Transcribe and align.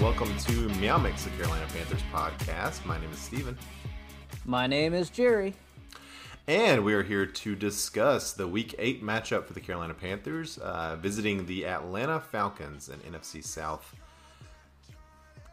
And 0.00 0.06
welcome 0.16 0.34
to 0.38 0.52
Meow 0.80 0.96
Mix, 0.96 1.24
the 1.24 1.30
Carolina 1.30 1.66
Panthers 1.74 2.00
podcast. 2.10 2.86
My 2.86 2.98
name 2.98 3.10
is 3.12 3.18
Steven. 3.18 3.54
My 4.46 4.66
name 4.66 4.94
is 4.94 5.10
Jerry. 5.10 5.52
And 6.48 6.86
we 6.86 6.94
are 6.94 7.02
here 7.02 7.26
to 7.26 7.54
discuss 7.54 8.32
the 8.32 8.48
Week 8.48 8.74
8 8.78 9.04
matchup 9.04 9.44
for 9.44 9.52
the 9.52 9.60
Carolina 9.60 9.92
Panthers, 9.92 10.56
uh, 10.56 10.96
visiting 10.96 11.44
the 11.44 11.66
Atlanta 11.66 12.18
Falcons, 12.18 12.88
an 12.88 13.00
NFC 13.00 13.44
South 13.44 13.94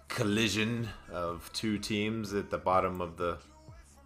collision 0.08 0.88
of 1.12 1.50
two 1.52 1.78
teams 1.78 2.34
at 2.34 2.50
the 2.50 2.58
bottom 2.58 3.02
of 3.02 3.18
the 3.18 3.40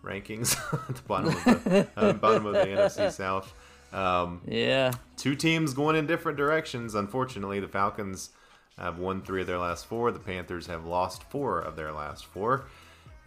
rankings, 0.03 0.57
at 0.89 0.95
the 0.95 1.03
bottom 1.03 1.27
of 1.35 1.63
the, 1.65 1.87
uh, 1.95 2.13
bottom 2.20 2.48
of 2.48 2.53
the 2.53 2.65
NFC 2.65 3.12
South. 3.12 3.53
Um, 3.93 4.41
Yeah. 4.48 4.93
two 5.17 5.35
teams 5.35 5.76
going 5.76 5.95
in 5.95 6.07
different 6.07 6.39
directions. 6.39 6.95
Unfortunately, 6.95 7.59
the 7.59 7.67
Falcons 7.67 8.31
have 8.77 8.98
won 8.99 9.21
three 9.21 9.41
of 9.41 9.48
their 9.48 9.57
last 9.59 9.85
four. 9.85 10.11
The 10.11 10.20
Panthers 10.20 10.67
have 10.67 10.85
lost 10.85 11.23
four 11.29 11.59
of 11.59 11.75
their 11.75 11.91
last 11.91 12.25
four, 12.25 12.66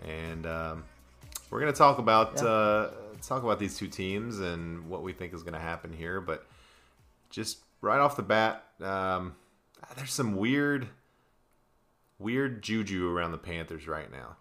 and 0.05 0.47
um, 0.47 0.85
we're 1.51 1.61
going 1.61 1.73
to 1.73 1.79
talk 1.79 1.99
about 1.99 2.35
Yeah. 2.37 2.45
uh, 2.49 2.91
talk 3.23 3.43
about 3.43 3.59
these 3.59 3.77
two 3.77 3.89
teams 3.89 4.41
and 4.41 4.89
what 4.89 5.03
we 5.03 5.13
think 5.13 5.33
is 5.33 5.43
going 5.43 5.55
to 5.55 5.61
happen 5.61 5.93
here. 5.93 6.21
But 6.21 6.47
just 7.31 7.59
right 7.81 7.99
off 8.01 8.17
the 8.17 8.23
bat, 8.23 8.65
um, 8.83 9.35
there's 9.97 10.13
some 10.13 10.37
weird, 10.37 10.89
weird 12.19 12.63
juju 12.63 13.11
around 13.11 13.33
the 13.33 13.39
Panthers 13.39 13.87
right 13.87 14.11
now. 14.11 14.37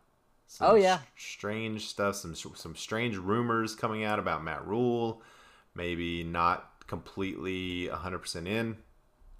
Some 0.47 0.71
Oh, 0.71 0.75
yeah. 0.75 0.99
strange 1.17 1.87
stuff. 1.87 2.15
Some 2.15 2.35
some 2.35 2.75
strange 2.75 3.17
rumors 3.17 3.75
coming 3.75 4.03
out 4.03 4.19
about 4.19 4.43
Matt 4.43 4.65
Rhule, 4.67 5.21
maybe 5.75 6.23
not 6.23 6.69
completely 6.87 7.87
100% 7.91 8.47
in 8.47 8.77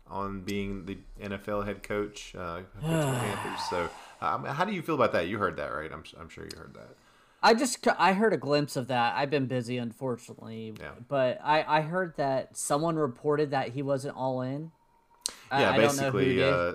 on 0.08 0.42
being 0.42 0.86
the 0.86 0.98
NFL 1.22 1.66
head 1.66 1.84
coach 1.84 2.34
uh, 2.38 2.62
Panthers. 2.82 3.60
So, 3.70 3.90
um, 4.22 4.46
how 4.46 4.66
do 4.66 4.74
you 4.74 4.82
feel 4.82 4.96
about 4.96 5.12
that? 5.14 5.28
You 5.28 5.38
heard 5.38 5.58
that, 5.58 5.68
right? 5.74 5.92
I'm 5.92 6.04
I'm 6.20 6.30
sure 6.30 6.44
you 6.46 6.58
heard 6.58 6.74
that. 6.76 6.96
I 7.46 7.54
just 7.54 7.86
I 8.00 8.14
heard 8.14 8.34
a 8.34 8.38
glimpse 8.38 8.76
of 8.78 8.88
that. 8.88 9.16
I've 9.16 9.30
been 9.30 9.48
busy, 9.48 9.78
unfortunately. 9.78 10.74
Yeah. 10.80 10.92
But 11.08 11.40
I 11.44 11.64
I 11.80 11.82
heard 11.82 12.16
that 12.18 12.56
someone 12.56 12.96
reported 12.96 13.52
that 13.52 13.70
he 13.70 13.82
wasn't 13.82 14.16
all 14.16 14.42
in. 14.42 14.72
Yeah, 15.52 15.72
I 15.72 15.78
don't 15.78 15.98
know 15.98 16.12
who 16.12 16.18
basically, 16.20 16.36
did. 16.36 16.54
uh, 16.54 16.74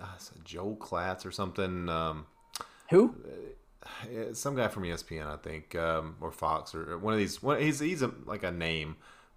uh, 0.00 0.06
Joel 0.44 0.76
Klatt 0.76 1.26
or 1.26 1.30
something. 1.30 1.88
Um, 1.88 2.26
Who? 2.90 3.14
Some 4.32 4.56
guy 4.56 4.68
from 4.68 4.82
ESPN, 4.84 5.26
I 5.26 5.36
think, 5.36 5.74
um, 5.76 6.16
or 6.20 6.32
Fox, 6.32 6.74
or 6.74 6.98
one 6.98 7.12
of 7.12 7.18
these. 7.18 7.42
One, 7.42 7.60
he's 7.60 7.78
he's 7.80 8.02
a, 8.02 8.10
like 8.24 8.42
a 8.42 8.50
name, 8.50 8.96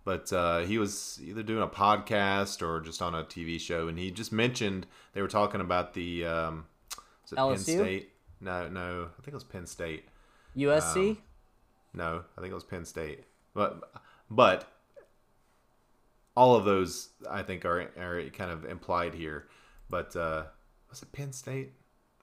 but 0.09 0.33
uh, 0.33 0.61
he 0.61 0.79
was 0.79 1.19
either 1.23 1.43
doing 1.43 1.61
a 1.61 1.67
podcast 1.67 2.67
or 2.67 2.81
just 2.81 2.99
on 2.99 3.13
a 3.13 3.23
TV 3.23 3.59
show, 3.59 3.87
and 3.87 3.99
he 3.99 4.09
just 4.09 4.31
mentioned 4.31 4.87
they 5.13 5.21
were 5.21 5.27
talking 5.27 5.61
about 5.61 5.93
the 5.93 6.25
um, 6.25 6.65
was 7.21 7.31
it 7.31 7.35
Penn 7.35 7.57
State. 7.59 8.09
No, 8.41 8.67
no, 8.69 9.09
I 9.19 9.21
think 9.21 9.27
it 9.27 9.33
was 9.35 9.43
Penn 9.43 9.67
State. 9.67 10.05
USC? 10.57 11.11
Um, 11.11 11.17
No, 11.93 12.23
I 12.35 12.41
think 12.41 12.49
it 12.49 12.55
was 12.55 12.63
Penn 12.63 12.85
State. 12.85 13.25
But 13.53 13.83
but 14.31 14.67
all 16.35 16.55
of 16.55 16.65
those 16.65 17.09
I 17.29 17.43
think 17.43 17.63
are 17.63 17.79
are 17.95 18.23
kind 18.31 18.49
of 18.49 18.65
implied 18.65 19.13
here. 19.13 19.45
But 19.91 20.15
uh, 20.15 20.45
was 20.89 21.03
it 21.03 21.11
Penn 21.11 21.33
State? 21.33 21.73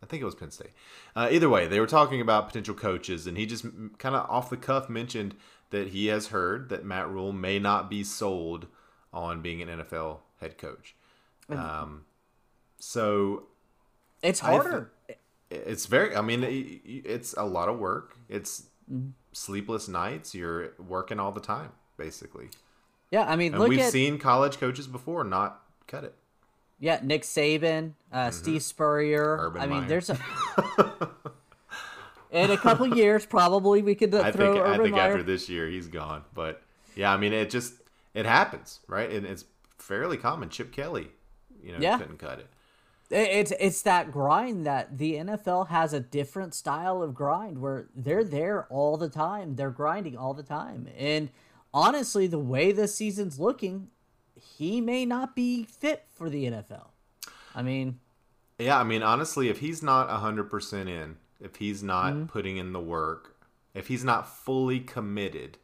I 0.03 0.07
think 0.07 0.23
it 0.23 0.27
was 0.27 0.35
Penn 0.35 0.51
State. 0.51 0.73
Uh, 1.15 1.29
either 1.31 1.49
way, 1.49 1.69
they 1.69 1.79
were 1.79 1.87
talking 1.87 2.21
about 2.21 2.49
potential 2.49 2.75
coaches, 2.75 3.29
and 3.29 3.39
he 3.39 3.47
just 3.47 3.65
kind 3.99 4.17
of 4.17 4.29
off 4.29 4.51
the 4.51 4.57
cuff 4.57 4.89
mentioned 4.89 5.37
that 5.71 5.89
he 5.89 6.07
has 6.07 6.29
heard 6.29 6.69
that 6.69 6.85
Matt 6.85 7.09
Rhule 7.09 7.33
may 7.33 7.59
not 7.59 7.91
be 7.91 8.05
sold 8.05 8.67
on 9.13 9.43
being 9.43 9.63
an 9.63 9.69
NFL 9.69 10.19
head 10.41 10.59
coach. 10.59 10.95
Um, 11.49 12.05
so 12.79 13.45
it's 14.23 14.43
I 14.43 14.51
th- 14.51 14.63
harder. 14.63 14.91
it's 15.51 15.87
very 15.87 16.17
i 16.17 16.21
mean 16.21 16.43
it- 16.43 16.81
it's 16.85 17.35
a 17.35 17.45
lot 17.45 17.69
of 17.69 17.79
work 17.79 18.17
it's 18.29 18.65
sleepless 19.33 19.87
nights 19.89 20.35
you're 20.35 20.73
working 20.79 21.21
all 21.21 21.33
the 21.33 21.41
time 21.41 21.71
basically 21.97 22.49
yeah, 23.13 23.23
I 23.23 23.37
mean, 23.37 23.57
we've 23.57 23.79
at 23.79 23.93
seen 23.93 24.19
college 24.19 24.59
coaches 24.59 24.89
before 24.89 25.23
not 25.23 25.63
cut 25.87 26.03
it 26.03 26.15
yeah, 26.79 27.01
Nick 27.03 27.23
Saban, 27.23 27.93
uh, 28.13 28.31
Steve 28.31 28.63
Spurrier. 28.63 29.39
Mm-hmm. 29.39 29.47
Urban 29.47 29.63
I 29.63 29.67
mean, 29.67 29.87
there's 29.87 30.11
a 30.11 30.19
in 32.31 32.51
a 32.51 32.57
couple 32.57 32.87
years 32.97 33.25
probably 33.27 33.83
we 33.83 33.95
could 33.95 34.15
uh, 34.15 34.21
i 34.25 34.33
throw 34.33 34.55
think 34.55 34.67
i 34.67 34.77
think 34.79 34.95
Meyer. 34.95 35.11
after 35.11 35.23
this 35.23 35.49
year 35.49 35.69
he's 35.69 35.87
gone 35.87 36.23
but 36.35 36.63
yeah 36.95 37.13
i 37.13 37.17
mean 37.17 37.33
it 37.33 37.51
just 37.51 37.75
it 38.15 38.27
happens 38.27 38.81
right 38.89 39.11
and 39.11 39.25
it's 39.27 39.45
fairly 39.79 40.17
common 40.17 40.49
chip 40.49 40.73
kelly 40.73 41.09
you 41.63 41.73
know 41.73 41.79
Yeah. 41.79 41.99
couldn't 41.99 42.19
cut 42.19 42.39
it 42.41 42.47
It- 43.11 43.31
It's 43.31 43.53
it's 43.61 43.83
that 43.83 44.11
grind 44.11 44.67
that 44.67 44.99
the 44.99 45.15
NFL 45.15 45.69
has 45.69 45.93
a 45.93 46.01
different 46.01 46.55
style 46.55 47.03
of 47.03 47.15
grind 47.15 47.61
where 47.61 47.87
they're 47.95 48.25
there 48.25 48.67
all 48.69 48.97
the 48.97 49.09
time. 49.09 49.55
They're 49.55 49.71
grinding 49.71 50.17
all 50.19 50.35
the 50.35 50.43
time. 50.43 50.89
And 50.99 51.31
honestly, 51.73 52.27
the 52.27 52.41
way 52.41 52.73
this 52.73 52.97
season's 52.97 53.39
looking, 53.39 53.91
he 54.59 54.81
may 54.81 55.07
not 55.07 55.37
be 55.37 55.63
fit 55.65 56.05
for 56.17 56.29
the 56.29 56.47
NFL. 56.47 56.89
I 57.55 57.63
mean, 57.63 58.01
Yeah, 58.59 58.81
I 58.81 58.83
mean, 58.83 59.05
honestly, 59.05 59.49
if 59.51 59.59
he's 59.61 59.85
not 59.85 60.09
100% 60.09 60.89
in, 60.89 61.17
if 61.41 61.57
he's 61.57 61.83
not 61.83 62.13
Mm-hmm. 62.15 62.27
putting 62.27 62.57
in 62.57 62.73
the 62.73 62.81
work, 62.81 63.37
if 63.75 63.89
he's 63.89 64.05
not 64.05 64.29
fully 64.29 64.81
committed, 64.81 65.59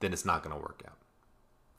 then 0.00 0.12
it's 0.12 0.24
not 0.24 0.42
going 0.42 0.54
to 0.54 0.60
work 0.60 0.82
out. 0.86 0.98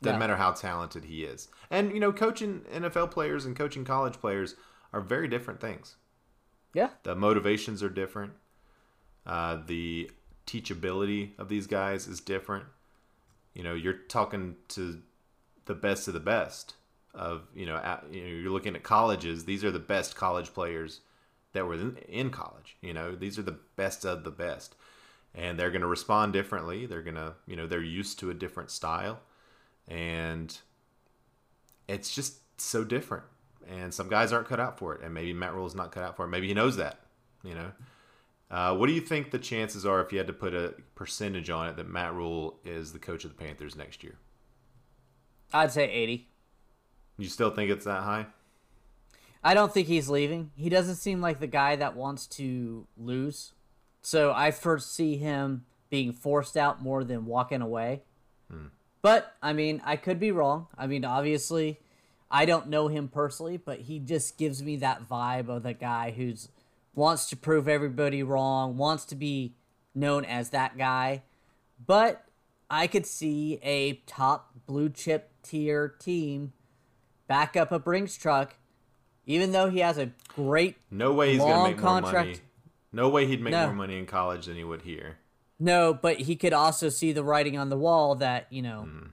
Doesn't 0.02 0.16
No. 0.16 0.20
matter 0.20 0.36
how 0.38 0.52
talented 0.52 1.06
he 1.06 1.24
is. 1.24 1.48
And, 1.70 1.92
you 1.92 2.00
know, 2.00 2.12
coaching 2.14 2.62
NFL 2.74 3.12
players 3.12 3.46
and 3.46 3.56
coaching 3.56 3.86
college 3.86 4.16
players 4.16 4.56
are 4.94 5.02
very 5.02 5.28
different 5.28 5.60
things. 5.60 5.96
yeah, 6.74 6.90
The 7.04 7.16
motivations 7.16 7.82
are 7.84 7.90
different. 7.90 8.34
Uh, 9.26 9.60
the 9.66 10.12
teachability 10.46 11.32
of 11.40 11.50
these 11.50 11.68
guys 11.68 12.08
is 12.08 12.20
different. 12.20 12.66
You 13.54 13.64
know, 13.64 13.74
you're 13.74 13.94
talking 13.94 14.56
to 14.70 15.02
the 15.66 15.74
best 15.74 16.08
of 16.08 16.14
the 16.14 16.20
best 16.20 16.76
of 17.14 17.48
you 17.56 17.66
know, 17.66 17.78
at, 17.78 18.04
you 18.12 18.22
know 18.22 18.28
you're 18.28 18.52
looking 18.52 18.76
at 18.76 18.84
colleges. 18.84 19.46
These 19.46 19.64
are 19.64 19.72
the 19.72 19.80
best 19.80 20.16
college 20.16 20.54
players 20.54 21.00
that 21.56 21.66
were 21.66 21.74
in, 21.74 21.98
in 22.08 22.30
college. 22.30 22.78
You 22.82 22.94
know, 22.94 23.16
these 23.16 23.40
are 23.40 23.44
the 23.44 23.58
best 23.76 24.06
of 24.06 24.24
the 24.24 24.32
best, 24.32 24.76
and 25.34 25.60
they're 25.60 25.72
going 25.72 25.82
to 25.82 25.88
respond 25.88 26.34
differently. 26.34 26.86
They're 26.86 27.02
going 27.02 27.16
to 27.16 27.34
you 27.48 27.56
know 27.56 27.66
they're 27.66 27.82
used 27.82 28.20
to 28.20 28.30
a 28.30 28.34
different 28.34 28.70
style, 28.70 29.20
and 29.88 30.56
it's 31.88 32.14
just 32.14 32.38
so 32.62 32.84
different. 32.84 33.24
And 33.68 33.92
some 33.92 34.10
guys 34.10 34.32
aren't 34.32 34.48
cut 34.48 34.60
out 34.60 34.78
for 34.78 34.94
it, 34.94 35.02
and 35.02 35.14
maybe 35.14 35.34
Matt 35.34 35.56
Rhule 35.56 35.66
is 35.66 35.74
not 35.74 35.92
cut 35.92 36.04
out 36.04 36.16
for 36.16 36.26
it. 36.26 36.30
Maybe 36.30 36.48
he 36.48 36.54
knows 36.54 36.78
that. 36.78 37.00
You 37.44 37.56
know, 37.56 37.72
uh, 38.52 38.76
what 38.76 38.88
do 38.88 38.94
you 38.94 39.02
think 39.02 39.32
the 39.32 39.40
chances 39.40 39.86
are 39.86 40.02
if 40.02 40.12
you 40.12 40.18
had 40.18 40.28
to 40.28 40.34
put 40.34 40.54
a 40.54 40.76
percentage 40.94 41.50
on 41.50 41.68
it 41.68 41.78
that 41.78 41.90
Matt 41.90 42.14
Rhule 42.14 42.60
is 42.64 42.94
the 42.94 43.00
coach 43.00 43.24
of 43.24 43.36
the 43.36 43.44
Panthers 43.44 43.76
next 43.76 44.04
year? 44.04 44.18
I'd 45.54 45.72
say 45.72 45.90
80. 45.90 46.28
You 47.18 47.28
still 47.28 47.50
think 47.50 47.72
it's 47.72 47.86
that 47.86 48.04
high? 48.04 48.28
I 49.46 49.54
don't 49.54 49.72
think 49.72 49.88
he's 49.88 50.10
leaving. 50.10 50.50
He 50.56 50.70
doesn't 50.70 50.96
seem 50.96 51.22
like 51.22 51.40
the 51.40 51.46
guy 51.46 51.76
that 51.76 51.96
wants 51.96 52.26
to 52.28 52.88
lose. 52.98 53.54
So 54.02 54.34
I 54.34 54.50
foresee 54.50 55.18
him 55.18 55.66
being 55.92 56.12
forced 56.14 56.58
out 56.58 56.82
more 56.82 57.04
than 57.04 57.28
walking 57.28 57.62
away. 57.62 58.02
Hmm. 58.50 58.68
But 59.04 59.36
I 59.44 59.54
mean, 59.54 59.84
I 59.86 59.98
could 59.98 60.20
be 60.20 60.32
wrong. 60.32 60.66
I 60.76 60.88
mean, 60.88 61.06
obviously, 61.06 61.80
I 62.32 62.46
don't 62.46 62.70
know 62.70 62.88
him 62.88 63.08
personally, 63.08 63.58
but 63.58 63.82
he 63.82 64.00
just 64.00 64.40
gives 64.40 64.64
me 64.64 64.78
that 64.78 65.08
vibe 65.08 65.48
of 65.48 65.62
the 65.62 65.74
guy 65.74 66.10
who's 66.10 66.50
wants 66.96 67.30
to 67.30 67.38
prove 67.38 67.68
everybody 67.68 68.24
wrong, 68.24 68.78
wants 68.78 69.06
to 69.06 69.16
be 69.16 69.54
known 69.94 70.26
as 70.26 70.50
that 70.50 70.76
guy. 70.76 71.22
But 71.86 72.26
I 72.68 72.88
could 72.88 73.06
see 73.06 73.60
a 73.62 73.94
top 74.08 74.56
blue 74.66 74.90
chip 74.90 75.30
tier 75.44 75.88
team 75.88 76.54
back 77.28 77.56
up 77.56 77.72
a 77.72 77.78
Brinks 77.78 78.18
truck, 78.18 78.56
even 79.26 79.52
though 79.52 79.70
he 79.70 79.80
has 79.80 79.98
a 79.98 80.12
great 80.36 80.76
No 80.92 81.14
way 81.14 81.32
he's 81.32 81.40
going 81.40 81.52
to 81.52 81.58
Long 81.58 81.68
make 81.72 81.78
more 81.82 81.92
money. 81.92 82.02
contract. 82.04 82.42
No 82.92 83.10
way 83.10 83.26
he'd 83.28 83.42
make 83.42 83.52
No. 83.52 83.68
more 83.68 83.76
money 83.76 83.98
in 83.98 84.06
college 84.06 84.46
than 84.46 84.56
he 84.56 84.64
would 84.64 84.84
here. 84.84 85.18
No, 85.60 85.94
but 85.94 86.18
he 86.22 86.36
could 86.36 86.54
also 86.54 86.90
see 86.90 87.12
the 87.12 87.24
writing 87.24 87.58
on 87.58 87.70
the 87.70 87.78
wall 87.78 88.16
that, 88.16 88.48
you 88.52 88.62
know, 88.62 88.82
Hmm. 88.84 89.08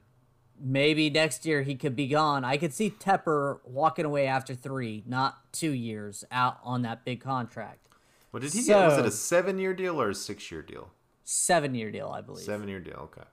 maybe 0.58 1.10
next 1.10 1.44
year 1.46 1.62
he 1.62 1.74
could 1.74 1.96
be 1.96 2.06
gone. 2.08 2.44
I 2.44 2.56
could 2.56 2.72
see 2.72 2.90
Tepper 2.90 3.58
walking 3.64 4.04
away 4.04 4.26
after 4.26 4.54
three, 4.54 5.02
not 5.06 5.52
two 5.52 5.70
years 5.70 6.24
out 6.30 6.58
on 6.62 6.82
that 6.82 7.04
big 7.04 7.20
contract. 7.20 7.88
What 8.30 8.42
did 8.42 8.52
he 8.52 8.62
get? 8.64 8.86
Was 8.88 8.98
it 8.98 9.04
a 9.06 9.10
seven-year 9.10 9.74
deal 9.74 10.00
or 10.00 10.10
a 10.10 10.14
six-year 10.14 10.62
deal? 10.62 10.90
Seven 11.24 11.74
year 11.74 11.90
deal, 11.90 12.08
I 12.08 12.20
believe. 12.20 12.44
Seven-year 12.44 12.80
deal. 12.80 12.94
Okay. 13.14 13.26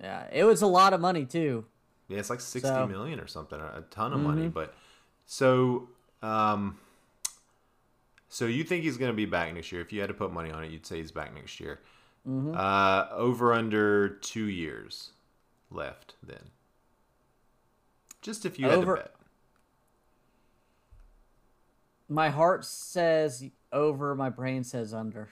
Yeah, 0.00 0.26
it 0.32 0.44
was 0.44 0.62
a 0.62 0.66
lot 0.66 0.92
of 0.92 1.00
money 1.00 1.24
too. 1.26 1.66
Yeah, 2.08 2.18
it's 2.18 2.30
like 2.30 2.40
sixty 2.40 2.68
So- 2.68 2.86
million 2.86 3.18
or 3.20 3.26
something, 3.26 3.58
a 3.60 3.82
ton 3.90 4.12
of 4.12 4.20
money. 4.20 4.48
But 4.48 4.74
so, 5.26 5.88
um, 6.24 6.78
so 8.28 8.46
you 8.46 8.64
think 8.64 8.82
he's 8.82 8.96
going 8.96 9.10
to 9.10 9.16
be 9.16 9.26
back 9.26 9.54
next 9.54 9.70
year? 9.70 9.80
If 9.80 9.92
you 9.92 10.00
had 10.00 10.08
to 10.08 10.14
put 10.14 10.32
money 10.32 10.50
on 10.50 10.64
it, 10.64 10.70
you'd 10.70 10.86
say 10.86 10.96
he's 10.98 11.12
back 11.12 11.34
next 11.34 11.60
year. 11.60 11.80
Uh, 12.26 13.06
over 13.12 13.52
under 13.52 14.08
two 14.08 14.46
years 14.46 15.10
left. 15.70 16.14
Then, 16.22 16.50
just 18.22 18.46
if 18.46 18.58
you 18.58 18.64
had 18.66 18.78
Over- 18.78 18.96
to 18.96 19.02
bet. 19.02 19.14
My 22.08 22.30
heart 22.30 22.64
says 22.64 23.44
over, 23.72 24.14
my 24.14 24.30
brain 24.30 24.64
says 24.64 24.94
under. 24.94 25.28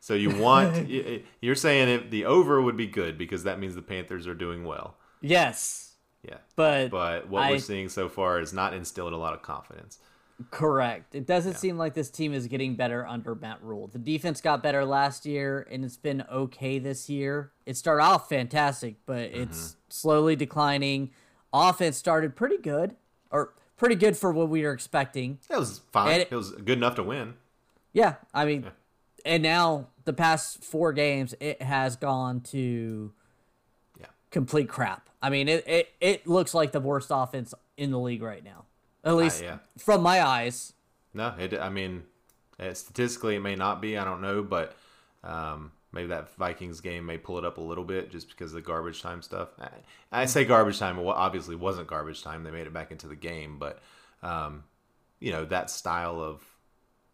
So 0.00 0.14
you 0.14 0.30
want 0.30 0.88
you're 1.40 1.54
saying 1.54 1.88
if 1.88 2.10
the 2.10 2.24
over 2.24 2.60
would 2.60 2.76
be 2.76 2.86
good 2.86 3.16
because 3.18 3.44
that 3.44 3.58
means 3.58 3.74
the 3.74 3.82
Panthers 3.82 4.26
are 4.26 4.34
doing 4.34 4.64
well. 4.64 4.96
Yes. 5.20 5.91
Yeah. 6.22 6.38
But 6.56 6.90
But 6.90 7.28
what 7.28 7.42
I- 7.44 7.50
we're 7.52 7.58
seeing 7.58 7.88
so 7.88 8.08
far 8.08 8.40
is 8.40 8.52
not 8.52 8.74
instilled 8.74 9.12
a 9.12 9.16
lot 9.16 9.34
of 9.34 9.42
confidence. 9.42 9.98
Correct. 10.50 11.14
It 11.14 11.26
doesn't 11.26 11.54
seem 11.54 11.78
like 11.78 11.94
this 11.94 12.10
team 12.10 12.32
is 12.32 12.46
getting 12.48 12.74
better 12.74 13.06
under 13.06 13.34
Matt 13.34 13.62
Rhule. 13.62 13.86
The 13.86 13.98
defense 13.98 14.40
got 14.40 14.62
better 14.62 14.84
last 14.84 15.24
year, 15.26 15.66
and 15.70 15.84
it's 15.84 15.96
been 15.96 16.24
okay 16.32 16.78
this 16.78 17.08
year. 17.08 17.52
It 17.66 17.76
started 17.76 18.02
off 18.02 18.28
fantastic, 18.28 18.96
but 19.06 19.30
Mm-hmm. 19.30 19.42
it's 19.42 19.76
slowly 19.88 20.34
declining. 20.34 21.10
Offense 21.52 21.96
started 21.96 22.34
pretty 22.34 22.56
good, 22.58 22.96
or 23.30 23.54
pretty 23.76 23.94
good 23.94 24.16
for 24.16 24.32
what 24.32 24.48
we 24.48 24.62
were 24.62 24.72
expecting. 24.72 25.38
It 25.50 25.58
was 25.58 25.80
fine. 25.92 26.20
It, 26.20 26.28
it- 26.32 26.34
was 26.36 26.52
good 26.52 26.78
enough 26.78 26.96
to 26.96 27.02
win. 27.02 27.34
Yeah, 27.92 28.14
I 28.32 28.44
mean, 28.46 28.66
and 29.24 29.42
now 29.42 29.88
the 30.06 30.14
past 30.14 30.64
four 30.64 30.92
games, 30.92 31.34
it 31.40 31.60
has 31.62 31.94
gone 31.94 32.40
to 32.40 33.12
Yeah. 33.12 33.21
Complete 34.32 34.68
crap. 34.68 35.08
I 35.22 35.30
mean, 35.30 35.48
it, 35.48 35.66
it, 35.68 35.88
it 36.00 36.26
looks 36.26 36.52
like 36.52 36.72
the 36.72 36.80
worst 36.80 37.08
offense 37.10 37.54
in 37.76 37.90
the 37.92 37.98
league 37.98 38.22
right 38.22 38.42
now, 38.42 38.64
at 39.04 39.14
least 39.14 39.42
yeah. 39.42 39.58
from 39.78 40.02
my 40.02 40.20
eyes. 40.26 40.72
No, 41.14 41.34
it. 41.38 41.54
I 41.54 41.68
mean, 41.68 42.02
eh, 42.58 42.72
statistically, 42.72 43.36
it 43.36 43.40
may 43.40 43.54
not 43.54 43.80
be. 43.80 43.96
I 43.96 44.04
don't 44.04 44.20
know, 44.20 44.42
but 44.42 44.74
um, 45.22 45.70
maybe 45.92 46.08
that 46.08 46.34
Vikings 46.36 46.80
game 46.80 47.06
may 47.06 47.18
pull 47.18 47.38
it 47.38 47.44
up 47.44 47.58
a 47.58 47.60
little 47.60 47.84
bit 47.84 48.10
just 48.10 48.28
because 48.30 48.50
of 48.50 48.56
the 48.56 48.62
garbage 48.62 49.02
time 49.02 49.22
stuff. 49.22 49.50
I, 49.60 50.22
I 50.22 50.24
say 50.24 50.44
garbage 50.44 50.78
time. 50.78 50.98
It 50.98 51.02
wa- 51.02 51.12
obviously 51.12 51.54
wasn't 51.54 51.86
garbage 51.86 52.22
time. 52.22 52.42
They 52.42 52.50
made 52.50 52.66
it 52.66 52.72
back 52.72 52.90
into 52.90 53.06
the 53.06 53.16
game, 53.16 53.58
but 53.58 53.80
um, 54.22 54.64
you 55.20 55.30
know 55.30 55.44
that 55.44 55.70
style 55.70 56.20
of 56.20 56.42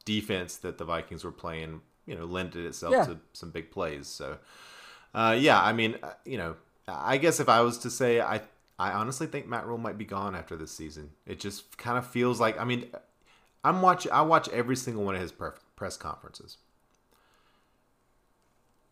defense 0.05 0.57
that 0.59 0.79
the 0.79 0.85
Vikings 0.85 1.25
were 1.25 1.33
playing, 1.33 1.83
you 2.07 2.15
know, 2.15 2.25
lended 2.25 2.65
itself 2.65 2.93
Yeah. 2.93 3.05
to 3.05 3.19
some 3.35 3.51
big 3.51 3.71
plays. 3.71 4.07
So, 4.07 4.39
uh, 5.15 5.37
yeah, 5.39 5.61
I 5.61 5.75
mean, 5.75 5.97
uh, 6.03 6.13
you 6.25 6.39
know, 6.39 6.57
I 6.89 7.19
guess 7.19 7.41
if 7.41 7.49
I 7.49 7.61
was 7.61 7.79
to 7.79 7.91
say, 7.91 8.21
I 8.21 8.43
I 8.79 8.93
honestly 8.93 9.27
think 9.27 9.47
Matt 9.47 9.67
Rhule 9.67 9.79
might 9.79 9.99
be 9.99 10.05
gone 10.05 10.35
after 10.35 10.57
this 10.57 10.71
season. 10.71 11.11
It 11.27 11.41
just 11.41 11.77
kind 11.79 11.99
of 11.99 12.07
feels 12.07 12.39
like, 12.41 12.59
I 12.61 12.65
mean, 12.65 12.87
I'm 13.65 13.83
watching. 13.83 14.13
I 14.13 14.23
watch 14.23 14.49
every 14.51 14.77
single 14.77 15.05
one 15.05 15.17
of 15.17 15.21
his 15.21 15.33
pref- 15.33 15.65
press 15.75 15.97
conferences, 15.97 16.59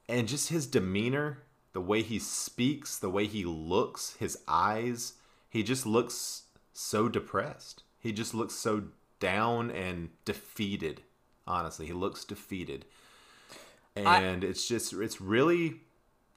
and 0.09 0.27
just 0.27 0.49
his 0.49 0.67
demeanor, 0.67 1.39
the 1.73 1.81
way 1.81 2.03
he 2.03 2.19
speaks, 2.19 2.99
the 2.99 3.11
way 3.11 3.27
he 3.27 3.45
looks, 3.45 4.17
his 4.19 4.39
eyes. 4.49 5.15
He 5.49 5.63
just 5.63 5.87
looks 5.87 6.45
so 6.73 7.09
depressed. 7.09 7.85
He 8.01 8.13
just 8.13 8.35
looks 8.35 8.55
so 8.55 8.85
down 9.21 9.71
and 9.71 10.11
defeated. 10.25 11.03
Honestly, 11.47 11.87
he 11.87 11.93
looks 11.93 12.25
defeated, 12.25 12.85
and 13.95 14.43
it's 14.43 14.67
just 14.67 14.93
it's 14.93 15.21
really 15.21 15.83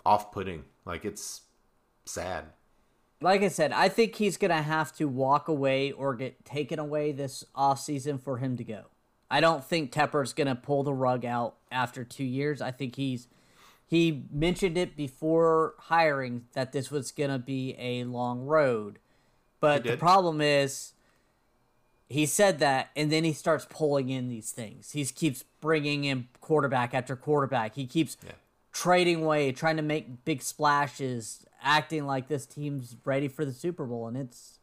off-putting. 0.05 0.65
Like 0.85 1.03
it's 1.03 1.41
sad. 2.09 2.45
like 3.21 3.41
I 3.41 3.49
said, 3.49 3.71
I 3.73 3.89
think 3.89 4.15
he's 4.15 4.37
gonna 4.37 4.61
have 4.61 4.95
to 4.97 5.07
walk 5.07 5.47
away 5.47 5.91
or 5.91 6.15
get 6.15 6.45
taken 6.45 6.79
away 6.79 7.11
this 7.11 7.43
off 7.53 7.79
season 7.79 8.17
for 8.17 8.37
him 8.37 8.55
to 8.57 8.63
go. 8.63 8.85
I 9.29 9.41
don't 9.41 9.63
think 9.63 9.91
Tepper's 9.91 10.33
gonna 10.33 10.55
pull 10.55 10.83
the 10.83 10.93
rug 10.93 11.25
out 11.25 11.55
after 11.71 12.03
two 12.03 12.23
years. 12.23 12.61
I 12.61 12.71
think 12.71 12.95
he's 12.95 13.27
he 13.85 14.23
mentioned 14.31 14.77
it 14.77 14.95
before 14.95 15.73
hiring 15.79 16.45
that 16.53 16.71
this 16.71 16.91
was 16.91 17.11
gonna 17.11 17.39
be 17.39 17.75
a 17.77 18.03
long 18.05 18.45
road. 18.45 18.99
But 19.59 19.83
the 19.83 19.97
problem 19.97 20.39
is 20.41 20.93
he 22.07 22.25
said 22.25 22.59
that 22.59 22.89
and 22.95 23.11
then 23.11 23.23
he 23.23 23.33
starts 23.33 23.67
pulling 23.69 24.09
in 24.09 24.29
these 24.29 24.51
things. 24.51 24.91
He 24.91 25.03
keeps 25.05 25.43
bringing 25.59 26.05
in 26.05 26.27
quarterback 26.39 26.93
after 26.93 27.15
quarterback. 27.15 27.75
He 27.75 27.85
keeps 27.85 28.17
Yeah. 28.25 28.31
Trading 28.71 29.23
away, 29.23 29.51
trying 29.51 29.77
to 29.77 29.81
make 29.81 30.25
big 30.25 30.41
splashes, 30.41 31.45
acting 31.61 32.05
like 32.05 32.27
this 32.27 32.45
team's 32.45 32.95
ready 33.05 33.27
for 33.27 33.45
the 33.45 33.53
Super 33.53 33.85
Bowl, 33.85 34.07
and 34.07 34.17
it's 34.17 34.59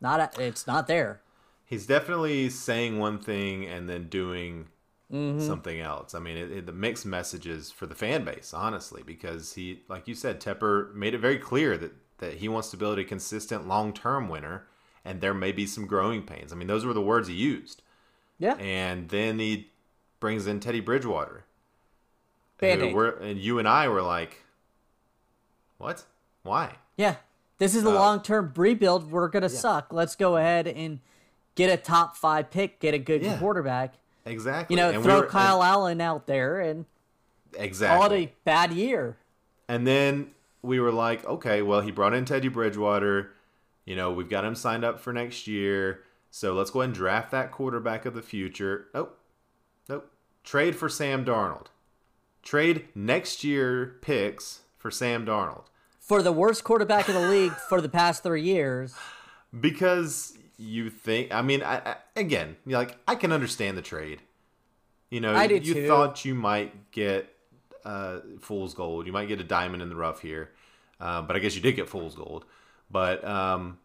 not. 0.00 0.38
It's 0.38 0.66
not 0.66 0.86
there. 0.86 1.22
He's 1.64 1.86
definitely 1.86 2.48
saying 2.50 2.98
one 2.98 3.18
thing 3.18 3.66
and 3.66 3.88
then 3.88 4.08
doing 4.08 4.68
mm-hmm. 5.12 5.44
something 5.44 5.80
else. 5.80 6.14
I 6.14 6.20
mean, 6.20 6.36
it, 6.36 6.52
it, 6.52 6.66
the 6.66 6.72
mixed 6.72 7.04
messages 7.04 7.72
for 7.72 7.86
the 7.86 7.94
fan 7.94 8.24
base, 8.24 8.54
honestly, 8.54 9.02
because 9.04 9.54
he, 9.54 9.80
like 9.88 10.06
you 10.06 10.14
said, 10.14 10.40
Tepper 10.40 10.94
made 10.94 11.14
it 11.14 11.18
very 11.18 11.38
clear 11.38 11.76
that 11.78 11.92
that 12.18 12.34
he 12.34 12.48
wants 12.48 12.70
to 12.70 12.76
build 12.76 12.98
a 12.98 13.04
consistent 13.04 13.68
long 13.68 13.92
term 13.92 14.28
winner, 14.28 14.66
and 15.04 15.20
there 15.20 15.34
may 15.34 15.52
be 15.52 15.66
some 15.66 15.86
growing 15.86 16.22
pains. 16.22 16.52
I 16.52 16.56
mean, 16.56 16.68
those 16.68 16.84
were 16.84 16.94
the 16.94 17.02
words 17.02 17.28
he 17.28 17.34
used. 17.34 17.82
Yeah, 18.38 18.54
And 18.56 19.08
then 19.08 19.38
he 19.38 19.70
brings 20.20 20.46
in 20.46 20.60
Teddy 20.60 20.80
Bridgewater. 20.80 21.46
Who 22.58 22.66
Band-Aid. 22.66 22.94
we're- 22.94 23.30
and 23.30 23.38
you 23.38 23.58
and 23.58 23.68
I 23.68 23.88
were 23.88 24.02
like, 24.02 24.42
what? 25.78 26.04
Why? 26.42 26.76
yeah. 26.96 27.16
This 27.58 27.74
is 27.74 27.84
a 27.84 27.88
Uh, 27.90 27.94
long 27.94 28.20
term 28.22 28.52
rebuild. 28.54 29.10
We're 29.10 29.28
gonna 29.28 29.48
suck. 29.48 29.90
Let's 29.90 30.14
go 30.14 30.36
ahead 30.36 30.66
and 30.68 31.00
get 31.54 31.70
a 31.70 31.78
top 31.78 32.14
five 32.14 32.50
pick, 32.50 32.78
get 32.80 32.92
a 32.92 32.98
good 32.98 33.22
Yeah. 33.22 33.38
quarterback. 33.38 33.94
Exactly. 34.26 34.74
You 34.76 34.82
know, 34.82 34.90
And 34.90 34.98
we 34.98 35.04
throw 35.04 35.20
were- 35.20 35.26
Kyle 35.26 35.62
Allen 35.62 36.00
out 36.02 36.26
there 36.26 36.60
and 36.60 36.84
and- 37.54 37.64
exactly. 37.64 37.98
call 38.08 38.12
it 38.12 38.20
a 38.24 38.32
bad 38.44 38.72
year. 38.72 39.16
And 39.68 39.86
then 39.86 40.32
we 40.60 40.78
were 40.80 40.92
like, 40.92 41.24
okay, 41.24 41.62
well, 41.62 41.80
he 41.80 41.90
brought 41.90 42.12
in 42.12 42.26
Teddy 42.26 42.48
Bridgewater. 42.48 43.32
You 43.86 43.96
know, 43.96 44.12
we've 44.12 44.28
got 44.28 44.44
him 44.44 44.54
signed 44.54 44.84
up 44.84 45.00
for 45.00 45.12
next 45.14 45.46
year. 45.46 46.02
So 46.30 46.52
let's 46.52 46.70
go 46.70 46.80
ahead 46.82 46.88
and 46.90 46.94
draft 46.94 47.30
that 47.30 47.52
quarterback 47.52 48.04
of 48.04 48.12
the 48.14 48.20
future. 48.20 48.88
Nope. 48.92 49.18
Nope. 49.88 50.10
Trade 50.44 50.76
for 50.76 50.90
Sam 50.90 51.24
Darnold. 51.24 51.68
Trade 52.46 52.86
next 52.94 53.42
year 53.42 53.96
picks 54.02 54.60
for 54.78 54.88
Sam 54.88 55.26
Darnold. 55.26 55.64
For 55.98 56.22
the 56.22 56.30
worst 56.30 56.62
quarterback 56.62 57.08
in 57.08 57.16
the 57.16 57.28
league 57.28 57.50
for 57.68 57.80
the 57.80 57.88
past 57.88 58.22
three 58.22 58.42
years. 58.42 58.94
Because 59.58 60.38
you 60.56 60.88
think, 60.88 61.34
I 61.34 61.42
mean, 61.42 61.64
I, 61.64 61.78
I, 61.78 61.96
again, 62.14 62.56
like, 62.64 62.98
I 63.08 63.16
can 63.16 63.32
understand 63.32 63.76
the 63.76 63.82
trade. 63.82 64.22
You 65.10 65.20
know, 65.20 65.42
you 65.42 65.74
too. 65.74 65.88
thought 65.88 66.24
you 66.24 66.36
might 66.36 66.92
get 66.92 67.34
uh, 67.84 68.20
fool's 68.40 68.74
gold. 68.74 69.08
You 69.08 69.12
might 69.12 69.26
get 69.26 69.40
a 69.40 69.44
diamond 69.44 69.82
in 69.82 69.88
the 69.88 69.96
rough 69.96 70.20
here. 70.20 70.52
Uh, 71.00 71.22
but 71.22 71.34
I 71.34 71.40
guess 71.40 71.56
you 71.56 71.60
did 71.60 71.74
get 71.74 71.88
fool's 71.88 72.14
gold. 72.14 72.44
But 72.88 73.24
um, 73.24 73.78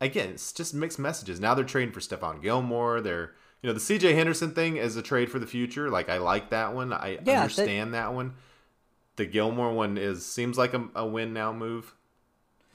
again, 0.00 0.28
it's 0.28 0.52
just 0.52 0.72
mixed 0.72 1.00
messages. 1.00 1.40
Now 1.40 1.54
they're 1.54 1.64
trading 1.64 1.92
for 1.92 1.98
Stephon 1.98 2.40
Gilmore. 2.40 3.00
They're, 3.00 3.32
you 3.66 3.72
know, 3.72 3.78
the 3.80 3.80
CJ 3.98 4.14
Henderson 4.14 4.52
thing 4.52 4.76
is 4.76 4.94
a 4.96 5.02
trade 5.02 5.28
for 5.28 5.40
the 5.40 5.46
future. 5.46 5.90
Like, 5.90 6.08
I 6.08 6.18
like 6.18 6.50
that 6.50 6.72
one. 6.72 6.92
I 6.92 7.18
Yeah, 7.24 7.40
understand 7.42 7.94
that 7.94 8.14
one. 8.14 8.34
The 9.16 9.26
Gilmore 9.26 9.72
one 9.72 9.98
is 9.98 10.24
seems 10.24 10.56
like 10.56 10.72
a, 10.72 10.88
a 10.94 11.04
win 11.04 11.32
now 11.32 11.52
move. 11.52 11.92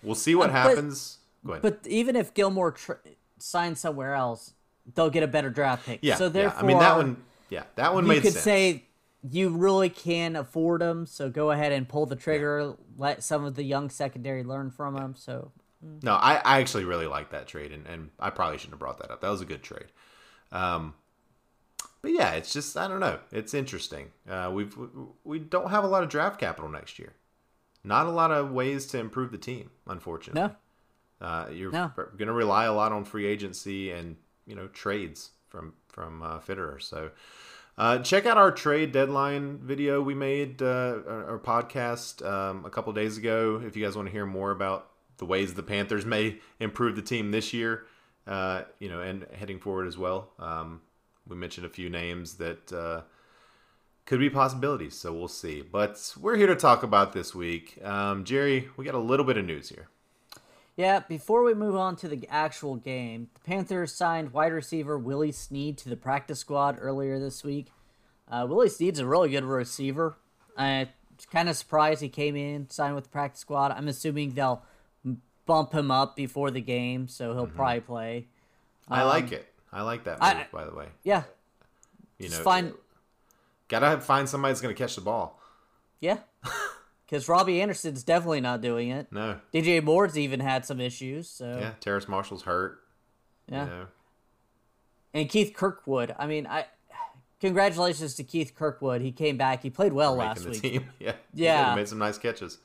We'll 0.03 0.15
see 0.15 0.35
what 0.35 0.49
Uh, 0.49 0.53
but- 0.53 0.57
happens. 0.75 1.19
Go 1.45 1.53
ahead. 1.53 1.61
But 1.61 1.87
even 1.87 2.17
if 2.17 2.33
Gilmore 2.33 2.71
tr- 2.73 2.93
signs 3.39 3.79
somewhere 3.79 4.15
else, 4.15 4.53
they'll 4.93 5.09
get 5.09 5.23
a 5.23 5.27
better 5.27 5.49
draft 5.49 5.85
pick. 5.85 5.99
Yeah, 6.01 6.15
So 6.15 6.25
yeah. 6.25 6.29
therefore, 6.29 6.59
I 6.59 6.67
mean 6.67 6.79
that 6.79 6.97
one. 6.97 7.23
Yeah, 7.49 7.63
that 7.75 7.93
one 7.93 8.05
made 8.05 8.15
sense. 8.15 8.15
you 8.15 8.19
made 8.19 8.21
could 8.23 8.33
sense. 8.33 8.43
say 8.43 8.83
you 9.29 9.49
really 9.49 9.89
can 9.89 10.35
afford 10.35 10.81
them, 10.81 11.05
so 11.05 11.29
go 11.29 11.51
ahead 11.51 11.71
and 11.71 11.87
pull 11.87 12.05
the 12.05 12.17
trigger. 12.17 12.75
Let 12.97 13.23
some 13.23 13.45
of 13.45 13.55
the 13.55 13.63
young 13.63 13.89
secondary 13.89 14.43
learn 14.43 14.71
from 14.71 14.95
them. 14.95 15.15
So 15.15 15.51
no, 16.03 16.15
I, 16.15 16.35
I 16.43 16.59
actually 16.59 16.83
really 16.85 17.07
like 17.07 17.29
that 17.31 17.47
trade, 17.47 17.71
and, 17.71 17.87
and 17.87 18.09
I 18.19 18.29
probably 18.29 18.57
shouldn't 18.57 18.73
have 18.73 18.79
brought 18.79 18.97
that 18.99 19.09
up. 19.09 19.21
That 19.21 19.29
was 19.29 19.39
a 19.41 19.45
good 19.45 19.63
trade. 19.63 19.85
Um, 20.51 20.93
but 22.01 22.11
yeah, 22.11 22.31
it's 22.33 22.51
just 22.53 22.75
I 22.77 22.87
don't 22.87 22.99
know. 22.99 23.19
It's 23.31 23.53
interesting. 23.53 24.11
Uh, 24.29 24.49
we've 24.53 24.75
we 25.23 25.39
don't 25.39 25.69
have 25.69 25.83
a 25.83 25.87
lot 25.87 26.03
of 26.03 26.09
draft 26.09 26.39
capital 26.39 26.69
next 26.69 26.97
year. 26.99 27.13
Not 27.83 28.05
a 28.05 28.11
lot 28.11 28.31
of 28.31 28.51
ways 28.51 28.85
to 28.87 28.99
improve 28.99 29.31
the 29.31 29.37
team, 29.37 29.71
unfortunately. 29.87 30.41
no, 31.21 31.25
Uh, 31.27 31.47
you're 31.51 31.71
No. 31.71 31.91
going 31.95 32.27
to 32.27 32.33
rely 32.33 32.65
a 32.65 32.73
lot 32.73 32.91
on 32.91 33.05
free 33.05 33.25
agency 33.25 33.91
and 33.91 34.17
you 34.45 34.55
know 34.55 34.67
trades 34.67 35.31
from 35.47 35.73
from 35.89 36.21
uh, 36.23 36.39
Fitterer. 36.39 36.81
So 36.81 37.11
uh, 37.77 37.99
check 37.99 38.25
out 38.25 38.37
our 38.37 38.51
trade 38.51 38.91
deadline 38.91 39.57
video 39.59 40.01
we 40.01 40.13
made 40.15 40.61
uh, 40.61 40.65
our, 41.07 41.25
our 41.31 41.39
podcast 41.39 42.25
um, 42.27 42.65
a 42.65 42.69
couple 42.69 42.91
days 42.93 43.17
ago. 43.17 43.61
If 43.65 43.75
you 43.75 43.83
guys 43.85 43.95
want 43.95 44.07
to 44.07 44.11
hear 44.11 44.25
more 44.25 44.51
about 44.51 44.87
the 45.17 45.25
ways 45.25 45.53
the 45.53 45.63
Panthers 45.63 46.05
may 46.05 46.39
improve 46.59 46.95
the 46.95 47.01
team 47.03 47.29
this 47.31 47.53
year, 47.53 47.85
uh, 48.27 48.63
you 48.79 48.89
know, 48.89 49.01
and 49.01 49.25
heading 49.33 49.59
forward 49.59 49.87
as 49.87 49.97
well. 49.97 50.29
Um, 50.39 50.81
we 51.27 51.35
mentioned 51.35 51.65
a 51.65 51.69
few 51.69 51.89
names 51.89 52.35
that. 52.35 52.71
Uh, 52.73 53.01
could 54.05 54.19
be 54.19 54.29
possibilities, 54.29 54.95
so 54.95 55.13
we'll 55.13 55.27
see. 55.27 55.61
But 55.61 56.15
we're 56.19 56.35
here 56.35 56.47
to 56.47 56.55
talk 56.55 56.83
about 56.83 57.13
this 57.13 57.33
week. 57.35 57.77
Um, 57.83 58.25
Jerry, 58.25 58.67
we 58.75 58.83
got 58.83 58.95
a 58.95 58.99
little 58.99 59.25
bit 59.25 59.37
of 59.37 59.45
news 59.45 59.69
here. 59.69 59.87
yeah. 60.75 60.99
Before 60.99 61.43
we 61.43 61.53
move 61.53 61.75
on 61.75 61.95
to 61.97 62.07
the 62.07 62.27
actual 62.29 62.75
game, 62.75 63.29
the 63.35 63.39
Panthers 63.41 63.93
signed 63.93 64.33
wide 64.33 64.51
receiver 64.51 64.97
Willie 64.97 65.31
Snead 65.31 65.77
to 65.77 65.89
the 65.89 65.95
practice 65.95 66.39
squad 66.39 66.77
earlier 66.81 67.19
this 67.19 67.43
week. 67.43 67.67
Uh, 68.27 68.45
Willie 68.49 68.69
Snead's 68.69 68.99
a 68.99 69.05
really 69.05 69.29
good 69.29 69.43
receiver. 69.43 70.17
I 70.57 70.89
was 71.15 71.25
kind 71.27 71.47
of 71.47 71.55
surprised 71.55 72.01
he 72.01 72.09
came 72.09 72.35
in, 72.35 72.69
signed 72.69 72.95
with 72.95 73.05
the 73.05 73.11
practice 73.11 73.41
squad. 73.41 73.71
I'm 73.71 73.87
assuming 73.87 74.33
they'll 74.33 74.63
bump 75.45 75.73
him 75.73 75.91
up 75.91 76.15
before 76.15 76.51
the 76.51 76.61
game, 76.61 77.07
so 77.07 77.33
he'll 77.33 77.47
mm-hmm. 77.47 77.55
probably 77.55 77.79
play. 77.81 78.27
I 78.89 79.01
um, 79.01 79.07
like 79.07 79.31
it. 79.31 79.47
I 79.71 79.81
like 79.83 80.03
that 80.05 80.13
move, 80.13 80.21
I- 80.21 80.47
by 80.51 80.65
the 80.65 80.73
way. 80.73 80.87
Yeah, 81.03 81.23
You 82.17 82.27
just 82.27 82.39
know, 82.39 82.43
find 82.43 82.73
gotta 83.67 84.01
find 84.01 84.27
somebody 84.27 84.51
that's 84.51 84.61
gonna 84.61 84.73
catch 84.73 84.95
the 84.95 85.01
ball. 85.01 85.39
yeah, 85.99 86.17
because 87.05 87.29
Robbie 87.29 87.61
Anderson's 87.61 88.03
definitely 88.03 88.41
not 88.41 88.61
doing 88.61 88.89
it. 88.89 89.07
No, 89.11 89.39
DJ 89.53 89.81
Moore's 89.83 90.17
even 90.17 90.39
had 90.39 90.65
some 90.65 90.81
issues. 90.81 91.29
So 91.29 91.57
yeah, 91.59 91.71
Terrace 91.79 92.07
Marshall's 92.07 92.43
hurt. 92.43 92.79
yeah. 93.47 93.63
You 93.65 93.69
know? 93.69 93.87
and 95.13 95.29
Keith 95.29 95.53
Kirkwood. 95.53 96.15
I 96.17 96.27
mean, 96.27 96.47
I 96.47 96.65
congratulations 97.39 98.15
to 98.15 98.23
Keith 98.23 98.53
Kirkwood. 98.55 99.01
He 99.01 99.11
came 99.11 99.37
back. 99.37 99.63
He 99.63 99.69
played 99.69 99.93
well 99.93 100.15
last 100.15 100.45
making 100.45 100.61
the 100.61 100.69
week. 100.69 100.81
team. 100.81 100.89
Yeah, 100.99 101.13
Yeah. 101.33 101.69
He 101.71 101.75
made 101.75 101.87
some 101.87 101.99
nice 101.99 102.17
catches. 102.17 102.59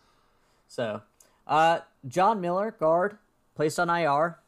So, 0.68 1.02
uh, 1.46 1.80
John 2.06 2.40
Miller, 2.40 2.74
guard, 2.78 3.18
placed 3.54 3.78
on 3.78 3.90
IR. 3.90 4.38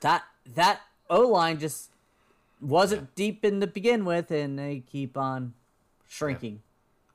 That 0.00 0.24
that 0.54 0.80
O 1.08 1.20
line 1.20 1.58
just 1.58 1.90
wasn't 2.60 3.14
deep 3.14 3.44
in 3.44 3.60
to 3.60 3.66
begin 3.66 4.04
with, 4.04 4.30
and 4.30 4.58
they 4.58 4.82
keep 4.86 5.16
on 5.16 5.54
shrinking. 6.08 6.62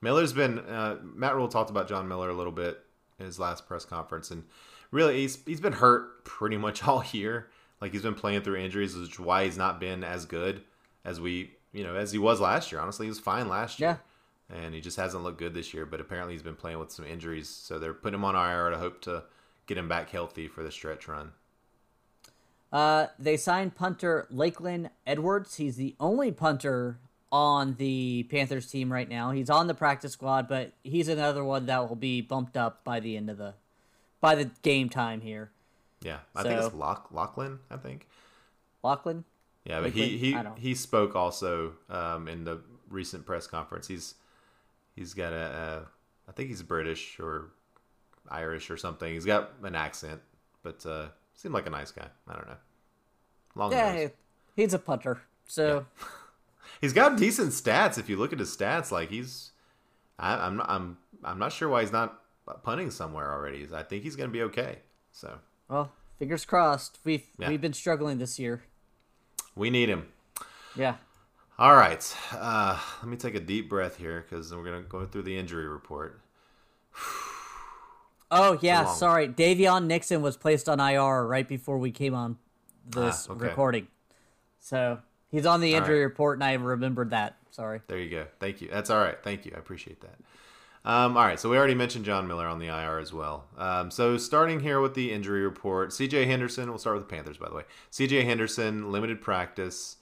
Miller's 0.01 0.33
been 0.33 0.59
uh, 0.59 0.97
Matt 1.03 1.35
Rhule 1.35 1.47
talked 1.47 1.69
about 1.69 1.87
John 1.87 2.07
Miller 2.07 2.29
a 2.29 2.33
little 2.33 2.51
bit 2.51 2.83
in 3.19 3.25
his 3.25 3.39
last 3.39 3.67
press 3.67 3.85
conference, 3.85 4.31
and 4.31 4.43
really 4.91 5.17
he's 5.17 5.43
he's 5.45 5.59
been 5.59 5.73
hurt 5.73 6.23
pretty 6.25 6.57
much 6.57 6.83
all 6.87 7.03
year. 7.11 7.49
Like 7.81 7.91
he's 7.91 8.01
been 8.01 8.15
playing 8.15 8.41
through 8.41 8.57
injuries, 8.57 8.95
which 8.95 9.11
is 9.11 9.19
why 9.19 9.45
he's 9.45 9.57
not 9.57 9.79
been 9.79 10.03
as 10.03 10.25
good 10.25 10.63
as 11.05 11.21
we 11.21 11.51
you 11.73 11.83
know 11.83 11.95
as 11.95 12.11
he 12.11 12.17
was 12.17 12.39
last 12.39 12.71
year. 12.71 12.81
Honestly, 12.81 13.05
he 13.05 13.09
was 13.09 13.19
fine 13.19 13.47
last 13.47 13.79
year, 13.79 13.89
and 14.49 14.73
he 14.73 14.81
just 14.81 14.97
hasn't 14.97 15.23
looked 15.23 15.39
good 15.39 15.53
this 15.53 15.73
year. 15.73 15.85
But 15.85 15.99
apparently 16.01 16.33
he's 16.33 16.43
been 16.43 16.55
playing 16.55 16.79
with 16.79 16.91
some 16.91 17.05
injuries, 17.05 17.49
so 17.49 17.79
they're 17.79 17.93
putting 17.93 18.15
him 18.19 18.25
on 18.25 18.35
IR 18.35 18.69
to 18.71 18.77
hope 18.77 19.01
to 19.01 19.23
get 19.65 19.77
him 19.77 19.87
back 19.87 20.09
healthy 20.09 20.47
for 20.47 20.63
the 20.63 20.71
stretch 20.71 21.07
run. 21.07 21.31
Uh, 22.71 23.07
they 23.17 23.37
signed 23.37 23.75
punter 23.75 24.27
Lakeland 24.29 24.89
Edwards. 25.05 25.55
He's 25.55 25.77
the 25.77 25.95
only 25.99 26.31
punter 26.31 26.99
on 27.31 27.75
the 27.75 28.23
Panthers 28.29 28.69
team 28.69 28.91
right 28.91 29.07
now. 29.07 29.31
He's 29.31 29.49
on 29.49 29.67
the 29.67 29.73
practice 29.73 30.13
squad, 30.13 30.47
but 30.47 30.71
he's 30.83 31.07
another 31.07 31.43
one 31.43 31.65
that 31.67 31.87
will 31.87 31.95
be 31.95 32.21
bumped 32.21 32.57
up 32.57 32.83
by 32.83 32.99
the 32.99 33.15
end 33.17 33.29
of 33.29 33.37
the 33.37 33.53
by 34.19 34.35
the 34.35 34.45
game 34.63 34.89
time 34.89 35.21
here. 35.21 35.51
Yeah, 36.01 36.19
I 36.35 36.43
think 36.43 36.55
it's 36.59 36.71
So- 36.71 36.77
Lock 36.77 37.09
Lachlan. 37.11 37.59
I 37.69 37.77
think. 37.77 38.07
Lachlan. 38.83 39.23
Yeah, 39.63 39.81
but 39.81 39.91
he 39.91 40.01
Lakeland? 40.01 40.19
he 40.21 40.31
don't- 40.33 40.59
he 40.59 40.75
spoke 40.75 41.15
also 41.15 41.73
um, 41.89 42.27
in 42.27 42.43
the 42.45 42.61
recent 42.89 43.25
press 43.25 43.47
conference. 43.47 43.87
He's 43.87 44.15
he's 44.97 45.13
got 45.13 45.31
a, 45.31 45.85
I 46.27 46.31
think 46.33 46.49
he's 46.49 46.61
British 46.61 47.19
or 47.21 47.51
Irish 48.29 48.69
or 48.69 48.75
something. 48.75 49.13
He's 49.13 49.23
got 49.25 49.51
an 49.63 49.75
accent, 49.75 50.19
but 50.63 50.85
uh, 50.85 51.07
seemed 51.33 51.53
like 51.53 51.67
a 51.67 51.69
nice 51.69 51.91
guy. 51.91 52.07
I 52.27 52.33
don't 52.33 52.47
know. 52.47 52.57
Long 53.55 53.71
Yeah, 53.71 53.93
nose. 53.93 54.09
he's 54.55 54.73
a 54.73 54.79
punter. 54.79 55.21
So 55.47 55.85
He's 56.81 56.93
got 56.93 57.17
decent 57.17 57.51
stats. 57.51 57.97
If 57.97 58.09
you 58.09 58.17
look 58.17 58.33
at 58.33 58.39
his 58.39 58.55
stats, 58.55 58.91
like 58.91 59.09
he's, 59.09 59.51
I, 60.19 60.33
I'm 60.45 60.57
not, 60.57 60.69
I'm 60.69 60.97
I'm 61.23 61.39
not 61.39 61.53
sure 61.53 61.69
why 61.69 61.81
he's 61.81 61.91
not 61.93 62.21
punting 62.63 62.91
somewhere 62.91 63.31
already. 63.31 63.67
I 63.73 63.83
think 63.83 64.03
he's 64.03 64.15
going 64.17 64.29
to 64.29 64.33
be 64.33 64.43
okay. 64.43 64.79
So 65.13 65.39
well, 65.69 65.91
fingers 66.19 66.43
crossed. 66.45 66.99
We've 67.05 67.23
Yeah. 67.39 67.49
we've 67.49 67.61
been 67.61 67.73
struggling 67.73 68.17
this 68.19 68.37
year. 68.37 68.63
we 69.55 69.69
need 69.69 69.89
him. 69.89 70.07
Yeah. 70.75 70.95
All 71.59 71.75
right, 71.75 72.15
uh, 72.33 72.79
let 73.01 73.09
me 73.09 73.17
take 73.17 73.33
a 73.33 73.39
deep 73.39 73.67
breath 73.67 73.97
here 73.97 74.23
because 74.29 74.53
we're 74.53 74.63
gonna 74.63 74.81
go 74.83 75.05
through 75.05 75.23
the 75.23 75.37
injury 75.37 75.67
report. 75.67 76.21
Oh 78.29 78.59
yeah, 78.61 78.81
long- 78.81 78.95
sorry. 78.97 79.29
Daviyon 79.29 79.85
Nixon 79.85 80.21
was 80.21 80.35
placed 80.35 80.67
on 80.67 80.81
IR 80.81 81.25
right 81.25 81.47
before 81.47 81.77
we 81.77 81.91
came 81.91 82.13
on 82.13 82.37
this 82.85 83.25
Ah, 83.29 83.33
okay. 83.33 83.45
recording. 83.45 83.87
So 84.59 84.99
he's 85.31 85.45
on 85.45 85.61
the 85.61 85.75
injury 85.75 85.99
right. 85.99 86.03
report, 86.07 86.35
and 86.37 86.43
I 86.43 86.51
remembered 86.55 87.11
that. 87.11 87.37
Sorry. 87.51 87.79
There 87.87 87.97
you 87.97 88.09
go. 88.09 88.25
Thank 88.41 88.59
you. 88.59 88.67
That's 88.69 88.89
all 88.89 88.99
right. 88.99 89.15
Thank 89.23 89.45
you. 89.45 89.53
I 89.55 89.59
appreciate 89.59 90.01
that. 90.01 90.17
Um, 90.83 91.15
all 91.15 91.23
right. 91.23 91.39
So 91.39 91.49
we 91.49 91.55
already 91.57 91.73
mentioned 91.73 92.03
John 92.03 92.27
Miller 92.27 92.47
on 92.47 92.59
the 92.59 92.67
IR 92.67 92.99
as 92.99 93.13
well. 93.13 93.45
Um, 93.57 93.91
so 93.91 94.17
starting 94.17 94.59
here 94.59 94.81
with 94.81 94.93
the 94.93 95.13
injury 95.13 95.43
report, 95.43 95.91
CJ 95.91 96.25
Henderson. 96.27 96.67
We'll 96.67 96.79
start 96.79 96.97
with 96.97 97.07
the 97.07 97.15
Panthers, 97.15 97.37
by 97.37 97.47
the 97.47 97.55
way. 97.55 97.63
CJ 97.93 98.25
Henderson 98.25 98.91
limited 98.91 99.21
practice 99.21 99.95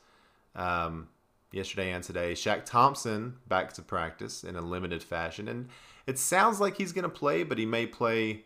um, 0.55 1.09
yesterday 1.55 1.91
and 1.91 2.03
today. 2.03 2.33
Shaq 2.33 2.65
Thompson 2.65 3.37
back 3.47 3.73
to 3.73 3.81
practice 3.81 4.43
in 4.43 4.55
a 4.55 4.61
limited 4.61 5.01
fashion, 5.01 5.47
and 5.47 5.69
it 6.05 6.19
sounds 6.19 6.59
like 6.59 6.77
he's 6.77 6.91
going 6.91 7.03
to 7.03 7.09
play, 7.09 7.43
but 7.43 7.57
he 7.57 7.65
may 7.65 7.87
play 7.87 8.43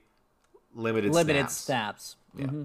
limited 0.74 1.12
Limited 1.12 1.50
snaps. 1.50 2.16
snaps. 2.36 2.48
Mm-hmm. 2.48 2.64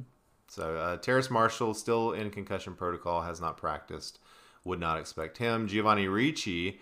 So 0.49 0.77
uh, 0.77 0.97
Terrace 0.99 1.31
Marshall 1.31 1.75
still 1.75 2.13
in 2.13 2.31
concussion 2.31 2.75
protocol, 2.75 3.23
has 3.23 3.41
not 3.41 3.57
practiced. 3.57 4.21
Would 4.65 4.81
not 4.81 4.99
expect 4.99 5.39
him. 5.39 5.67
Giovanni 5.67 6.09
Ricci 6.09 6.81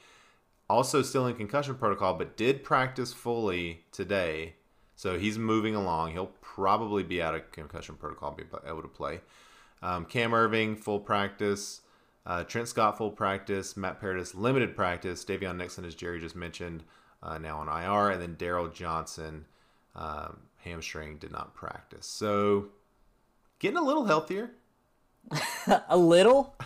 also 0.68 1.02
still 1.02 1.26
in 1.26 1.34
concussion 1.34 1.74
protocol, 1.74 2.14
but 2.14 2.36
did 2.36 2.64
practice 2.64 3.12
fully 3.12 3.84
today. 3.92 4.54
So 4.94 5.18
he's 5.18 5.38
moving 5.38 5.74
along. 5.74 6.12
He'll 6.12 6.32
probably 6.40 7.02
be 7.02 7.20
out 7.20 7.34
of 7.34 7.50
concussion 7.52 7.96
protocol, 7.96 8.30
be 8.32 8.44
able 8.66 8.82
to 8.82 8.88
play. 8.88 9.20
Um, 9.82 10.04
Cam 10.04 10.30
Erving 10.30 10.78
full 10.78 11.00
practice. 11.00 11.81
Uh, 12.24 12.44
Trent 12.44 12.68
Scott 12.68 12.96
full 12.98 13.10
practice. 13.10 13.76
Matt 13.76 14.00
Paradis 14.00 14.34
limited 14.34 14.76
practice. 14.76 15.24
Daviyon 15.24 15.56
Nixon, 15.56 15.84
as 15.84 15.94
Jerry 15.94 16.20
just 16.20 16.36
mentioned, 16.36 16.84
uh, 17.22 17.38
now 17.38 17.58
on 17.58 17.68
IR, 17.68 18.10
and 18.10 18.22
then 18.22 18.36
Darryl 18.36 18.72
Johnson 18.72 19.44
um, 19.94 20.38
hamstring 20.58 21.18
did 21.18 21.32
not 21.32 21.54
practice. 21.54 22.06
So 22.06 22.66
getting 23.58 23.78
a 23.78 23.82
little 23.82 24.04
healthier. 24.04 24.50
a 25.88 25.96
little. 25.96 26.56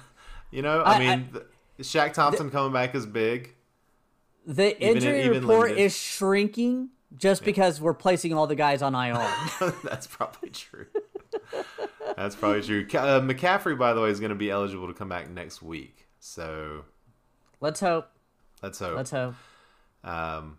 You 0.51 0.63
know, 0.63 0.81
I, 0.81 0.95
I- 0.95 0.99
mean, 0.99 1.29
the, 1.33 1.47
Shaq 1.83 2.13
Thompson 2.13 2.51
coming 2.51 2.73
back 2.73 2.95
is 2.95 3.07
big. 3.07 3.55
The 4.47 4.81
injury 4.81 5.25
even 5.25 5.41
report 5.43 5.71
limited. 5.71 5.83
is 5.83 5.97
shrinking 5.97 6.91
just 7.17 7.45
because 7.45 7.81
we're 7.81 7.95
placing 7.95 8.33
all 8.33 8.47
the 8.47 8.55
guys 8.55 8.81
on 8.81 8.95
IR. 8.95 9.33
That's 9.85 10.07
probably 10.07 10.51
true. 10.51 10.87
That's 12.17 12.35
probably 12.35 12.62
true. 12.62 12.87
Uh, 12.99 13.21
McCaffrey, 13.21 13.76
by 13.79 13.93
the 13.93 14.00
way, 14.00 14.11
is 14.11 14.21
going 14.21 14.31
to 14.31 14.35
be 14.37 14.50
eligible 14.50 14.87
to 14.88 14.95
come 14.95 15.09
back 15.09 15.29
next 15.31 15.62
week. 15.62 16.07
So 16.21 16.85
Let's 17.61 17.81
hope. 17.81 18.09
let's 18.62 18.79
hope. 18.79 18.97
Let's 18.97 19.11
hope. 19.11 19.35
Um, 20.05 20.59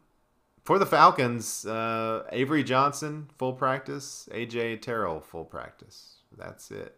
for 0.63 0.77
the 0.79 0.85
Falcons, 0.85 1.65
uh, 1.65 2.23
Avery 2.31 2.63
Johnson 2.63 3.29
full 3.37 3.53
practice, 3.53 4.27
AJ 4.31 4.81
Terrell 4.81 5.19
full 5.21 5.45
practice. 5.45 6.17
That's 6.37 6.69
it. 6.71 6.95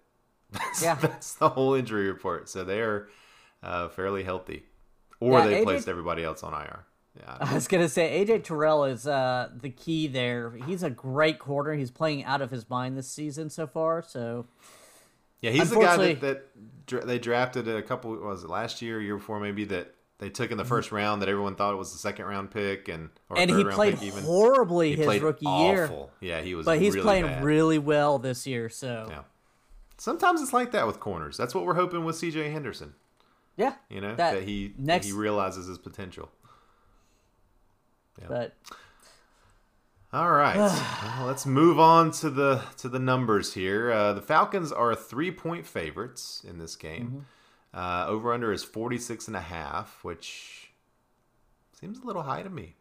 That's, 0.51 0.81
Yeah. 0.83 0.95
that's 0.95 1.35
the 1.35 1.49
whole 1.49 1.75
injury 1.75 2.07
report. 2.07 2.49
So 2.49 2.63
they 2.63 2.81
are 2.81 3.09
uh, 3.61 3.89
fairly 3.89 4.23
healthy, 4.23 4.63
or 5.19 5.39
Yeah, 5.39 5.45
they 5.47 5.61
AJ 5.61 5.63
placed 5.63 5.87
everybody 5.87 6.23
else 6.23 6.41
on 6.43 6.53
IR. 6.53 6.85
Yeah, 7.17 7.37
I 7.39 7.51
I 7.51 7.53
was 7.53 7.67
gonna 7.67 7.89
say 7.89 8.23
AJ 8.25 8.43
Terrell 8.43 8.83
is 8.85 9.07
uh, 9.07 9.49
the 9.61 9.69
key 9.69 10.07
there. 10.07 10.51
He's 10.65 10.83
a 10.83 10.89
great 10.89 11.39
corner. 11.39 11.73
He's 11.73 11.91
playing 11.91 12.23
out 12.25 12.41
of 12.41 12.51
his 12.51 12.69
mind 12.69 12.97
this 12.97 13.09
season 13.09 13.49
so 13.49 13.67
far. 13.67 14.01
So 14.03 14.45
Yeah, 15.41 15.51
he's 15.51 15.69
the 15.69 15.79
guy 15.79 15.97
that, 15.97 16.21
that 16.21 16.85
dra- 16.85 17.05
they 17.05 17.19
drafted 17.19 17.67
a 17.67 17.81
couple. 17.81 18.15
Was 18.15 18.43
it 18.43 18.49
last 18.49 18.81
year, 18.81 19.01
year 19.01 19.17
before, 19.17 19.39
maybe 19.39 19.65
that 19.65 19.95
they 20.19 20.29
took 20.29 20.51
in 20.51 20.57
the 20.57 20.65
first 20.65 20.91
round 20.91 21.21
that 21.21 21.29
everyone 21.29 21.55
thought 21.55 21.73
it 21.73 21.77
was 21.77 21.91
the 21.93 21.97
second 21.97 22.25
round 22.25 22.51
pick, 22.51 22.87
and 22.89 23.09
and 23.35 23.49
he 23.49 23.63
played 23.63 23.95
horribly 23.95 24.91
He 24.91 24.97
his 24.97 25.05
played 25.05 25.21
rookie 25.23 25.45
awful. 25.45 26.11
year, 26.21 26.35
Yeah, 26.37 26.41
he 26.41 26.55
was. 26.55 26.65
but 26.65 26.79
he's 26.79 26.93
really 26.93 27.03
playing 27.05 27.25
bad. 27.25 27.43
really 27.43 27.79
well 27.79 28.19
this 28.19 28.45
year. 28.45 28.69
So 28.69 29.07
Yeah. 29.09 29.21
Sometimes 29.97 30.41
it's 30.41 30.53
like 30.53 30.71
that 30.71 30.87
with 30.87 30.99
corners. 31.01 31.35
That's 31.35 31.53
what 31.53 31.65
we're 31.65 31.73
hoping 31.73 32.05
with 32.05 32.15
C.J. 32.15 32.49
Henderson. 32.51 32.93
yeah, 33.57 33.73
You 33.89 33.99
know 33.99 34.15
That 34.15 34.35
that, 34.35 34.43
he 34.43 34.73
next- 34.77 35.07
he 35.07 35.11
realizes 35.11 35.67
his 35.67 35.77
potential. 35.77 36.29
But 38.27 38.55
All 40.11 40.31
right, 40.31 40.57
well, 40.57 41.27
let's 41.27 41.45
move 41.45 41.79
on 41.79 42.11
to 42.13 42.29
the 42.29 42.63
to 42.77 42.89
the 42.89 42.99
numbers 42.99 43.53
here. 43.53 43.91
Uh, 43.91 44.13
the 44.13 44.21
Falcons 44.21 44.71
are 44.71 44.95
three 44.95 45.31
point 45.31 45.65
favorites 45.65 46.43
in 46.47 46.57
this 46.57 46.75
game. 46.75 47.05
Mm-hmm. 47.05 47.19
Uh, 47.71 48.07
over 48.07 48.33
under 48.33 48.51
is 48.51 48.63
46 48.63 49.27
and 49.27 49.37
a 49.37 49.41
half, 49.41 49.99
which 50.03 50.71
seems 51.79 51.99
a 51.99 52.03
little 52.03 52.23
high 52.23 52.41
to 52.41 52.49
me. 52.49 52.73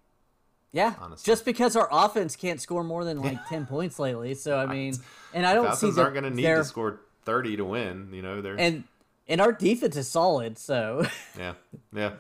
yeah, 0.72 0.94
Honestly. 0.98 1.30
just 1.30 1.44
because 1.44 1.76
our 1.76 1.88
offense 1.92 2.36
can't 2.36 2.58
score 2.58 2.82
more 2.82 3.04
than 3.04 3.20
like 3.20 3.36
ten 3.48 3.66
points 3.66 3.98
lately. 3.98 4.32
So 4.34 4.58
I 4.58 4.64
mean, 4.64 4.94
and 5.34 5.44
I 5.44 5.52
don't 5.54 5.74
see 5.74 5.88
Falcons 5.92 5.96
that 5.96 6.02
aren't 6.02 6.14
going 6.14 6.24
to 6.24 6.30
need 6.30 6.42
to 6.42 6.64
score 6.64 7.00
30 7.26 7.58
to 7.58 7.64
win. 7.66 8.08
You 8.12 8.22
know, 8.22 8.40
they're 8.40 8.58
and 8.58 8.84
and 9.28 9.42
our 9.42 9.52
defense 9.52 9.94
is 9.96 10.08
solid. 10.08 10.56
So 10.56 11.04
yeah, 11.38 11.52
yeah. 11.94 12.12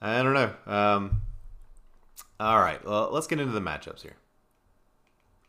I 0.00 0.22
don't 0.22 0.32
know. 0.32 0.54
Um, 0.66 1.20
all 2.40 2.58
right, 2.58 2.82
well, 2.84 3.10
let's 3.12 3.26
get 3.26 3.38
into 3.38 3.52
the 3.52 3.60
matchups 3.60 4.02
here. 4.02 4.16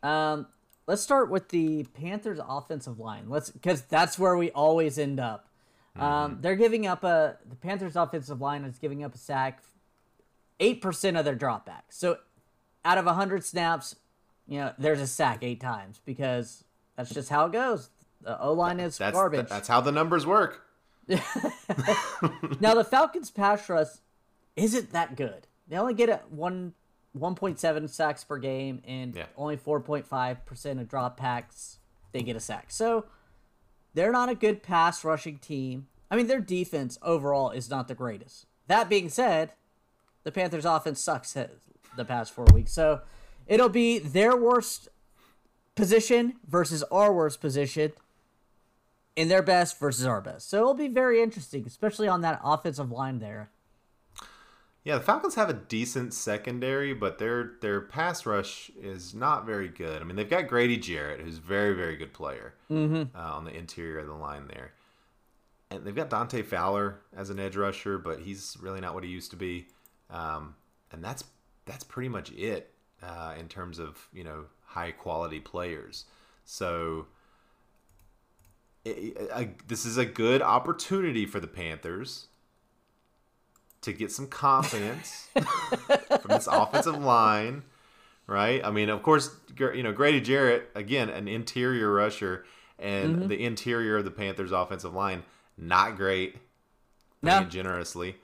Um, 0.02 0.46
let's 0.86 1.00
start 1.02 1.30
with 1.30 1.48
the 1.48 1.84
Panthers' 1.94 2.38
offensive 2.46 2.98
line. 2.98 3.28
Let's 3.28 3.50
because 3.50 3.82
that's 3.82 4.18
where 4.18 4.36
we 4.36 4.50
always 4.50 4.98
end 4.98 5.18
up. 5.18 5.48
Um, 5.96 6.38
they're 6.40 6.56
giving 6.56 6.86
up 6.86 7.04
a 7.04 7.38
the 7.48 7.56
Panthers' 7.56 7.96
offensive 7.96 8.40
line 8.40 8.64
is 8.64 8.78
giving 8.78 9.02
up 9.04 9.14
a 9.14 9.18
sack 9.18 9.62
eight 10.60 10.80
percent 10.82 11.16
of 11.16 11.24
their 11.24 11.36
dropbacks. 11.36 11.90
So 11.90 12.18
out 12.84 12.98
of 12.98 13.06
hundred 13.06 13.44
snaps, 13.44 13.96
you 14.46 14.58
know, 14.58 14.72
there's 14.78 15.00
a 15.00 15.06
sack 15.06 15.38
eight 15.42 15.60
times 15.60 16.00
because 16.04 16.64
that's 16.96 17.12
just 17.12 17.28
how 17.30 17.46
it 17.46 17.52
goes. 17.52 17.90
The 18.22 18.40
O 18.40 18.52
line 18.52 18.80
is 18.80 18.98
That's 18.98 19.14
garbage. 19.14 19.48
that's 19.48 19.68
how 19.68 19.80
the 19.80 19.92
numbers 19.92 20.26
work. 20.26 20.62
now 21.08 22.74
the 22.74 22.86
Falcons 22.88 23.30
pass 23.30 23.68
rush 23.68 23.88
isn't 24.56 24.92
that 24.92 25.16
good. 25.16 25.46
They 25.68 25.76
only 25.76 25.94
get 25.94 26.08
a 26.08 26.20
one 26.30 26.74
one 27.12 27.34
point 27.34 27.58
seven 27.58 27.88
sacks 27.88 28.24
per 28.24 28.38
game 28.38 28.82
and 28.86 29.14
Yeah. 29.14 29.26
only 29.36 29.56
four 29.56 29.80
point 29.80 30.06
five 30.06 30.44
percent 30.46 30.80
of 30.80 30.88
dropbacks 30.88 31.76
they 32.12 32.22
get 32.22 32.36
a 32.36 32.40
sack. 32.40 32.70
So 32.70 33.06
they're 33.94 34.12
not 34.12 34.28
a 34.28 34.34
good 34.34 34.62
pass 34.62 35.04
rushing 35.04 35.38
team. 35.38 35.88
I 36.10 36.16
mean 36.16 36.26
their 36.26 36.40
defense 36.40 36.98
overall 37.02 37.50
is 37.50 37.68
not 37.70 37.88
the 37.88 37.94
greatest. 37.94 38.46
That 38.66 38.88
being 38.88 39.08
said, 39.08 39.52
the 40.24 40.32
Panthers 40.32 40.64
offense 40.64 41.00
sucks 41.00 41.32
the 41.34 42.04
past 42.04 42.32
four 42.32 42.46
weeks. 42.54 42.72
So 42.72 43.00
it'll 43.46 43.68
be 43.68 43.98
their 43.98 44.36
worst 44.36 44.88
position 45.74 46.34
versus 46.46 46.82
our 46.84 47.12
worst 47.12 47.40
position 47.40 47.92
in 49.16 49.28
their 49.28 49.42
best 49.42 49.78
versus 49.78 50.06
our 50.06 50.20
best. 50.20 50.48
So 50.48 50.58
it'll 50.58 50.74
be 50.74 50.88
very 50.88 51.22
interesting, 51.22 51.64
especially 51.66 52.08
on 52.08 52.20
that 52.22 52.40
offensive 52.44 52.90
line 52.90 53.18
there. 53.18 53.50
Yeah, 54.84 54.96
the 54.98 55.04
Falcons 55.04 55.36
have 55.36 55.48
a 55.48 55.52
decent 55.54 56.12
secondary, 56.12 56.92
but 56.92 57.18
their 57.18 57.52
their 57.60 57.80
pass 57.80 58.26
rush 58.26 58.70
is 58.80 59.14
not 59.14 59.46
very 59.46 59.68
good. 59.68 60.02
I 60.02 60.04
mean, 60.04 60.16
they've 60.16 60.28
got 60.28 60.48
Grady 60.48 60.76
Jarrett, 60.76 61.20
who's 61.20 61.38
a 61.38 61.40
very 61.40 61.74
very 61.74 61.96
good 61.96 62.12
player 62.12 62.54
Mm-hmm. 62.70 63.16
uh, 63.16 63.32
on 63.36 63.44
the 63.44 63.56
interior 63.56 64.00
of 64.00 64.08
the 64.08 64.14
line 64.14 64.48
there, 64.48 64.72
and 65.70 65.84
they've 65.84 65.94
got 65.94 66.10
Dante 66.10 66.42
Fowler 66.42 67.00
as 67.16 67.30
an 67.30 67.38
edge 67.38 67.54
rusher, 67.56 67.96
but 67.98 68.20
he's 68.20 68.56
really 68.60 68.80
not 68.80 68.94
what 68.94 69.04
he 69.04 69.10
used 69.10 69.30
to 69.30 69.36
be. 69.36 69.68
Um, 70.10 70.56
and 70.90 71.02
that's 71.04 71.22
that's 71.64 71.84
pretty 71.84 72.08
much 72.08 72.32
it 72.32 72.74
uh, 73.02 73.34
in 73.38 73.46
terms 73.48 73.78
of 73.78 74.08
you 74.12 74.24
know 74.24 74.46
high 74.64 74.90
quality 74.90 75.38
players. 75.38 76.06
So 76.44 77.06
it, 78.84 79.30
I, 79.32 79.50
this 79.68 79.84
is 79.86 79.96
a 79.96 80.04
good 80.04 80.42
opportunity 80.42 81.24
for 81.24 81.38
the 81.38 81.46
Panthers 81.46 82.26
to 83.82 83.92
get 83.92 84.10
some 84.10 84.26
confidence 84.26 85.28
from 85.34 86.28
this 86.28 86.46
offensive 86.46 86.98
line, 86.98 87.62
right? 88.26 88.64
I 88.64 88.70
mean, 88.70 88.88
of 88.88 89.02
course, 89.02 89.30
you 89.58 89.82
know 89.82 89.92
Grady 89.92 90.20
Jarrett 90.20 90.70
again, 90.74 91.08
an 91.08 91.28
interior 91.28 91.92
rusher, 91.92 92.44
and 92.78 93.28
the 93.28 93.44
interior 93.44 93.98
of 93.98 94.04
the 94.04 94.10
Panthers' 94.10 94.52
offensive 94.52 94.94
line 94.94 95.22
not 95.56 95.96
great. 95.96 96.36
No. 97.22 97.44
Generously. 97.44 98.16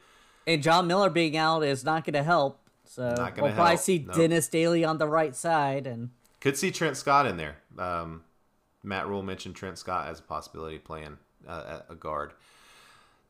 And 0.46 0.62
John 0.62 0.86
Miller 0.86 1.10
being 1.10 1.36
out 1.36 1.62
is 1.62 1.84
not 1.84 2.04
going 2.04 2.14
to 2.14 2.22
help. 2.22 2.58
So 2.84 3.14
we'll 3.38 3.52
probably 3.52 3.76
see 3.76 4.04
no. 4.06 4.14
Dennis 4.14 4.48
Daly 4.48 4.84
on 4.84 4.98
the 4.98 5.06
right 5.06 5.36
side, 5.36 5.86
and 5.86 6.10
Could 6.40 6.56
see 6.56 6.70
Trent 6.70 6.96
Scott 6.96 7.26
in 7.26 7.36
there. 7.36 7.58
Um, 7.78 8.24
Matt 8.82 9.06
Rhule 9.06 9.22
mentioned 9.22 9.56
Trent 9.56 9.78
Scott 9.78 10.08
as 10.08 10.20
a 10.20 10.22
possibility 10.22 10.78
playing 10.78 11.18
uh, 11.46 11.80
a 11.90 11.94
guard. 11.94 12.32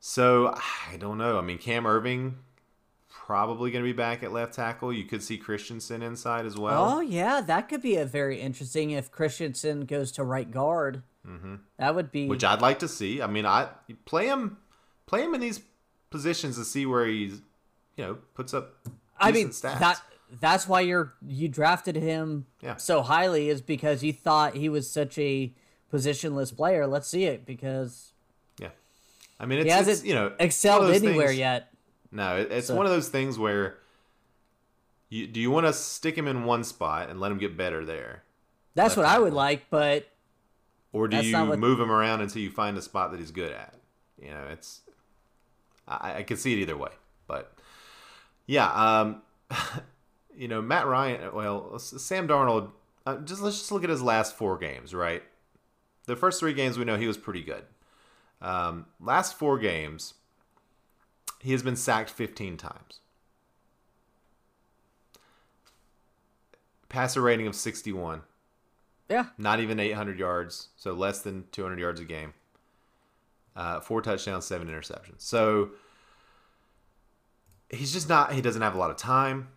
So 0.00 0.54
I 0.90 0.96
don't 0.96 1.18
know. 1.18 1.38
I 1.38 1.42
mean, 1.42 1.58
Cam 1.58 1.84
Erving 1.84 2.34
probably 3.08 3.70
going 3.70 3.84
to 3.84 3.88
be 3.88 3.92
back 3.96 4.22
at 4.22 4.32
left 4.32 4.54
tackle. 4.54 4.92
You 4.92 5.04
could 5.04 5.22
see 5.22 5.36
Christensen 5.36 6.02
inside 6.02 6.46
as 6.46 6.56
well. 6.56 6.96
oh 6.96 7.00
yeah, 7.00 7.40
that 7.42 7.68
could 7.68 7.82
be 7.82 7.96
a 7.96 8.06
very 8.06 8.40
interesting 8.40 8.90
if 8.90 9.10
Christensen 9.10 9.84
goes 9.84 10.10
to 10.12 10.24
right 10.24 10.50
guard. 10.50 11.02
Mm-hmm. 11.26 11.56
That 11.78 11.94
would 11.94 12.10
be 12.10 12.26
which 12.26 12.44
I'd 12.44 12.62
like 12.62 12.78
to 12.78 12.88
see. 12.88 13.20
I 13.20 13.26
mean, 13.26 13.44
I 13.44 13.68
play 14.06 14.26
him, 14.28 14.56
play 15.06 15.22
him 15.22 15.34
in 15.34 15.40
these 15.42 15.60
positions 16.10 16.56
to 16.56 16.64
see 16.64 16.86
where 16.86 17.04
he's, 17.06 17.42
you 17.96 18.04
know, 18.04 18.18
puts 18.34 18.54
up. 18.54 18.76
I 19.20 19.30
mean 19.32 19.48
stats. 19.48 19.78
that 19.80 20.00
that's 20.40 20.66
why 20.66 20.80
you're 20.80 21.12
you 21.26 21.48
drafted 21.48 21.96
him 21.96 22.46
Yeah. 22.62 22.76
so 22.76 23.02
highly 23.02 23.48
is 23.48 23.60
because 23.60 24.02
you 24.02 24.12
thought 24.12 24.54
he 24.54 24.68
was 24.70 24.90
such 24.90 25.18
a 25.18 25.52
positionless 25.92 26.54
player. 26.56 26.86
Let's 26.86 27.08
see 27.08 27.24
it 27.24 27.44
because. 27.44 28.12
I 29.40 29.46
mean, 29.46 29.58
it's, 29.60 29.66
he 29.66 29.70
hasn't 29.70 30.06
you 30.06 30.14
know 30.14 30.32
excelled 30.38 30.90
anywhere 30.90 31.28
things- 31.28 31.38
yet. 31.38 31.72
No, 32.10 32.36
it, 32.38 32.50
it's 32.50 32.66
So- 32.68 32.74
one 32.76 32.86
of 32.86 32.92
those 32.92 33.08
things 33.08 33.38
where 33.38 33.78
you 35.08 35.26
do 35.26 35.40
you 35.40 35.50
want 35.50 35.66
to 35.66 35.72
stick 35.72 36.16
him 36.16 36.26
in 36.28 36.44
one 36.44 36.64
spot 36.64 37.08
and 37.10 37.20
let 37.20 37.30
him 37.32 37.38
get 37.38 37.56
better 37.56 37.84
there, 37.84 38.22
That's 38.74 38.96
what 38.96 39.06
I 39.06 39.18
would 39.18 39.32
like, 39.32 39.66
but 39.70 40.08
or 40.92 41.08
do 41.08 41.18
you 41.24 41.36
what- 41.44 41.58
move 41.58 41.80
him 41.80 41.90
around 41.90 42.20
until 42.20 42.42
you 42.42 42.50
find 42.50 42.76
a 42.76 42.82
spot 42.82 43.10
that 43.12 43.20
he's 43.20 43.30
good 43.30 43.52
at? 43.52 43.74
You 44.20 44.30
know, 44.30 44.44
it's 44.50 44.80
I, 45.86 46.18
I 46.18 46.22
could 46.22 46.38
see 46.38 46.52
it 46.54 46.58
either 46.58 46.76
way, 46.76 46.90
but 47.26 47.52
yeah, 48.46 48.70
um, 48.72 49.22
you 50.36 50.48
know, 50.48 50.60
Matt 50.60 50.86
Ryan. 50.86 51.32
Well, 51.34 51.78
Sam 51.78 52.26
Darnold. 52.26 52.70
Uh, 53.06 53.16
just 53.18 53.40
let's 53.40 53.58
just 53.58 53.72
look 53.72 53.84
at 53.84 53.90
his 53.90 54.02
last 54.02 54.36
four 54.36 54.58
games, 54.58 54.94
right? 54.94 55.22
The 56.06 56.16
first 56.16 56.40
three 56.40 56.52
games 56.52 56.78
we 56.78 56.84
know 56.84 56.96
he 56.96 57.06
was 57.06 57.16
pretty 57.16 57.42
good. 57.42 57.64
Um, 58.40 58.86
last 59.00 59.34
four 59.34 59.58
games, 59.58 60.14
he 61.40 61.52
has 61.52 61.62
been 61.62 61.76
sacked 61.76 62.10
15 62.10 62.56
times. 62.56 63.00
Passer 66.88 67.20
rating 67.20 67.46
of 67.46 67.54
61. 67.54 68.22
yeah, 69.10 69.26
Not 69.36 69.60
even 69.60 69.78
800 69.78 70.18
yards, 70.18 70.68
so 70.76 70.92
less 70.92 71.20
than 71.20 71.44
200 71.52 71.78
yards 71.78 72.00
a 72.00 72.04
game. 72.04 72.32
Uh, 73.54 73.80
four 73.80 74.00
touchdowns, 74.00 74.46
seven 74.46 74.68
interceptions. 74.68 75.18
So 75.20 75.70
he's 77.70 77.92
just 77.92 78.08
not. 78.08 78.32
He 78.32 78.40
doesn't 78.40 78.62
have 78.62 78.74
a 78.74 78.78
lot 78.78 78.90
of 78.90 78.96
time. 78.96 79.48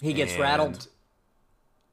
he 0.00 0.12
gets 0.12 0.38
rattled. 0.38 0.86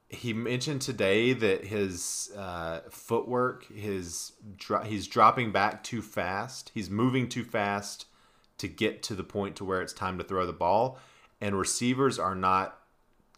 He 0.09 0.31
mentioned 0.31 0.81
today 0.81 1.33
that 1.33 1.65
his 1.65 2.31
uh, 2.37 2.79
footwork, 2.89 3.65
his 3.67 4.31
dro- 4.55 4.83
he's 4.83 5.05
dropping 5.05 5.51
back 5.51 5.83
too 5.83 6.01
fast. 6.01 6.71
He's 6.73 6.89
moving 6.89 7.27
too 7.27 7.43
fast 7.43 8.05
to 8.57 8.67
get 8.67 9.03
to 9.03 9.15
the 9.15 9.23
point 9.23 9.57
to 9.57 9.65
where 9.65 9.81
it's 9.81 9.93
time 9.93 10.17
to 10.17 10.23
throw 10.23 10.45
the 10.45 10.53
ball, 10.53 10.97
and 11.41 11.59
receivers 11.59 12.17
are 12.17 12.35
not 12.35 12.79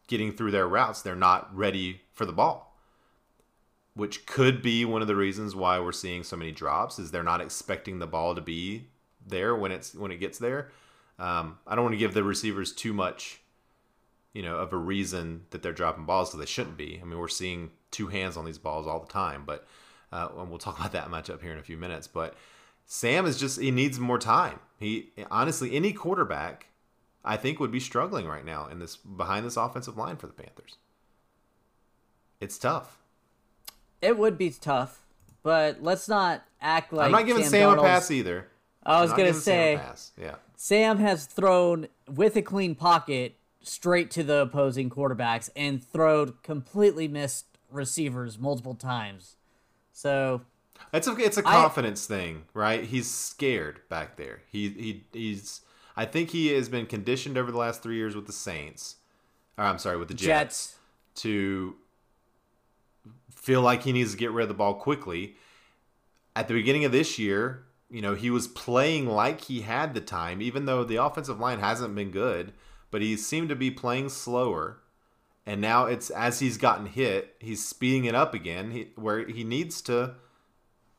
getting 0.08 0.32
through 0.32 0.51
their 0.51 0.67
routes. 0.67 1.01
They're 1.01 1.15
not 1.15 1.55
ready 1.55 2.01
for 2.13 2.25
the 2.25 2.32
ball, 2.32 2.77
which 3.95 4.27
could 4.27 4.62
be 4.62 4.86
one 4.86 5.01
of 5.01 5.08
the 5.08 5.15
reasons 5.15 5.55
why 5.55 5.79
we're 5.79 5.91
seeing 5.91 6.23
so 6.23 6.38
many 6.38 6.51
drops. 6.51 6.99
Is 6.99 7.10
they're 7.10 7.23
not 7.23 7.41
expecting 7.41 7.97
the 7.97 8.08
ball 8.08 8.36
to 8.36 8.41
be 8.41 8.89
there 9.25 9.55
when 9.55 9.71
it's 9.71 9.95
when 9.95 10.12
it 10.12 10.17
gets 10.17 10.38
there. 10.38 10.69
Um, 11.17 11.58
I 11.65 11.75
don't 11.75 11.84
want 11.84 11.93
to 11.93 11.99
give 11.99 12.13
the 12.13 12.23
receivers 12.23 12.71
too 12.71 12.93
much 12.93 13.41
you 14.33 14.41
know, 14.41 14.57
of 14.57 14.73
a 14.73 14.77
reason 14.77 15.45
that 15.49 15.61
they're 15.61 15.73
dropping 15.73 16.05
balls 16.05 16.29
because 16.29 16.39
they 16.39 16.51
shouldn't 16.51 16.77
be. 16.77 16.99
I 17.01 17.05
mean, 17.05 17.17
we're 17.17 17.27
seeing 17.27 17.71
two 17.91 18.07
hands 18.07 18.37
on 18.37 18.45
these 18.45 18.57
balls 18.57 18.87
all 18.87 18.99
the 18.99 19.11
time, 19.11 19.43
but 19.45 19.67
uh, 20.11 20.29
and 20.37 20.49
we'll 20.49 20.59
talk 20.59 20.79
about 20.79 20.91
that 20.93 21.09
matchup 21.09 21.41
here 21.41 21.51
in 21.51 21.57
a 21.57 21.63
few 21.63 21.77
minutes. 21.77 22.07
But 22.07 22.35
Sam 22.85 23.25
is 23.25 23.39
just 23.39 23.59
he 23.59 23.71
needs 23.71 23.99
more 23.99 24.19
time. 24.19 24.59
He 24.79 25.11
honestly, 25.29 25.75
any 25.75 25.93
quarterback, 25.93 26.67
I 27.23 27.37
think, 27.37 27.59
would 27.59 27.71
be 27.71 27.79
struggling 27.79 28.27
right 28.27 28.45
now 28.45 28.67
in 28.67 28.79
this 28.79 28.95
behind 28.95 29.45
this 29.45 29.57
offensive 29.57 29.97
line 29.97 30.17
for 30.17 30.27
the 30.27 30.33
Panthers. 30.33 30.77
It's 32.39 32.57
tough. 32.57 32.97
It 34.01 34.17
would 34.17 34.37
be 34.37 34.49
tough, 34.51 35.01
but 35.43 35.83
let's 35.83 36.07
not 36.07 36.43
act 36.61 36.93
like 36.93 37.07
I'm 37.07 37.11
not 37.11 37.25
giving 37.25 37.43
Sam, 37.43 37.71
Sam, 37.71 37.79
a 37.79 37.81
pass 37.81 38.11
either. 38.11 38.47
I 38.83 39.01
was 39.01 39.11
gonna 39.11 39.25
giving 39.25 39.41
Sam 39.41 39.95
say 39.95 40.21
yeah. 40.21 40.35
Sam 40.55 40.99
has 40.99 41.25
thrown 41.25 41.87
with 42.07 42.37
a 42.37 42.41
clean 42.41 42.75
pocket 42.75 43.35
straight 43.61 44.09
to 44.11 44.23
the 44.23 44.41
opposing 44.41 44.89
quarterbacks 44.89 45.49
and 45.55 45.83
thrown 45.83 46.33
completely 46.43 47.07
missed 47.07 47.45
receivers 47.71 48.39
multiple 48.39 48.75
times. 48.75 49.35
So 49.91 50.41
It's 50.93 51.07
a 51.07 51.15
it's 51.17 51.37
a 51.37 51.47
I- 51.47 51.51
confidence 51.51 52.05
thing, 52.05 52.43
right? 52.53 52.83
He's 52.83 53.09
scared 53.09 53.81
back 53.89 54.15
there. 54.17 54.41
He 54.51 54.69
he 54.69 55.03
he's. 55.13 55.61
I 55.97 56.05
think 56.05 56.29
he 56.29 56.47
has 56.53 56.69
been 56.69 56.85
conditioned 56.85 57.37
over 57.37 57.51
the 57.51 57.57
last 57.57 57.83
three 57.83 57.97
years 57.97 58.15
with 58.15 58.25
the 58.25 58.31
Saints. 58.33 58.95
Or 59.57 59.65
I'm 59.65 59.77
sorry, 59.77 59.97
with 59.97 60.07
the 60.07 60.13
Jets, 60.13 60.27
Jets, 60.67 60.75
to 61.15 61.75
feel 63.35 63.61
like 63.61 63.83
he 63.83 63.91
needs 63.91 64.11
to 64.11 64.17
get 64.17 64.31
rid 64.31 64.43
of 64.43 64.47
the 64.49 64.53
ball 64.55 64.73
quickly. 64.75 65.35
At 66.35 66.47
the 66.47 66.53
beginning 66.53 66.85
of 66.85 66.91
this 66.93 67.19
year, 67.19 67.65
you 67.89 68.01
know, 68.01 68.15
he 68.15 68.29
was 68.29 68.47
playing 68.47 69.07
like 69.07 69.41
he 69.41 69.61
had 69.61 69.93
the 69.93 69.99
time, 70.01 70.41
even 70.41 70.65
though 70.65 70.83
the 70.85 70.95
offensive 70.97 71.39
line 71.39 71.59
hasn't 71.59 71.93
been 71.95 72.11
good. 72.11 72.53
But 72.91 73.02
he 73.02 73.15
seemed 73.17 73.49
to 73.49 73.56
be 73.56 73.69
playing 73.71 74.10
slower 74.10 74.80
and 75.45 75.62
now 75.62 75.86
it's 75.86 76.12
as 76.12 76.39
he's 76.39 76.58
gotten 76.58 76.86
hit, 76.86 77.36
he's 77.39 77.65
speeding 77.65 78.06
it 78.06 78.13
up 78.13 78.36
again. 78.36 78.69
He, 78.69 78.89
where 78.95 79.25
he 79.28 79.43
needs 79.43 79.82
to 79.84 80.13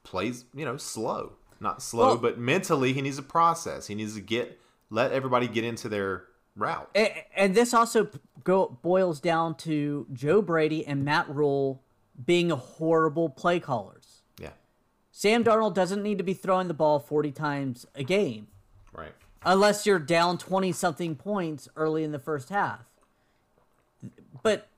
play, 0.02 0.32
you 0.54 0.64
know, 0.64 0.76
slow, 0.76 1.34
not 1.60 1.80
slow, 1.82 2.06
Well- 2.06 2.16
but 2.16 2.38
mentally 2.38 2.92
he 2.92 3.00
needs 3.00 3.16
a 3.18 3.22
process. 3.22 3.86
He 3.86 3.94
needs 3.94 4.14
to 4.14 4.20
get 4.20 4.58
let 4.92 5.12
everybody 5.12 5.46
get 5.46 5.62
into 5.62 5.88
their 5.88 6.24
route. 6.56 6.90
A- 6.96 7.26
and 7.36 7.54
this 7.54 7.72
also 7.72 8.08
go 8.42 8.76
boils 8.82 9.20
down 9.20 9.54
to 9.58 10.06
Joe 10.12 10.42
Brady 10.42 10.84
and 10.84 11.04
Matt 11.04 11.28
Rhule 11.28 11.84
being 12.26 12.50
horrible 12.50 13.28
play 13.28 13.60
callers. 13.60 14.22
Yeah, 14.40 14.50
Sam 15.12 15.44
Darnold 15.44 15.74
doesn't 15.74 16.02
need 16.02 16.18
to 16.18 16.24
be 16.24 16.34
throwing 16.34 16.66
the 16.66 16.74
ball 16.74 16.98
40 16.98 17.30
times 17.30 17.86
a 17.94 18.02
game 18.02 18.48
right. 18.92 19.12
Unless 19.44 19.86
you're 19.86 19.98
down 19.98 20.38
20 20.38 20.72
something 20.72 21.16
points 21.16 21.68
early 21.76 22.04
in 22.04 22.12
the 22.12 22.18
first 22.18 22.50
half. 22.50 22.80
But 24.42 24.68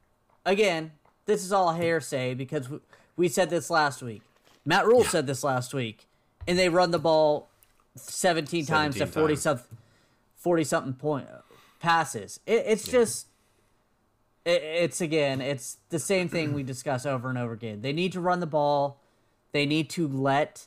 again, 0.44 0.92
this 1.27 1.44
is 1.44 1.53
all 1.53 1.72
hearsay 1.72 2.35
because 2.35 2.68
we, 2.68 2.79
we 3.16 3.29
said 3.29 3.51
this 3.51 3.70
last 3.70 4.03
week. 4.03 4.22
Matt 4.64 4.87
Rhule 4.87 5.05
said 5.05 5.27
this 5.27 5.42
last 5.42 5.75
week, 5.75 6.07
and 6.46 6.59
they 6.59 6.68
run 6.68 6.92
the 6.92 6.98
ball 6.98 7.48
17, 7.96 8.64
times 8.66 8.96
17 8.96 9.07
to 9.07 9.20
40 9.20 9.35
times. 9.35 9.42
something, 9.42 9.79
40 10.37 10.64
something 10.64 10.92
point 10.94 11.27
passes. 11.81 12.40
It, 12.46 12.64
it's 12.66 12.87
just, 12.87 13.27
it, 14.44 14.62
it's 14.62 15.01
again, 15.01 15.40
it's 15.40 15.79
the 15.90 15.98
same 15.98 16.29
thing 16.29 16.55
we 16.55 16.62
discuss 16.62 17.05
over 17.05 17.29
and 17.29 17.37
over 17.37 17.53
again. 17.53 17.83
They 17.83 17.92
need 17.92 18.12
to 18.12 18.20
run 18.20 18.40
the 18.40 18.46
ball. 18.46 19.01
They 19.51 19.66
need 19.66 19.90
to 19.90 20.09
let 20.09 20.66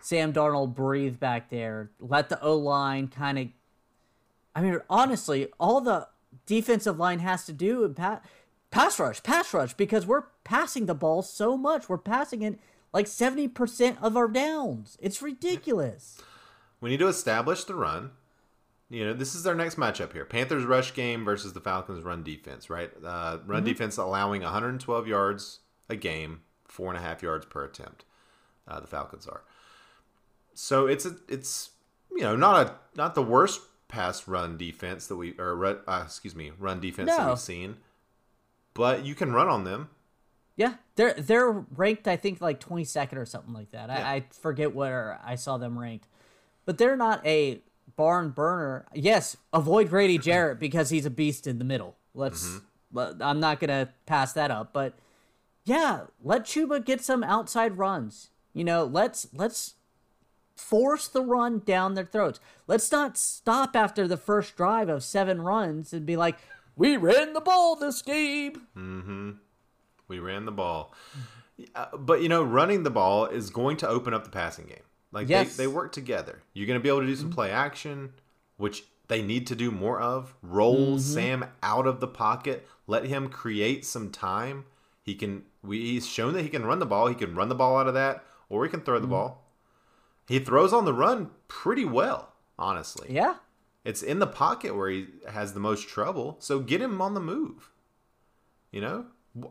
Sam 0.00 0.32
Darnold 0.32 0.74
breathe 0.74 1.18
back 1.18 1.50
there. 1.50 1.90
Let 1.98 2.28
the 2.28 2.40
O 2.40 2.56
line 2.56 3.08
kind 3.08 3.38
of. 3.38 3.48
I 4.54 4.62
mean, 4.62 4.80
honestly, 4.88 5.48
all 5.60 5.80
the 5.80 6.08
defensive 6.46 6.98
line 6.98 7.18
has 7.18 7.44
to 7.46 7.52
do 7.52 7.84
is 7.84 7.94
pa- 7.94 8.20
pass 8.70 8.98
rush, 8.98 9.22
pass 9.22 9.52
rush, 9.52 9.74
because 9.74 10.06
we're 10.06 10.24
passing 10.44 10.86
the 10.86 10.94
ball 10.94 11.22
so 11.22 11.56
much. 11.56 11.88
We're 11.88 11.98
passing 11.98 12.42
it 12.42 12.58
like 12.92 13.06
seventy 13.06 13.48
percent 13.48 13.98
of 14.00 14.16
our 14.16 14.28
downs. 14.28 14.96
It's 15.00 15.20
ridiculous. 15.22 16.20
We 16.80 16.90
need 16.90 17.00
to 17.00 17.08
establish 17.08 17.64
the 17.64 17.74
run. 17.74 18.10
You 18.88 19.06
know, 19.06 19.14
this 19.14 19.34
is 19.34 19.46
our 19.46 19.54
next 19.54 19.76
matchup 19.76 20.12
here: 20.12 20.24
Panthers 20.24 20.64
rush 20.64 20.94
game 20.94 21.24
versus 21.24 21.52
the 21.52 21.60
Falcons 21.60 22.04
run 22.04 22.22
defense. 22.22 22.70
Right, 22.70 22.90
uh, 23.04 23.38
run 23.44 23.64
defense 23.64 23.96
allowing 23.96 24.42
112 24.42 25.08
yards 25.08 25.60
a 25.88 25.96
game, 25.96 26.42
four 26.64 26.88
and 26.88 26.98
a 26.98 27.02
half 27.02 27.22
yards 27.22 27.46
per 27.46 27.64
attempt. 27.64 28.04
Uh, 28.68 28.80
the 28.80 28.86
Falcons 28.86 29.26
are. 29.26 29.42
So 30.58 30.86
it's 30.86 31.04
a 31.04 31.16
it's 31.28 31.70
you 32.10 32.22
know 32.22 32.34
not 32.34 32.66
a 32.66 32.74
not 32.96 33.14
the 33.14 33.22
worst 33.22 33.60
pass 33.88 34.26
run 34.26 34.56
defense 34.56 35.06
that 35.06 35.16
we 35.16 35.34
or 35.38 35.64
uh, 35.88 36.02
excuse 36.04 36.34
me 36.34 36.52
run 36.58 36.80
defense 36.80 37.10
that 37.10 37.28
we've 37.28 37.38
seen, 37.38 37.76
but 38.74 39.04
you 39.04 39.14
can 39.14 39.32
run 39.32 39.48
on 39.48 39.64
them. 39.64 39.90
Yeah, 40.56 40.74
they're 40.94 41.14
they're 41.14 41.50
ranked. 41.50 42.08
I 42.08 42.16
think 42.16 42.40
like 42.40 42.58
twenty 42.58 42.84
second 42.84 43.18
or 43.18 43.26
something 43.26 43.52
like 43.52 43.70
that. 43.72 43.88
Yeah. 43.88 44.08
I, 44.08 44.14
I 44.14 44.24
forget 44.32 44.74
where 44.74 45.20
I 45.22 45.34
saw 45.34 45.58
them 45.58 45.78
ranked, 45.78 46.08
but 46.64 46.78
they're 46.78 46.96
not 46.96 47.24
a 47.26 47.60
barn 47.94 48.30
burner. 48.30 48.86
Yes, 48.94 49.36
avoid 49.52 49.90
Grady 49.90 50.18
Jarrett 50.18 50.58
because 50.58 50.90
he's 50.90 51.04
a 51.04 51.10
beast 51.10 51.46
in 51.46 51.58
the 51.58 51.64
middle. 51.64 51.96
Let's. 52.14 52.60
but 52.90 53.16
I'm 53.20 53.40
not 53.40 53.60
gonna 53.60 53.90
pass 54.06 54.32
that 54.32 54.50
up, 54.50 54.72
but 54.72 54.94
yeah, 55.66 56.04
let 56.22 56.44
Chuba 56.44 56.82
get 56.82 57.02
some 57.02 57.22
outside 57.22 57.76
runs. 57.76 58.30
You 58.54 58.64
know, 58.64 58.84
let's 58.84 59.28
let's 59.34 59.74
force 60.56 61.06
the 61.08 61.22
run 61.22 61.60
down 61.60 61.94
their 61.94 62.04
throats. 62.06 62.40
Let's 62.66 62.90
not 62.90 63.16
stop 63.16 63.76
after 63.76 64.08
the 64.08 64.16
first 64.16 64.56
drive 64.56 64.88
of 64.88 65.04
seven 65.04 65.42
runs 65.42 65.92
and 65.92 66.04
be 66.06 66.16
like, 66.16 66.38
"We 66.76 66.96
ran 66.96 67.32
the 67.34 67.40
ball 67.40 67.76
this 67.76 68.02
game." 68.02 68.66
We 70.08 70.18
ran 70.18 70.44
the 70.44 70.52
ball. 70.52 70.94
Uh, 71.74 71.96
but 71.96 72.22
you 72.22 72.28
know, 72.28 72.42
running 72.42 72.82
the 72.82 72.90
ball 72.90 73.26
is 73.26 73.50
going 73.50 73.76
to 73.78 73.88
open 73.88 74.14
up 74.14 74.24
the 74.24 74.30
passing 74.30 74.66
game. 74.66 74.82
Like 75.12 75.28
Yes. 75.28 75.48
Mm-hmm. 75.48 75.56
they, 75.56 75.62
they 75.64 75.66
work 75.68 75.92
together. 75.92 76.42
You're 76.52 76.66
going 76.66 76.78
to 76.78 76.82
be 76.82 76.88
able 76.88 77.00
to 77.00 77.06
do 77.06 77.16
some 77.16 77.30
play 77.30 77.50
action, 77.50 78.12
which 78.56 78.84
they 79.08 79.22
need 79.22 79.46
to 79.48 79.56
do 79.56 79.70
more 79.70 80.00
of. 80.00 80.34
Roll 80.42 80.90
Mm-hmm. 80.96 80.98
Sam 80.98 81.44
out 81.62 81.86
of 81.86 82.00
the 82.00 82.06
pocket. 82.08 82.68
Let 82.86 83.04
him 83.06 83.28
create 83.28 83.84
some 83.84 84.10
time. 84.10 84.64
He 85.02 85.14
can. 85.14 85.44
We, 85.62 85.80
he's 85.80 86.06
shown 86.06 86.34
that 86.34 86.42
he 86.42 86.48
can 86.48 86.64
run 86.64 86.78
the 86.78 86.86
ball. 86.86 87.08
He 87.08 87.14
can 87.14 87.34
run 87.34 87.48
the 87.48 87.54
ball 87.54 87.78
out 87.78 87.88
of 87.88 87.94
that, 87.94 88.24
or 88.48 88.64
he 88.64 88.70
can 88.70 88.80
throw 88.82 88.96
Mm-hmm. 88.96 89.02
the 89.02 89.08
ball. 89.08 89.42
He 90.26 90.38
throws 90.38 90.72
on 90.72 90.84
the 90.84 90.92
run 90.94 91.30
pretty 91.48 91.84
well, 91.84 92.32
honestly. 92.58 93.08
Yeah, 93.10 93.34
It's 93.84 94.02
in 94.02 94.18
the 94.18 94.26
pocket 94.26 94.74
where 94.74 94.90
he 94.90 95.06
has 95.30 95.52
the 95.54 95.60
most 95.60 95.88
trouble. 95.88 96.36
So 96.40 96.58
get 96.58 96.80
him 96.82 97.00
on 97.00 97.14
the 97.14 97.20
move. 97.20 97.70
You 98.72 98.80
know? 98.80 99.04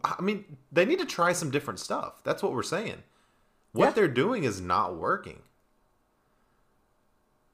I 0.04 0.22
mean, 0.22 0.58
they 0.72 0.84
need 0.86 1.00
to 1.00 1.06
try 1.06 1.32
some 1.32 1.50
different 1.52 1.80
stuff. 1.80 2.22
That's 2.24 2.44
what 2.44 2.52
we're 2.54 2.64
saying. 2.64 3.04
What 3.72 3.86
Yeah. 3.86 3.92
they're 3.92 4.08
doing 4.10 4.44
is 4.44 4.60
not 4.60 4.96
working. 4.98 5.42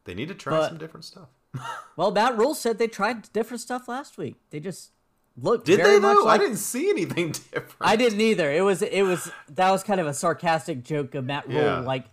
They 0.05 0.13
need 0.13 0.29
to 0.29 0.33
try 0.35 0.57
But- 0.57 0.69
some 0.69 0.77
different 0.77 1.05
stuff. 1.05 1.29
Well, 1.97 2.09
Matt 2.11 2.37
Rhule 2.37 2.55
said 2.55 2.77
they 2.79 2.87
tried 2.87 3.31
different 3.33 3.61
stuff 3.61 3.87
last 3.87 4.17
week. 4.17 4.37
They 4.49 4.59
just 4.59 4.91
looked 5.37 5.65
Did 5.65 5.81
they 5.81 5.99
though? 5.99 6.23
like 6.23 6.39
I 6.39 6.43
didn't 6.43 6.57
see 6.57 6.89
anything 6.89 7.31
different. 7.51 7.75
I 7.81 7.95
didn't 7.95 8.21
either. 8.21 8.49
It 8.51 8.61
was 8.61 8.81
it 8.81 9.03
was 9.03 9.29
that 9.49 9.69
was 9.69 9.83
kind 9.83 9.99
of 10.01 10.07
a 10.07 10.13
sarcastic 10.13 10.83
joke 10.83 11.13
of 11.13 11.25
Matt 11.25 11.47
Rhule 11.47 11.57
Yeah. 11.61 11.79
like 11.81 12.05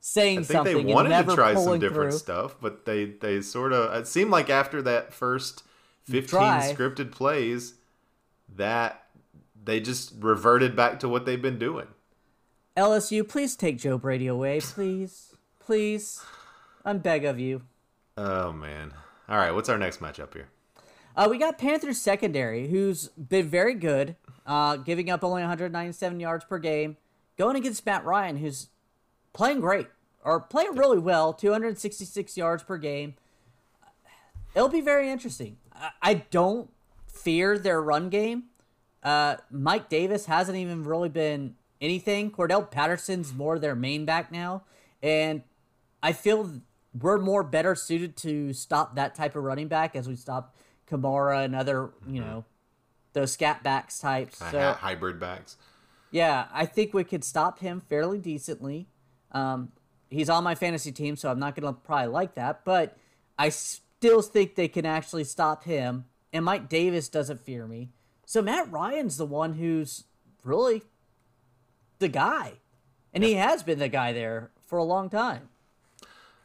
saying 0.00 0.40
I 0.40 0.42
think 0.42 0.56
something 0.56 0.86
they 0.86 0.92
wanted 0.94 1.12
and 1.12 1.26
never 1.26 1.32
to 1.32 1.36
try 1.36 1.54
some 1.54 1.78
different 1.78 2.12
through. 2.12 2.18
stuff, 2.18 2.56
but 2.60 2.84
they 2.84 3.06
they 3.06 3.40
sort 3.40 3.72
of 3.72 3.94
it 3.94 4.06
seemed 4.06 4.30
like 4.30 4.50
after 4.50 4.80
that 4.82 5.12
first 5.12 5.64
15 6.04 6.28
Try. 6.28 6.74
scripted 6.74 7.10
plays 7.10 7.74
that 8.54 9.04
they 9.62 9.80
just 9.80 10.12
reverted 10.18 10.74
back 10.74 10.98
to 11.00 11.08
what 11.08 11.26
they've 11.26 11.42
been 11.42 11.58
doing. 11.58 11.88
LSU, 12.76 13.26
please 13.28 13.56
take 13.56 13.76
Joe 13.78 13.98
Brady 13.98 14.26
away, 14.28 14.60
please, 14.60 15.34
please. 15.58 16.22
I'm 16.84 16.98
beg 16.98 17.24
of 17.24 17.38
you. 17.38 17.62
Oh 18.16 18.52
man. 18.52 18.94
All 19.28 19.36
right, 19.36 19.52
what's 19.54 19.68
our 19.68 19.76
next 19.76 20.00
matchup 20.00 20.32
here? 20.32 20.48
Uh, 21.14 21.26
we 21.28 21.36
got 21.36 21.58
Panthers 21.58 22.00
secondary, 22.00 22.68
who's 22.68 23.08
been 23.08 23.48
very 23.48 23.74
good, 23.74 24.16
uh, 24.46 24.76
giving 24.76 25.10
up 25.10 25.22
only 25.24 25.42
197 25.42 26.20
yards 26.20 26.44
per 26.44 26.58
game, 26.58 26.96
going 27.36 27.56
against 27.56 27.84
Matt 27.84 28.04
Ryan, 28.04 28.36
who's 28.36 28.68
playing 29.38 29.60
great 29.60 29.86
or 30.24 30.40
playing 30.40 30.74
really 30.74 30.98
well, 30.98 31.32
266 31.32 32.36
yards 32.36 32.64
per 32.64 32.76
game. 32.76 33.14
It'll 34.54 34.68
be 34.68 34.80
very 34.80 35.08
interesting. 35.08 35.58
I, 35.72 35.90
I 36.02 36.14
don't 36.30 36.68
fear 37.06 37.56
their 37.56 37.80
run 37.80 38.08
game. 38.08 38.44
Uh, 39.02 39.36
Mike 39.48 39.88
Davis 39.88 40.26
hasn't 40.26 40.58
even 40.58 40.82
really 40.82 41.08
been 41.08 41.54
anything. 41.80 42.32
Cordarrelle 42.32 42.68
Patterson's 42.68 43.32
more 43.32 43.60
their 43.60 43.76
main 43.76 44.04
back 44.04 44.32
now, 44.32 44.64
and 45.02 45.42
I 46.02 46.12
feel 46.12 46.60
we're 47.00 47.18
more 47.18 47.44
better 47.44 47.76
suited 47.76 48.16
to 48.16 48.52
stop 48.52 48.96
that 48.96 49.14
type 49.14 49.36
of 49.36 49.44
running 49.44 49.68
back 49.68 49.94
as 49.94 50.08
we 50.08 50.16
stop 50.16 50.56
Kamara 50.90 51.44
and 51.44 51.54
other, 51.54 51.90
you 52.08 52.20
know, 52.20 52.44
those 53.12 53.32
scat 53.32 53.62
backs 53.62 54.00
types. 54.00 54.38
So 54.38 54.72
hybrid 54.72 55.20
backs. 55.20 55.56
yeah, 56.10 56.46
I 56.52 56.66
think 56.66 56.92
we 56.92 57.04
could 57.04 57.22
stop 57.22 57.60
him 57.60 57.80
fairly 57.88 58.18
decently. 58.18 58.88
Um, 59.32 59.72
he's 60.10 60.30
on 60.30 60.44
my 60.44 60.54
fantasy 60.54 60.92
team, 60.92 61.16
so 61.16 61.30
I'm 61.30 61.38
not 61.38 61.54
gonna 61.54 61.72
probably 61.72 62.08
like 62.08 62.34
that, 62.34 62.64
but 62.64 62.96
I 63.38 63.48
still 63.48 64.22
think 64.22 64.54
they 64.54 64.68
can 64.68 64.86
actually 64.86 65.24
stop 65.24 65.64
him. 65.64 66.06
And 66.32 66.44
Mike 66.44 66.68
Davis 66.68 67.08
doesn't 67.08 67.40
fear 67.40 67.66
me, 67.66 67.90
so 68.26 68.42
Matt 68.42 68.70
Ryan's 68.70 69.16
the 69.16 69.24
one 69.24 69.54
who's 69.54 70.04
really 70.44 70.82
the 71.98 72.08
guy, 72.08 72.54
and 73.14 73.24
he 73.24 73.34
has 73.34 73.62
been 73.62 73.78
the 73.78 73.88
guy 73.88 74.12
there 74.12 74.50
for 74.66 74.78
a 74.78 74.84
long 74.84 75.08
time. 75.08 75.48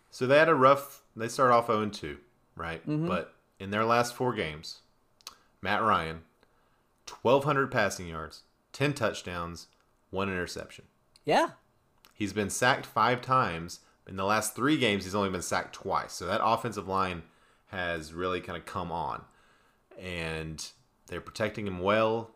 So 0.10 0.28
they 0.28 0.38
had 0.38 0.50
a 0.50 0.56
rough. 0.56 1.02
They 1.15 1.28
start 1.28 1.52
off 1.52 1.67
0 1.67 1.89
2, 1.89 2.17
right? 2.56 2.82
Mm-hmm. 2.88 3.08
But 3.08 3.34
in 3.60 3.72
their 3.72 3.84
last 3.84 4.15
four 4.15 4.34
games, 4.34 4.80
Matt 5.62 5.82
Ryan, 5.82 6.22
1,200 7.22 7.72
passing 7.72 8.08
yards, 8.08 8.43
10 8.74 8.93
touchdowns, 8.93 9.67
one 10.12 10.30
interception. 10.30 10.86
Yeah, 11.26 11.50
He's 12.24 12.32
been 12.32 12.50
sacked 12.50 12.86
five 12.86 13.22
times. 13.22 13.82
In 14.08 14.16
the 14.16 14.24
last 14.24 14.56
three 14.56 14.78
games, 14.78 15.04
he's 15.04 15.14
only 15.14 15.30
been 15.30 15.42
sacked 15.42 15.76
twice. 15.76 16.14
So 16.14 16.26
that 16.26 16.40
offensive 16.42 16.88
line 16.88 17.24
has 17.68 18.14
really 18.14 18.40
kind 18.40 18.58
of 18.58 18.66
come 18.66 18.94
on. 18.94 19.26
And 20.02 20.66
they're 21.08 21.20
protecting 21.20 21.68
him 21.68 21.80
well. 21.80 22.32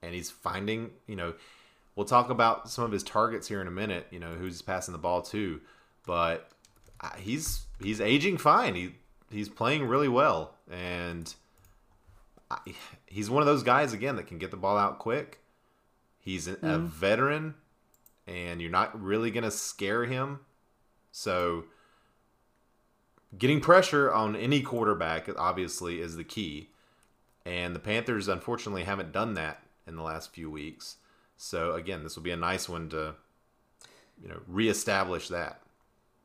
And 0.00 0.14
he's 0.14 0.30
finding, 0.30 0.92
you 1.06 1.16
know, 1.16 1.34
we'll 1.94 2.06
talk 2.06 2.30
about 2.30 2.70
some 2.70 2.82
of 2.82 2.92
his 2.92 3.02
targets 3.02 3.46
here 3.46 3.60
in 3.60 3.66
a 3.66 3.70
minute, 3.70 4.06
you 4.10 4.18
know, 4.18 4.36
who's 4.36 4.62
passing 4.62 4.92
the 4.92 4.98
ball 4.98 5.20
to. 5.20 5.60
But 6.06 6.48
uh, 7.02 7.10
he's 7.18 7.64
he's 7.78 8.00
aging 8.00 8.38
fine. 8.38 8.74
He 8.74 8.94
he's 9.30 9.50
playing 9.50 9.84
really 9.84 10.08
well. 10.08 10.54
And 10.70 11.34
I, 12.50 12.56
he's 13.04 13.28
one 13.28 13.42
of 13.42 13.46
those 13.46 13.64
guys, 13.64 13.92
again, 13.92 14.16
that 14.16 14.28
can 14.28 14.38
get 14.38 14.50
the 14.50 14.56
ball 14.56 14.78
out 14.78 14.98
quick. 14.98 15.40
He's 16.20 16.48
a, 16.48 16.56
a 16.62 16.78
veteran 16.78 17.56
and 18.30 18.62
you're 18.62 18.70
not 18.70 18.98
really 19.02 19.30
going 19.30 19.44
to 19.44 19.50
scare 19.50 20.04
him. 20.04 20.38
So 21.12 21.64
getting 23.36 23.60
pressure 23.60 24.12
on 24.12 24.36
any 24.36 24.62
quarterback 24.62 25.28
obviously 25.36 26.00
is 26.00 26.16
the 26.16 26.24
key. 26.24 26.70
And 27.44 27.74
the 27.74 27.80
Panthers 27.80 28.28
unfortunately 28.28 28.84
haven't 28.84 29.12
done 29.12 29.34
that 29.34 29.62
in 29.86 29.96
the 29.96 30.02
last 30.02 30.32
few 30.32 30.50
weeks. 30.50 30.96
So 31.36 31.72
again, 31.74 32.04
this 32.04 32.14
will 32.16 32.22
be 32.22 32.30
a 32.30 32.36
nice 32.36 32.68
one 32.68 32.88
to 32.90 33.14
you 34.22 34.28
know, 34.28 34.40
reestablish 34.46 35.28
that. 35.28 35.60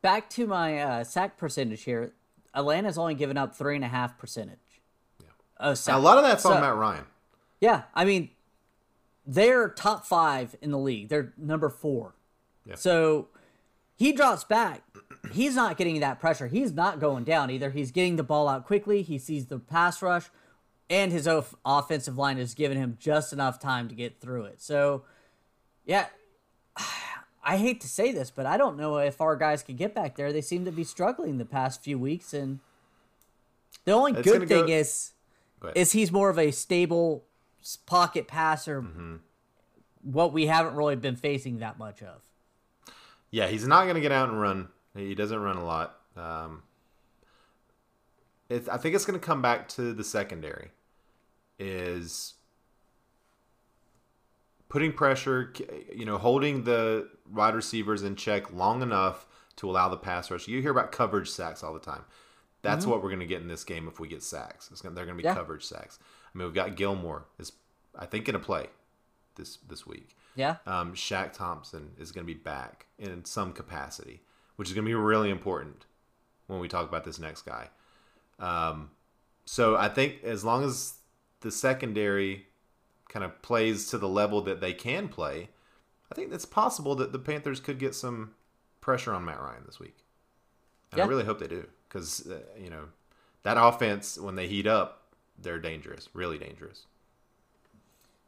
back 0.02 0.30
to 0.32 0.46
my 0.46 0.78
uh, 0.80 1.04
sack 1.04 1.38
percentage 1.38 1.84
here. 1.84 2.14
Atlanta's 2.54 2.98
only 2.98 3.16
given 3.16 3.38
up 3.38 3.56
three 3.56 3.76
and 3.76 3.84
a 3.86 3.88
half 3.88 4.18
percentage. 4.18 4.60
Yeah, 5.22 5.28
of 5.60 5.80
a 5.88 5.98
lot 5.98 6.18
of 6.18 6.24
that's 6.24 6.44
So- 6.44 6.52
on 6.54 6.62
Matt 6.62 6.76
Ryan. 6.76 7.06
Yeah, 7.62 7.84
I 7.96 8.04
mean, 8.04 8.30
they're 9.26 9.70
top 9.70 10.06
five 10.06 10.56
in 10.62 10.72
the 10.72 10.78
league. 10.78 11.10
They're 11.10 11.34
number 11.38 11.70
four. 11.70 12.14
Yeah. 12.66 12.76
So 12.76 13.28
he 13.96 14.12
drops 14.12 14.44
back. 14.44 14.82
He's 15.32 15.56
not 15.56 15.78
getting 15.78 16.00
that 16.02 16.20
pressure. 16.20 16.48
He's 16.48 16.72
not 16.74 17.00
going 17.00 17.24
down 17.24 17.50
either. 17.50 17.72
He's 17.72 17.92
getting 17.92 18.16
the 18.16 18.24
ball 18.24 18.48
out 18.48 18.66
quickly. 18.66 19.02
He 19.02 19.18
sees 19.18 19.48
the 19.48 19.58
pass 19.60 20.02
rush, 20.02 20.26
and 20.90 21.12
his 21.12 21.28
off- 21.28 21.56
offensive 21.66 22.18
line 22.18 22.38
has 22.38 22.54
given 22.54 22.78
him 22.78 22.98
just 23.00 23.34
enough 23.34 23.60
time 23.60 23.88
to 23.90 23.96
get 23.96 24.20
through 24.20 24.44
it. 24.46 24.62
So, 24.62 25.04
yeah, 25.86 26.08
I 27.44 27.58
hate 27.58 27.82
to 27.82 27.88
say 27.88 28.12
this, 28.12 28.32
but 28.32 28.46
I 28.46 28.58
don't 28.58 28.78
know 28.78 28.98
if 28.98 29.22
our 29.22 29.36
guys 29.36 29.62
could 29.64 29.78
get 29.78 29.94
back 29.96 30.16
there. 30.16 30.34
They 30.34 30.42
seem 30.42 30.66
to 30.66 30.72
be 30.72 30.84
struggling 30.84 31.38
the 31.38 31.46
past 31.46 31.84
few 31.84 31.98
weeks, 32.00 32.34
and 32.34 32.60
the 33.86 33.92
only 33.92 34.14
It's 34.14 34.24
good 34.24 34.48
thing 34.48 34.68
go- 34.68 34.72
is 34.74 35.14
Go 35.60 35.72
is 35.76 35.92
he's 35.94 36.12
more 36.12 36.30
of 36.30 36.38
a 36.40 36.52
stable 36.52 37.24
pocket 37.86 38.28
passer. 38.28 38.82
Mm-hmm. 38.82 39.16
What 40.04 40.34
we 40.34 40.46
haven't 40.46 40.76
really 40.76 40.96
been 40.96 41.16
facing 41.16 41.60
that 41.60 41.80
much 41.80 42.04
of. 42.04 42.22
Yeah, 43.32 43.48
he's 43.48 43.68
not 43.68 43.84
going 43.84 43.96
to 43.96 44.02
get 44.02 44.12
out 44.12 44.30
and 44.30 44.40
run. 44.40 44.70
He 44.96 45.16
doesn't 45.16 45.40
run 45.40 45.58
a 45.58 45.66
lot. 45.66 45.98
Um, 46.16 46.64
it, 48.50 48.70
I 48.70 48.78
think 48.78 48.96
it's 48.96 49.06
going 49.06 49.20
to 49.20 49.26
come 49.26 49.42
back 49.42 49.68
to 49.70 49.94
the 49.94 50.04
secondary. 50.04 50.70
Is 51.58 52.36
putting 54.70 54.92
pressure, 54.92 55.54
you 55.94 56.06
know, 56.06 56.18
holding 56.18 56.64
the 56.64 57.10
wide 57.32 57.56
receivers 57.56 58.04
in 58.04 58.16
check 58.16 58.52
long 58.54 58.82
enough 58.82 59.26
to 59.56 59.70
allow 59.70 59.90
the 59.90 59.98
pass 59.98 60.30
rush. 60.30 60.48
You 60.48 60.62
hear 60.62 60.72
about 60.72 60.92
coverage 60.92 61.30
sacks 61.30 61.64
all 61.64 61.74
the 61.74 61.80
time. 61.80 62.04
That's 62.66 62.86
what 62.86 63.02
we're 63.02 63.10
going 63.10 63.20
to 63.22 63.26
get 63.26 63.42
in 63.42 63.48
this 63.48 63.64
game 63.64 63.88
if 63.88 64.00
we 64.00 64.08
get 64.08 64.24
sacks. 64.24 64.70
It's 64.72 64.82
gonna, 64.82 64.96
they're 64.96 65.06
going 65.06 65.18
to 65.18 65.22
be 65.24 65.28
Yeah. 65.28 65.34
coverage 65.36 65.64
sacks. 65.66 66.00
I 66.34 66.38
mean, 66.38 66.46
we've 66.48 66.56
got 66.56 66.76
Gilmore 66.76 67.26
is 67.40 67.52
I 67.98 68.06
think 68.06 68.26
going 68.26 68.38
to 68.40 68.46
play 68.46 68.68
this 69.36 69.58
this 69.68 69.86
week. 69.88 70.16
Yeah, 70.36 70.58
Um, 70.66 70.94
Shaq 70.96 71.32
Thompson 71.32 71.92
is 71.98 72.12
going 72.12 72.28
to 72.28 72.34
be 72.34 72.38
back 72.38 72.88
in 73.00 73.24
some 73.24 73.54
capacity, 73.54 74.22
which 74.58 74.68
is 74.68 74.74
going 74.74 74.84
to 74.84 74.90
be 74.90 74.94
really 74.96 75.30
important 75.30 75.86
when 76.48 76.60
we 76.60 76.68
talk 76.68 76.90
about 76.90 77.06
this 77.06 77.20
next 77.20 77.44
guy. 77.44 77.70
Um, 78.38 78.90
so 79.46 79.78
I 79.78 79.88
think 79.88 80.24
as 80.26 80.44
long 80.44 80.66
as 80.66 80.96
the 81.40 81.52
secondary 81.52 82.48
kind 83.08 83.24
of 83.24 83.42
plays 83.42 83.90
to 83.92 83.98
the 83.98 84.10
level 84.10 84.42
that 84.42 84.60
they 84.60 84.74
can 84.74 85.08
play, 85.08 85.50
I 86.12 86.16
think 86.16 86.34
it's 86.34 86.46
possible 86.46 86.96
that 86.96 87.14
the 87.14 87.20
Panthers 87.20 87.62
could 87.62 87.80
get 87.80 87.96
some 87.96 88.32
pressure 88.82 89.14
on 89.14 89.24
Matt 89.24 89.40
Ryan 89.40 89.64
this 89.66 89.80
week. 89.80 89.96
And 90.92 91.00
I 91.02 91.06
really 91.06 91.24
hope 91.24 91.40
they 91.40 91.48
do 91.48 91.66
because 91.96 92.28
uh, 92.30 92.40
you 92.62 92.70
know 92.70 92.86
that 93.44 93.58
offense 93.58 94.18
when 94.18 94.36
they 94.36 94.48
heat 94.48 94.68
up, 94.68 95.04
they're 95.42 95.60
dangerous, 95.60 96.10
really 96.14 96.38
dangerous. 96.38 96.86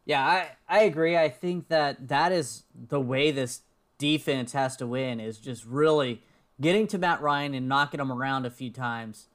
yeah, 0.06 0.26
I 0.26 0.52
I 0.70 0.84
agree. 0.84 1.18
I 1.18 1.28
think 1.30 1.68
that 1.68 2.08
that 2.08 2.32
is 2.32 2.64
the 2.74 3.02
way 3.02 3.32
this 3.32 3.62
defense 3.98 4.54
has 4.54 4.78
to 4.78 4.88
win 4.88 5.20
is 5.20 5.38
just 5.38 5.66
really 5.66 6.22
getting 6.62 6.88
to 6.88 6.98
Matt 6.98 7.22
Ryan 7.22 7.54
and 7.54 7.68
knocking 7.68 8.00
him 8.00 8.12
around 8.12 8.46
a 8.46 8.50
few 8.50 8.70
times. 8.70 9.28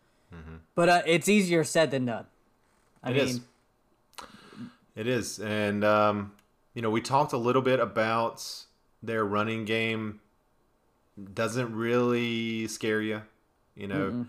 But 0.75 0.89
uh, 0.89 1.03
it's 1.05 1.29
easier 1.29 1.63
said 1.63 1.91
than 1.91 2.07
done. 2.07 2.25
I 3.03 3.11
It 3.11 3.17
mean, 3.17 3.25
is. 3.25 3.41
It 4.97 5.07
is. 5.07 5.39
And, 5.39 5.85
um, 5.85 6.33
you 6.73 6.81
know, 6.81 6.89
we 6.89 7.03
talked 7.03 7.35
a 7.35 7.37
little 7.37 7.61
bit 7.61 7.81
about 7.81 8.65
their 9.03 9.27
running 9.27 9.67
game 9.67 10.21
doesn't 11.35 11.75
really 11.75 12.67
scare 12.67 13.03
you, 13.03 13.21
you 13.75 13.87
know, 13.87 14.27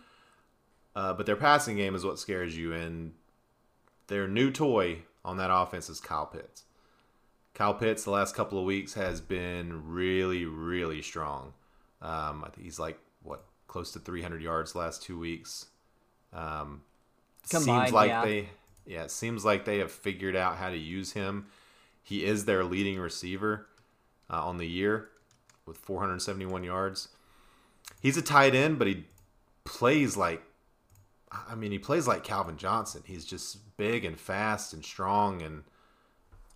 uh, 0.96 1.14
but 1.14 1.26
their 1.26 1.36
passing 1.36 1.78
game 1.78 1.96
is 1.96 2.06
what 2.06 2.20
scares 2.20 2.56
you. 2.56 2.74
And 2.74 3.14
their 4.08 4.28
new 4.28 4.52
toy 4.52 5.00
on 5.26 5.38
that 5.38 5.54
offense 5.54 5.90
is 5.90 6.00
Kyle 6.00 6.26
Pitts. 6.26 6.64
Kyle 7.54 7.74
Pitts, 7.74 8.04
the 8.04 8.12
last 8.12 8.36
couple 8.36 8.58
of 8.58 8.66
weeks, 8.66 8.94
has 8.94 9.22
been 9.22 9.88
really, 9.88 10.46
really 10.46 11.02
strong. 11.02 11.54
Um, 12.02 12.44
I 12.44 12.50
think 12.50 12.64
he's 12.66 12.80
like, 12.80 13.00
what, 13.22 13.44
close 13.68 13.92
to 13.92 14.00
300 14.00 14.42
yards 14.42 14.74
the 14.74 14.80
last 14.80 15.04
two 15.04 15.20
weeks. 15.20 15.68
Um, 16.34 16.82
Combined, 17.50 17.84
seems 17.84 17.94
like 17.94 18.10
yeah. 18.10 18.26
they 18.26 18.50
yeah, 18.86 19.04
it 19.04 19.12
seems 19.12 19.46
like 19.46 19.66
they 19.66 19.78
have 19.78 19.92
figured 19.92 20.36
out 20.36 20.58
how 20.58 20.70
to 20.70 20.78
use 20.78 21.14
him. 21.14 21.48
He 22.02 22.26
is 22.26 22.46
their 22.46 22.64
leading 22.64 23.00
receiver 23.00 23.68
uh, 24.30 24.44
on 24.44 24.58
the 24.58 24.68
year 24.68 25.10
with 25.66 25.78
471 25.78 26.64
yards. 26.64 27.10
He's 28.02 28.18
a 28.18 28.22
tight 28.22 28.56
end, 28.56 28.78
but 28.78 28.88
he 28.88 29.06
plays 29.66 30.18
like 30.18 30.42
I 31.50 31.56
mean, 31.56 31.72
he 31.72 31.80
plays 31.80 32.08
like 32.08 32.24
Calvin 32.24 32.58
Johnson. 32.58 33.04
He's 33.06 33.26
just 33.26 33.76
big 33.78 34.06
and 34.06 34.20
fast 34.20 34.74
and 34.74 34.84
strong 34.84 35.42
and 35.42 35.64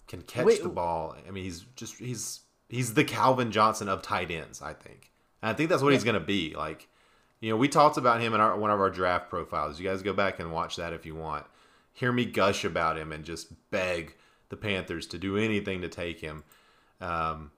can 0.08 0.22
catch 0.22 0.46
Wait, 0.46 0.64
the 0.64 0.70
ball. 0.70 1.16
I 1.28 1.32
mean, 1.32 1.44
he's 1.44 1.62
just 1.76 1.98
he's 1.98 2.42
he's 2.70 2.94
the 2.94 3.04
Calvin 3.04 3.52
Johnson 3.52 3.90
of 3.90 4.02
tight 4.02 4.32
ends, 4.32 4.62
I 4.62 4.74
think. 4.74 5.12
And 5.42 5.50
I 5.50 5.54
think 5.54 5.70
that's 5.70 5.84
what 5.84 5.94
he's 5.94 6.04
going 6.04 6.14
to 6.14 6.20
be. 6.20 6.54
Like, 6.56 6.88
you 7.40 7.50
know, 7.50 7.58
we 7.58 7.68
talked 7.68 7.98
about 7.98 8.22
him 8.22 8.34
in 8.34 8.40
our 8.40 8.58
one 8.58 8.72
of 8.72 8.80
our 8.80 8.90
draft 8.90 9.30
profiles. 9.30 9.80
You 9.80 9.88
guys 9.88 10.02
go 10.02 10.14
back 10.14 10.40
and 10.40 10.52
watch 10.52 10.76
that 10.76 10.94
if 10.94 11.06
you 11.06 11.16
want. 11.16 11.46
Hear 11.94 12.12
me 12.12 12.26
gush 12.26 12.64
about 12.64 12.98
him 12.98 13.12
and 13.12 13.26
just 13.26 13.48
beg 13.72 14.16
the 14.50 14.58
Panthers 14.58 15.08
to 15.08 15.18
do 15.18 15.38
anything 15.38 15.82
to 15.82 15.90
take 15.90 16.22
him. 16.22 16.44
Um, 17.02 17.52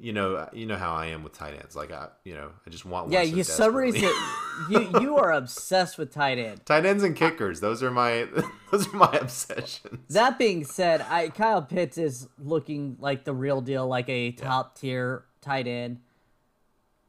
you 0.00 0.12
know, 0.14 0.48
you 0.52 0.64
know 0.66 0.76
how 0.76 0.92
I 0.94 1.06
am 1.06 1.22
with 1.22 1.34
tight 1.34 1.54
ends. 1.54 1.76
Like 1.76 1.92
I, 1.92 2.08
you 2.24 2.34
know, 2.34 2.50
I 2.66 2.70
just 2.70 2.84
want 2.84 3.06
one 3.06 3.12
yeah, 3.12 3.22
so 3.22 3.36
you 3.36 3.42
some 3.44 3.76
reason 3.76 4.10
you 4.70 4.88
you 5.00 5.16
are 5.16 5.30
obsessed 5.32 5.98
with 5.98 6.12
tight 6.12 6.38
end. 6.38 6.60
tight 6.64 6.86
ends 6.86 7.04
and 7.04 7.14
kickers. 7.14 7.60
Those 7.60 7.82
are 7.82 7.90
my 7.90 8.26
those 8.72 8.88
are 8.92 8.96
my 8.96 9.12
obsessions. 9.20 9.98
That 10.14 10.38
being 10.38 10.64
said, 10.64 11.04
I 11.08 11.28
Kyle 11.28 11.62
Pitts 11.62 11.98
is 11.98 12.28
looking 12.38 12.96
like 12.98 13.24
the 13.24 13.34
real 13.34 13.60
deal, 13.60 13.86
like 13.86 14.08
a 14.08 14.32
top 14.32 14.78
tier 14.78 15.24
tight 15.40 15.66
end. 15.66 16.00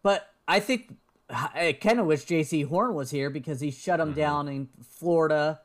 But 0.03 0.27
I 0.47 0.59
think 0.59 0.95
I 1.29 1.77
kind 1.79 1.99
of 1.99 2.05
wish 2.07 2.25
Jaycee 2.25 2.67
Horn 2.67 2.93
was 2.93 3.11
here 3.11 3.29
because 3.29 3.61
he 3.61 3.71
shut 3.71 3.99
Mm-hmm. 3.99 4.09
him 4.09 4.15
down 4.15 4.47
in 4.49 4.69
Florida. 4.83 5.61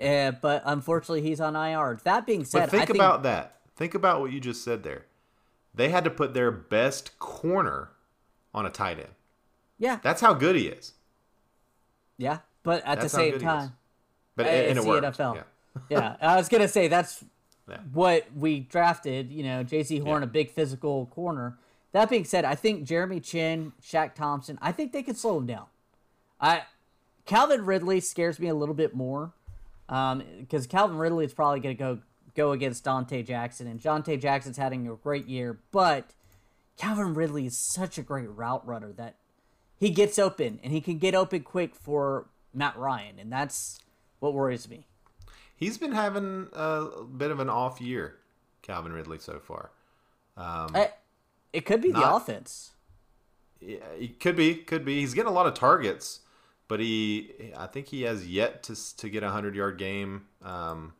Uh, 0.00 0.32
but 0.32 0.62
unfortunately, 0.66 1.22
he's 1.22 1.40
on 1.40 1.56
IR. 1.56 1.98
That 2.04 2.26
being 2.26 2.44
said, 2.44 2.60
But 2.62 2.70
think 2.70 2.82
I 2.82 2.86
think, 2.86 2.96
about 2.96 3.22
that. 3.22 3.60
Think 3.76 3.94
about 3.94 4.20
what 4.20 4.30
you 4.32 4.40
just 4.40 4.62
said 4.64 4.82
there. 4.82 5.06
They 5.76 5.90
had 5.90 6.04
to 6.04 6.10
put 6.10 6.34
their 6.34 6.50
best 6.50 7.18
corner 7.18 7.90
on 8.54 8.66
a 8.66 8.70
tight 8.70 8.98
end. 8.98 9.08
yeah, 9.78 9.98
That's 10.02 10.20
how 10.20 10.32
good 10.34 10.56
he 10.56 10.66
is. 10.68 10.92
yeah. 12.18 12.38
But 12.62 12.78
at 12.84 12.98
That's 13.00 13.12
the 13.12 13.18
same 13.18 13.32
good 13.32 13.42
he 13.42 13.46
is. 13.46 13.52
time, 13.52 13.72
But 14.34 14.46
and 14.46 14.56
it's 14.70 14.78
it 14.78 14.82
the 14.82 14.88
worked. 14.88 15.06
NFL. 15.18 15.34
Yeah. 15.36 15.42
yeah, 15.90 16.16
I 16.20 16.36
was 16.36 16.48
gonna 16.48 16.66
say 16.68 16.88
that's 16.88 17.22
Yeah. 17.68 17.78
what 17.92 18.26
we 18.34 18.60
drafted. 18.60 19.30
You 19.32 19.42
know, 19.44 19.64
Jaycee 19.64 20.02
Horn, 20.02 20.22
Yeah. 20.22 20.28
a 20.28 20.30
big 20.30 20.50
physical 20.50 21.06
corner. 21.06 21.58
That 21.92 22.08
being 22.10 22.24
said, 22.24 22.44
I 22.44 22.54
think 22.54 22.84
Jeremy 22.84 23.20
Chinn, 23.20 23.72
Shaq 23.82 24.14
Thompson, 24.14 24.58
I 24.62 24.70
think 24.72 24.92
they 24.92 25.02
could 25.02 25.16
slow 25.16 25.38
him 25.38 25.46
down. 25.46 25.66
I 26.40 26.62
Calvin 27.24 27.64
Ridley 27.66 28.00
scares 28.00 28.38
me 28.38 28.48
a 28.48 28.54
little 28.54 28.74
bit 28.74 28.94
more 28.94 29.32
um, 29.88 30.22
because 30.40 30.66
Calvin 30.66 30.96
Ridley 30.96 31.24
is 31.24 31.34
probably 31.34 31.58
going 31.60 31.76
to 31.76 31.78
go 31.78 31.98
go 32.36 32.52
against 32.52 32.84
Donte 32.84 33.26
Jackson, 33.26 33.66
and 33.66 33.80
Donte 33.80 34.20
Jackson's 34.20 34.58
having 34.58 34.86
a 34.86 34.94
great 34.94 35.26
year, 35.26 35.58
but 35.72 36.14
Calvin 36.76 37.14
Ridley 37.14 37.46
is 37.46 37.56
such 37.56 37.98
a 37.98 38.02
great 38.02 38.28
route 38.30 38.66
runner 38.66 38.92
that 38.92 39.16
he 39.78 39.90
gets 39.90 40.18
open 40.18 40.60
and 40.62 40.72
he 40.72 40.80
can 40.80 40.98
get 40.98 41.14
open 41.14 41.42
quick 41.42 41.74
for 41.74 42.26
Matt 42.52 42.76
Ryan, 42.76 43.18
and 43.18 43.32
that's 43.32 43.80
what 44.20 44.34
worries 44.34 44.68
me. 44.68 44.86
He's 45.54 45.78
been 45.78 45.92
having 45.92 46.48
a 46.52 47.02
bit 47.04 47.30
of 47.30 47.40
an 47.40 47.48
off 47.48 47.80
year, 47.80 48.16
Calvin 48.62 48.92
Ridley, 48.92 49.18
so 49.18 49.38
far. 49.38 49.70
I, 50.74 50.90
it 51.52 51.64
could 51.64 51.80
be 51.80 51.90
the 51.92 52.14
offense. 52.14 52.72
Yeah, 53.60 53.78
he 53.98 54.08
could 54.08 54.36
be, 54.36 54.56
could 54.56 54.84
be. 54.84 55.00
He's 55.00 55.14
getting 55.14 55.30
a 55.30 55.34
lot 55.34 55.46
of 55.46 55.54
targets, 55.54 56.20
but 56.68 56.78
he, 56.78 57.52
I 57.56 57.66
think 57.66 57.88
he 57.88 58.02
has 58.02 58.28
yet 58.28 58.62
to 58.64 58.96
to 58.98 59.08
get 59.08 59.22
a 59.22 59.30
hundred 59.30 59.54
yard 59.56 59.78
game. 59.78 60.26
Um, 60.42 60.92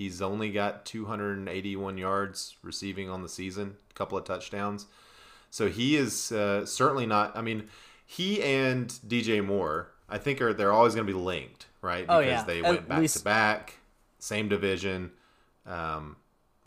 he's 0.00 0.22
only 0.22 0.50
got 0.50 0.86
281 0.86 1.98
yards 1.98 2.56
receiving 2.62 3.10
on 3.10 3.22
the 3.22 3.28
season, 3.28 3.76
a 3.90 3.94
couple 3.94 4.16
of 4.16 4.24
touchdowns. 4.24 4.86
So 5.50 5.68
he 5.68 5.94
is 5.96 6.32
uh, 6.32 6.64
certainly 6.64 7.04
not. 7.04 7.36
I 7.36 7.42
mean, 7.42 7.68
he 8.06 8.42
and 8.42 8.88
DJ 9.06 9.44
Moore, 9.44 9.90
I 10.08 10.16
think, 10.16 10.40
are 10.40 10.54
they're 10.54 10.72
always 10.72 10.94
going 10.94 11.06
to 11.06 11.12
be 11.12 11.18
linked, 11.18 11.66
right? 11.82 12.06
Oh, 12.08 12.20
Because 12.20 12.32
yeah. 12.40 12.44
they 12.44 12.58
At 12.60 12.64
went 12.64 12.88
back 12.88 12.98
least- 13.00 13.18
to 13.18 13.24
back, 13.24 13.74
same 14.18 14.48
division. 14.48 15.10
Um, 15.66 16.16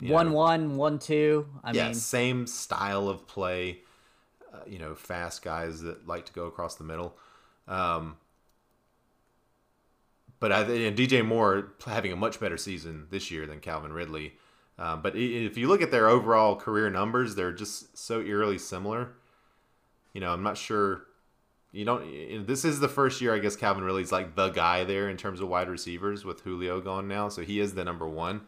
One 0.00 0.28
know, 0.28 0.32
one, 0.34 0.76
one 0.76 0.98
two. 1.00 1.48
I 1.64 1.72
yeah, 1.72 1.86
mean, 1.86 1.94
same 1.94 2.46
style 2.46 3.08
of 3.08 3.26
play. 3.26 3.80
Uh, 4.52 4.58
you 4.66 4.78
know, 4.78 4.94
fast 4.94 5.42
guys 5.42 5.80
that 5.80 6.06
like 6.06 6.26
to 6.26 6.32
go 6.32 6.46
across 6.46 6.76
the 6.76 6.84
middle. 6.84 7.16
Um, 7.66 8.16
but 10.44 10.52
I 10.52 10.60
and 10.60 10.94
DJ 10.94 11.24
Moore 11.24 11.72
having 11.86 12.12
a 12.12 12.16
much 12.16 12.38
better 12.38 12.58
season 12.58 13.06
this 13.08 13.30
year 13.30 13.46
than 13.46 13.60
Calvin 13.60 13.94
Ridley. 13.94 14.34
Um, 14.78 15.00
but 15.00 15.16
if 15.16 15.56
you 15.56 15.68
look 15.68 15.80
at 15.80 15.90
their 15.90 16.06
overall 16.06 16.54
career 16.54 16.90
numbers, 16.90 17.34
they're 17.34 17.50
just 17.50 17.96
so 17.96 18.20
eerily 18.20 18.58
similar. 18.58 19.14
You 20.12 20.20
know, 20.20 20.30
I'm 20.34 20.42
not 20.42 20.58
sure. 20.58 21.04
You 21.72 21.86
don't. 21.86 22.04
You 22.12 22.40
know, 22.40 22.44
this 22.44 22.62
is 22.62 22.78
the 22.80 22.90
first 22.90 23.22
year, 23.22 23.34
I 23.34 23.38
guess. 23.38 23.56
Calvin 23.56 23.84
Ridley's 23.84 24.12
like 24.12 24.34
the 24.36 24.50
guy 24.50 24.84
there 24.84 25.08
in 25.08 25.16
terms 25.16 25.40
of 25.40 25.48
wide 25.48 25.70
receivers 25.70 26.26
with 26.26 26.42
Julio 26.42 26.78
gone 26.82 27.08
now, 27.08 27.30
so 27.30 27.40
he 27.40 27.58
is 27.58 27.72
the 27.72 27.82
number 27.82 28.06
one. 28.06 28.42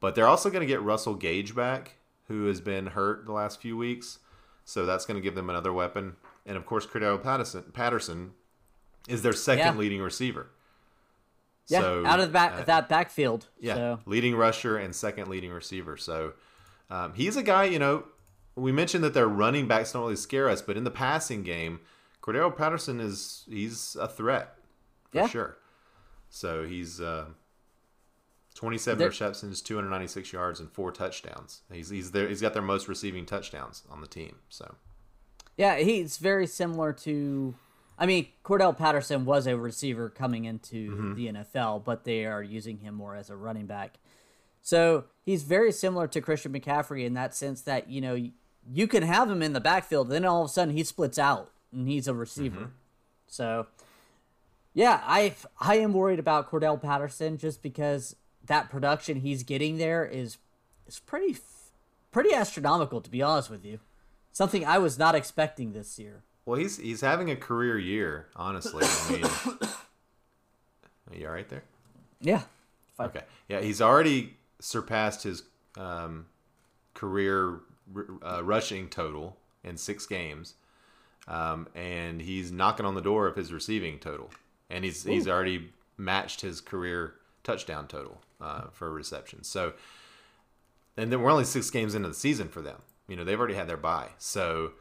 But 0.00 0.14
they're 0.14 0.26
also 0.26 0.48
going 0.48 0.62
to 0.62 0.66
get 0.66 0.80
Russell 0.80 1.16
Gage 1.16 1.54
back, 1.54 1.96
who 2.28 2.46
has 2.46 2.62
been 2.62 2.86
hurt 2.86 3.26
the 3.26 3.32
last 3.32 3.60
few 3.60 3.76
weeks. 3.76 4.20
So 4.64 4.86
that's 4.86 5.04
going 5.04 5.16
to 5.16 5.22
give 5.22 5.34
them 5.34 5.50
another 5.50 5.74
weapon. 5.74 6.16
And 6.46 6.56
of 6.56 6.64
course, 6.64 6.86
Cordarrelle 6.86 7.22
Patterson, 7.22 7.64
Patterson 7.74 8.30
is 9.06 9.20
their 9.20 9.34
second 9.34 9.74
Yeah. 9.74 9.78
leading 9.78 10.00
receiver. 10.00 10.46
Yeah, 11.70 11.80
So, 11.80 12.04
out 12.06 12.20
of 12.20 12.26
the 12.26 12.32
back 12.32 12.52
uh, 12.52 12.64
that 12.64 12.88
backfield. 12.88 13.46
yeah, 13.60 13.74
So 13.74 14.00
leading 14.06 14.34
rusher 14.36 14.76
and 14.76 14.94
second 14.94 15.28
leading 15.28 15.50
receiver. 15.52 15.96
So 15.96 16.32
um, 16.90 17.14
he's 17.14 17.36
a 17.36 17.42
guy, 17.42 17.64
you 17.64 17.78
know, 17.78 18.04
we 18.56 18.72
mentioned 18.72 19.04
that 19.04 19.14
their 19.14 19.28
running 19.28 19.68
backs 19.68 19.92
don't 19.92 20.02
really 20.02 20.16
scare 20.16 20.48
us, 20.48 20.60
but 20.60 20.76
in 20.76 20.84
the 20.84 20.90
passing 20.90 21.42
game, 21.42 21.80
Cordarrelle 22.22 22.54
Patterson 22.56 23.00
is 23.00 23.44
he's 23.48 23.96
a 24.00 24.08
threat 24.08 24.56
for 25.10 25.18
Yeah. 25.18 25.28
sure. 25.28 25.56
So 26.28 26.64
he's 26.66 27.00
uh, 27.00 27.26
27 28.54 28.98
There- 28.98 29.08
receptions, 29.08 29.62
296 29.62 30.32
yards, 30.32 30.60
and 30.60 30.70
four 30.70 30.90
touchdowns. 30.92 31.62
He's 31.72 31.88
he's 31.90 32.10
there. 32.10 32.28
He's 32.28 32.40
got 32.40 32.52
their 32.52 32.62
most 32.62 32.88
receiving 32.88 33.24
touchdowns 33.26 33.84
on 33.90 34.00
the 34.00 34.06
team. 34.06 34.36
So 34.48 34.74
Yeah, 35.56 35.76
he's 35.76 36.18
very 36.18 36.46
similar 36.46 36.92
to. 37.04 37.54
I 38.00 38.06
mean, 38.06 38.28
Cordarrelle 38.42 38.76
Patterson 38.76 39.26
was 39.26 39.46
a 39.46 39.56
receiver 39.58 40.08
coming 40.08 40.46
into 40.46 40.90
Mm-hmm. 40.90 41.14
the 41.14 41.28
NFL, 41.28 41.84
but 41.84 42.04
they 42.04 42.24
are 42.24 42.42
using 42.42 42.78
him 42.78 42.94
more 42.94 43.14
as 43.14 43.28
a 43.28 43.36
running 43.36 43.66
back. 43.66 43.98
So 44.62 45.04
he's 45.22 45.42
very 45.42 45.70
similar 45.70 46.06
to 46.08 46.20
Christian 46.20 46.52
McCaffrey 46.52 47.04
in 47.04 47.14
that 47.14 47.34
sense 47.34 47.60
that 47.62 47.90
you 47.90 48.00
know 48.00 48.30
you, 48.72 48.86
can 48.86 49.02
have 49.02 49.30
him 49.30 49.42
in 49.42 49.52
the 49.52 49.60
backfield, 49.60 50.08
then 50.08 50.24
all 50.24 50.42
of 50.42 50.46
a 50.46 50.52
sudden 50.52 50.74
he 50.74 50.82
splits 50.82 51.18
out 51.18 51.50
and 51.72 51.86
he's 51.88 52.08
a 52.08 52.14
receiver. 52.14 52.56
Mm-hmm. 52.60 52.70
So 53.26 53.66
yeah, 54.74 55.02
I 55.04 55.34
I 55.60 55.76
am 55.76 55.92
worried 55.92 56.18
about 56.18 56.50
Cordarrelle 56.50 56.80
Patterson 56.80 57.36
just 57.38 57.62
because 57.62 58.16
that 58.44 58.70
production 58.70 59.20
he's 59.20 59.42
getting 59.42 59.78
there 59.78 60.04
is 60.06 60.38
is 60.86 60.98
pretty 60.98 61.36
pretty 62.10 62.32
astronomical 62.34 63.00
to 63.00 63.10
be 63.10 63.22
honest 63.22 63.50
with 63.50 63.64
you. 63.64 63.78
Something 64.32 64.64
I 64.64 64.78
was 64.78 64.98
not 64.98 65.14
expecting 65.14 65.72
this 65.72 65.98
year. 65.98 66.22
Well, 66.44 66.58
he's 66.58 66.78
he's 66.78 67.00
having 67.00 67.30
a 67.30 67.36
career 67.36 67.78
year. 67.78 68.26
Honestly, 68.36 68.84
I 68.84 69.12
mean, 69.12 69.24
are 71.10 71.16
you 71.16 71.26
all 71.26 71.32
right 71.32 71.48
there? 71.48 71.64
Yeah. 72.20 72.42
Okay. 72.98 73.22
Yeah, 73.48 73.60
he's 73.60 73.80
already 73.80 74.36
surpassed 74.60 75.22
his 75.22 75.42
um, 75.76 76.26
career 76.94 77.60
r- 77.94 78.06
uh, 78.22 78.42
rushing 78.44 78.88
total 78.88 79.36
in 79.64 79.76
six 79.76 80.06
games, 80.06 80.54
um, 81.28 81.68
and 81.74 82.20
he's 82.20 82.52
knocking 82.52 82.84
on 82.86 82.94
the 82.94 83.00
door 83.00 83.26
of 83.26 83.36
his 83.36 83.52
receiving 83.52 83.98
total, 83.98 84.30
and 84.68 84.84
he's 84.84 85.04
he's 85.04 85.26
already 85.28 85.70
matched 85.96 86.40
his 86.40 86.60
career 86.60 87.14
touchdown 87.42 87.86
total 87.86 88.20
uh, 88.40 88.62
for 88.72 88.92
receptions. 88.92 89.48
So, 89.48 89.72
and 90.96 91.10
then 91.10 91.22
we're 91.22 91.30
only 91.30 91.44
six 91.44 91.70
games 91.70 91.94
into 91.94 92.08
the 92.08 92.14
season 92.14 92.48
for 92.48 92.60
them. 92.60 92.76
You 93.08 93.16
know, 93.16 93.24
they've 93.24 93.38
already 93.38 93.54
had 93.54 93.68
their 93.68 93.76
bye, 93.76 94.10
so 94.18 94.72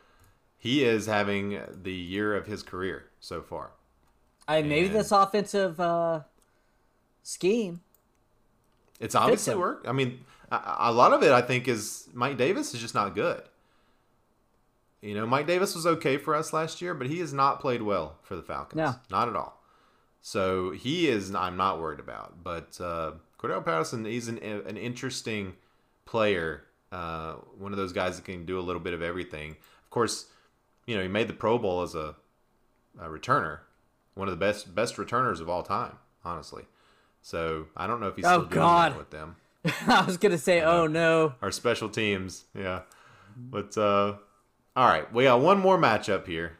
he 0.59 0.83
is 0.83 1.07
having 1.07 1.59
the 1.81 1.91
year 1.93 2.35
of 2.35 2.45
his 2.45 2.61
career 2.61 3.05
so 3.19 3.41
far. 3.41 3.71
I 4.47 4.61
maybe 4.61 4.87
And- 4.87 4.95
this 4.95 5.11
offensive 5.11 5.79
uh, 5.79 6.21
scheme. 7.23 7.81
It's 8.99 9.15
obviously 9.15 9.55
worked. 9.55 9.87
I 9.87 9.93
mean, 9.93 10.19
a, 10.51 10.59
a 10.79 10.91
lot 10.91 11.13
of 11.13 11.23
it, 11.23 11.31
I 11.31 11.41
think, 11.41 11.67
is 11.69 12.09
Mike 12.13 12.37
Davis 12.37 12.73
is 12.73 12.81
just 12.81 12.93
not 12.93 13.15
good. 13.15 13.41
You 15.01 15.15
know, 15.15 15.25
Mike 15.25 15.47
Davis 15.47 15.73
was 15.75 15.85
okay 15.87 16.17
for 16.17 16.35
us 16.35 16.51
last 16.51 16.81
year, 16.81 16.93
but 16.93 17.07
he 17.07 17.19
has 17.19 17.31
not 17.31 17.61
played 17.61 17.81
well 17.81 18.17
for 18.23 18.35
the 18.35 18.41
Falcons. 18.41 18.75
No. 18.77 18.95
Not 19.09 19.29
at 19.29 19.35
all. 19.37 19.61
So 20.21 20.71
he 20.71 21.07
is, 21.07 21.33
I'm 21.33 21.55
not 21.55 21.79
worried 21.79 22.01
about. 22.01 22.43
But 22.43 22.77
uh, 22.81 23.11
Cordarrelle 23.39 23.63
Patterson, 23.63 24.03
he's 24.03 24.27
an, 24.27 24.39
an 24.39 24.75
interesting 24.75 25.53
player. 26.05 26.63
Uh, 26.91 27.35
one 27.57 27.71
of 27.71 27.77
those 27.77 27.93
guys 27.93 28.17
that 28.17 28.25
can 28.25 28.45
do 28.45 28.59
a 28.59 28.61
little 28.61 28.81
bit 28.81 28.93
of 28.93 29.01
everything. 29.01 29.51
Of 29.83 29.89
course, 29.91 30.25
you 30.89 30.95
know, 30.97 31.01
he 31.03 31.07
made 31.07 31.27
the 31.27 31.33
Pro 31.33 31.57
Bowl 31.59 31.81
as 31.83 31.93
a, 31.93 32.15
a 32.99 33.07
returner, 33.07 33.59
one 34.15 34.27
of 34.27 34.31
the 34.31 34.37
best 34.43 34.73
best 34.73 34.97
returners 34.97 35.39
of 35.39 35.47
all 35.49 35.61
time, 35.63 35.97
honestly. 36.25 36.63
So 37.21 37.67
I 37.77 37.85
don't 37.85 37.99
know 37.99 38.07
if 38.07 38.15
he's 38.15 38.25
Oh, 38.25 38.29
still 38.29 38.41
doing 38.45 38.53
God. 38.55 38.91
that 38.93 38.97
with 38.97 39.09
them 39.11 39.35
I 39.87 40.03
was 40.05 40.17
gonna 40.17 40.37
say, 40.37 40.61
oh 40.61 40.87
no. 40.87 41.35
our 41.41 41.51
special 41.51 41.89
teams. 41.89 42.45
Yeah. 42.55 42.81
But 43.37 43.77
uh 43.77 44.15
all 44.75 44.87
right, 44.87 45.11
we 45.13 45.25
got 45.25 45.41
one 45.41 45.59
more 45.59 45.77
matchup 45.77 46.25
here. 46.25 46.57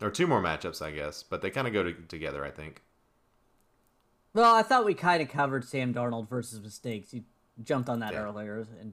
Or 0.00 0.10
two 0.10 0.26
more 0.26 0.42
matchups, 0.42 0.80
I 0.82 0.90
guess, 0.92 1.22
but 1.22 1.40
they 1.42 1.50
kind 1.50 1.66
of 1.66 1.72
go 1.72 1.82
to, 1.82 1.92
together, 2.08 2.44
I 2.44 2.50
think. 2.50 2.82
Well, 4.34 4.54
I 4.54 4.62
thought 4.62 4.84
we 4.84 4.94
kind 4.94 5.22
of 5.22 5.28
covered 5.28 5.64
Sam 5.64 5.94
Darnold 5.94 6.28
versus 6.28 6.60
mistakes. 6.60 7.14
You 7.14 7.24
jumped 7.62 7.88
on 7.88 8.00
that 8.00 8.12
Yeah. 8.12 8.22
earlier, 8.24 8.66
and 8.80 8.92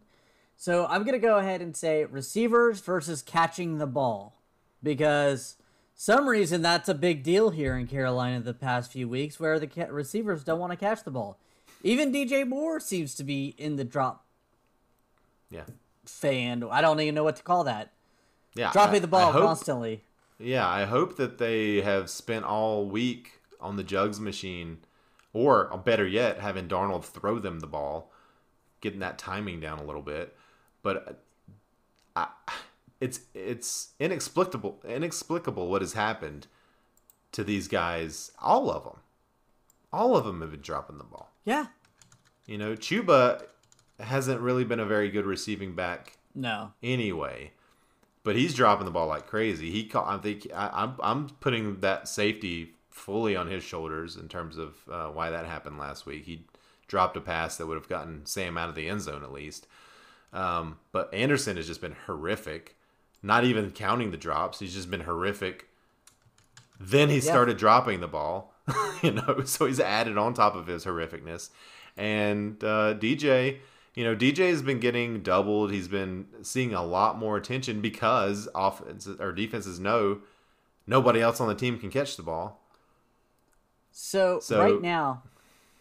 so 0.62 0.86
I'm 0.86 1.04
gonna 1.06 1.18
go 1.18 1.38
ahead 1.38 1.60
and 1.60 1.76
say 1.76 2.06
receivers 2.06 2.82
versus 2.82 3.24
catching 3.24 3.80
the 3.80 3.88
ball, 3.88 4.40
because 4.84 5.56
some 5.96 6.30
reason 6.30 6.62
that's 6.62 6.88
a 6.88 6.94
big 6.94 7.24
deal 7.24 7.50
here 7.50 7.76
in 7.76 7.88
Carolina 7.88 8.42
the 8.42 8.54
past 8.54 8.92
few 8.92 9.10
weeks, 9.10 9.40
where 9.40 9.58
the 9.60 9.66
ca- 9.66 9.88
receivers 9.90 10.44
don't 10.44 10.60
want 10.60 10.72
to 10.72 10.78
catch 10.78 11.04
the 11.04 11.10
ball. 11.10 11.40
Even 11.82 12.12
DJ 12.14 12.48
Moore 12.48 12.80
seems 12.80 13.16
to 13.16 13.24
be 13.24 13.56
in 13.58 13.76
the 13.78 13.84
drop 13.84 14.24
Yeah. 15.50 15.64
fan. 16.06 16.64
I 16.70 16.80
don't 16.82 17.00
even 17.00 17.16
know 17.16 17.24
what 17.24 17.38
to 17.38 17.44
call 17.44 17.64
that. 17.64 17.92
Yeah. 18.54 18.72
Dropping 18.72 18.98
I- 18.98 19.00
the 19.00 19.08
ball 19.08 19.32
hope, 19.32 19.42
constantly. 19.44 20.04
Yeah, 20.38 20.68
I 20.68 20.86
hope 20.86 21.18
that 21.18 21.40
they 21.40 21.82
have 21.82 22.08
spent 22.08 22.46
all 22.46 22.86
week 22.86 23.42
on 23.60 23.78
the 23.78 23.84
jugs 23.84 24.20
machine 24.20 24.78
or 25.34 25.74
uh, 25.74 25.78
better 25.78 26.06
yet, 26.08 26.40
having 26.40 26.68
Darnold 26.68 27.04
throw 27.04 27.40
them 27.40 27.62
the 27.62 27.68
ball, 27.68 28.12
getting 28.80 29.00
that 29.00 29.18
timing 29.18 29.60
down 29.60 29.80
a 29.80 29.84
little 29.84 30.02
bit. 30.04 30.36
But 30.84 31.24
I, 32.16 32.28
it's 33.00 33.22
it's 33.34 33.90
inexplicable 34.00 34.80
inexplicable 34.88 35.70
what 35.70 35.82
has 35.82 35.94
happened 35.94 36.48
to 37.32 37.44
these 37.44 37.68
guys, 37.68 38.32
all 38.42 38.70
of 38.70 38.84
them. 38.84 38.98
All 39.94 40.16
of 40.18 40.26
them 40.26 40.42
have 40.42 40.52
been 40.52 40.62
dropping 40.62 40.98
the 40.98 41.04
ball. 41.04 41.32
Yeah. 41.46 41.68
You 42.46 42.58
know, 42.58 42.76
Chuba 42.76 43.44
hasn't 44.00 44.42
really 44.42 44.64
been 44.66 44.80
a 44.80 44.86
very 44.86 45.10
good 45.10 45.26
receiving 45.26 45.74
back 45.76 46.18
No. 46.36 46.74
anyway. 46.84 47.52
But 48.24 48.36
he's 48.36 48.54
dropping 48.54 48.86
the 48.86 48.92
ball 48.92 49.08
like 49.08 49.28
crazy. 49.28 49.72
He, 49.72 49.86
ca- 49.86 50.06
I 50.06 50.18
think, 50.18 50.48
I, 50.54 50.70
I'm, 50.74 50.96
I'm 51.02 51.30
putting 51.40 51.80
that 51.80 52.08
safety 52.08 52.74
fully 52.90 53.36
on 53.36 53.48
his 53.48 53.64
shoulders 53.64 54.16
in 54.16 54.28
terms 54.28 54.58
of 54.58 54.76
uh, 54.92 55.08
why 55.08 55.30
that 55.30 55.46
happened 55.46 55.78
last 55.80 56.06
week. 56.06 56.26
He 56.26 56.46
dropped 56.88 57.18
a 57.18 57.22
pass 57.22 57.58
that 57.58 57.66
would 57.68 57.78
have 57.78 57.90
gotten 57.90 58.26
Sam 58.26 58.58
out 58.58 58.70
of 58.70 58.76
the 58.76 58.88
end 58.88 59.02
zone 59.02 59.24
at 59.24 59.32
least. 59.32 59.68
Um, 60.34 60.78
but 60.92 61.14
Anderson 61.14 61.58
has 61.58 61.68
just 61.68 61.82
been 61.82 61.96
horrific. 62.06 62.76
Not 63.24 63.44
even 63.44 63.72
counting 63.72 64.12
the 64.12 64.18
drops, 64.18 64.60
he's 64.60 64.74
just 64.74 64.90
been 64.90 65.02
horrific. 65.02 65.68
Then 66.80 67.10
he 67.10 67.22
started 67.22 67.58
dropping 67.58 68.00
the 68.02 68.08
ball, 68.08 68.54
you 69.04 69.12
know, 69.12 69.44
so 69.46 69.68
he's 69.68 69.80
added 69.80 70.18
on 70.18 70.34
top 70.34 70.56
of 70.56 70.66
his 70.66 70.84
horrificness. 70.86 71.50
And 71.96 72.64
uh, 72.64 72.96
DJ, 72.96 73.60
you 73.94 74.04
know, 74.04 74.16
DJ 74.16 74.50
has 74.50 74.64
been 74.64 74.80
getting 74.80 75.22
doubled. 75.22 75.72
He's 75.72 75.88
been 75.88 76.26
seeing 76.42 76.74
a 76.74 76.84
lot 76.84 77.20
more 77.20 77.38
attention 77.38 77.82
because 77.82 78.50
offense 78.56 79.08
or 79.20 79.32
defenses 79.32 79.80
know 79.80 80.22
nobody 80.88 81.22
else 81.22 81.40
on 81.40 81.48
the 81.48 81.54
team 81.56 81.78
can 81.78 81.92
catch 81.92 82.18
the 82.18 82.24
ball. 82.24 82.60
So, 83.92 84.40
So- 84.40 84.60
right 84.60 84.82
now, 84.82 85.22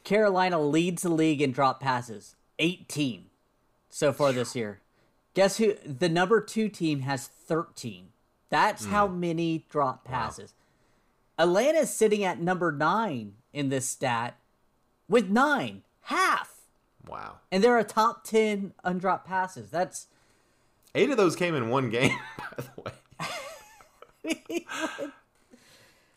Carolina 0.05 0.61
leads 0.61 1.01
the 1.03 1.09
league 1.09 1.41
in 1.41 1.53
drop 1.53 1.81
passes, 1.81 2.37
18 2.59 3.30
so 3.91 4.13
far 4.13 4.33
this 4.33 4.57
year. 4.57 4.81
Guess 5.35 5.59
who? 5.59 5.75
The 5.85 6.09
number 6.09 6.41
two 6.41 6.69
team 6.69 7.01
has 7.01 7.27
13. 7.27 8.09
That's 8.49 8.87
how 8.87 9.07
Hmm. 9.07 9.21
many 9.21 9.65
drop 9.69 10.05
passes. 10.05 10.55
Atlanta's 11.39 11.95
sitting 11.95 12.25
at 12.25 12.41
number 12.41 12.73
nine 12.73 13.35
in 13.53 13.69
this 13.69 13.87
stat 13.89 14.37
with 15.09 15.29
nine, 15.31 15.83
half. 16.03 16.57
Wow. 17.07 17.39
And 17.51 17.63
they're 17.65 17.79
a 17.79 17.85
top 17.85 18.25
10 18.25 18.75
undropped 18.85 19.25
passes. 19.25 19.71
That's 19.71 20.07
Eight 20.95 21.09
of 21.11 21.17
those 21.17 21.37
came 21.37 21.55
in 21.55 21.69
one 21.71 21.89
game, 21.91 22.19
by 22.39 22.65
the 22.65 22.83
way. 22.83 24.67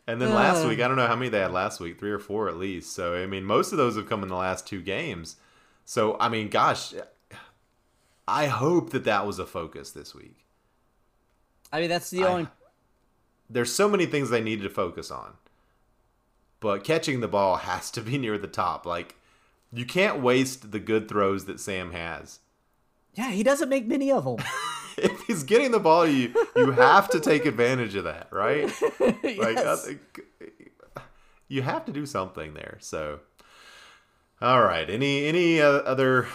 And 0.06 0.22
then 0.22 0.34
last 0.34 0.66
Uh. 0.66 0.68
week, 0.70 0.82
I 0.82 0.88
don't 0.88 0.98
know 0.98 1.08
how 1.08 1.16
many 1.16 1.30
they 1.30 1.40
had 1.40 1.52
last 1.54 1.80
week, 1.80 1.98
three 2.00 2.12
or 2.12 2.20
four 2.20 2.50
at 2.50 2.58
least. 2.58 2.92
So, 2.94 3.16
I 3.16 3.26
mean, 3.26 3.46
most 3.46 3.72
of 3.72 3.78
those 3.78 3.96
have 3.96 4.10
come 4.10 4.22
in 4.22 4.28
the 4.30 4.36
last 4.36 4.68
two 4.68 4.82
games. 4.82 5.38
So, 5.86 6.18
I 6.20 6.28
mean, 6.28 6.50
gosh, 6.50 6.94
I 8.28 8.48
hope 8.48 8.92
that 8.92 9.04
that 9.06 9.26
was 9.28 9.40
a 9.40 9.46
focus 9.46 9.92
this 9.92 10.14
week. 10.16 10.46
I 11.72 11.80
mean 11.82 11.90
that's 11.90 12.10
the 12.10 12.24
I- 12.24 12.28
only 12.28 12.48
There's 13.50 13.74
so 13.74 13.90
many 13.90 14.06
things 14.06 14.30
they 14.30 14.42
needed 14.42 14.64
to 14.64 14.70
focus 14.70 15.12
on. 15.12 15.34
But 16.60 16.84
catching 16.84 17.20
the 17.20 17.28
ball 17.28 17.56
has 17.70 17.92
to 17.92 18.02
be 18.02 18.18
near 18.18 18.38
the 18.38 18.48
top. 18.48 18.86
Like, 18.86 19.16
you 19.74 19.86
can't 19.86 20.22
waste 20.22 20.72
the 20.72 20.80
good 20.80 21.10
throws 21.10 21.46
that 21.46 21.60
Sam 21.60 21.92
has. 21.92 22.40
Yeah, 23.16 23.32
he 23.32 23.44
doesn't 23.44 23.70
make 23.70 23.86
many 23.88 24.12
of 24.12 24.24
them. 24.26 24.38
If 24.96 25.22
he's 25.22 25.42
getting 25.44 25.72
the 25.72 25.80
ball, 25.80 26.06
you 26.06 26.32
you 26.56 26.70
have 26.70 27.10
to 27.10 27.20
take 27.20 27.48
advantage 27.48 27.96
of 27.96 28.04
that, 28.04 28.28
right? 28.32 28.72
Like, 29.00 29.58
Yes. 29.58 29.90
you 31.48 31.64
have 31.64 31.84
to 31.86 31.92
do 31.92 32.06
something 32.06 32.54
there. 32.54 32.78
So, 32.80 33.20
all 34.40 34.62
right. 34.62 34.88
Any 34.88 35.26
any 35.26 35.60
uh, 35.60 35.68
other? 35.68 36.28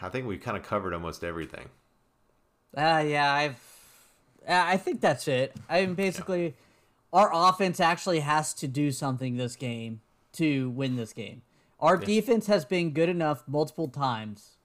I 0.00 0.08
think 0.08 0.26
we've 0.26 0.40
kind 0.40 0.56
of 0.56 0.62
covered 0.62 0.94
almost 0.94 1.24
everything. 1.24 1.68
Uh, 2.76 3.04
yeah, 3.06 3.32
I've. 3.32 3.60
uh, 4.46 4.64
I 4.66 4.76
think 4.76 5.00
that's 5.00 5.26
it. 5.28 5.54
I 5.68 5.84
mean, 5.84 5.94
basically, 5.94 6.54
our 7.12 7.30
offense 7.32 7.80
actually 7.80 8.20
has 8.20 8.54
to 8.54 8.68
do 8.68 8.92
something 8.92 9.36
this 9.36 9.56
game 9.56 10.00
to 10.32 10.70
win 10.70 10.96
this 10.96 11.12
game. 11.12 11.42
Our 11.80 11.96
defense 11.96 12.48
has 12.48 12.64
been 12.64 12.90
good 12.90 13.08
enough 13.08 13.44
multiple 13.46 13.88
times 13.88 14.58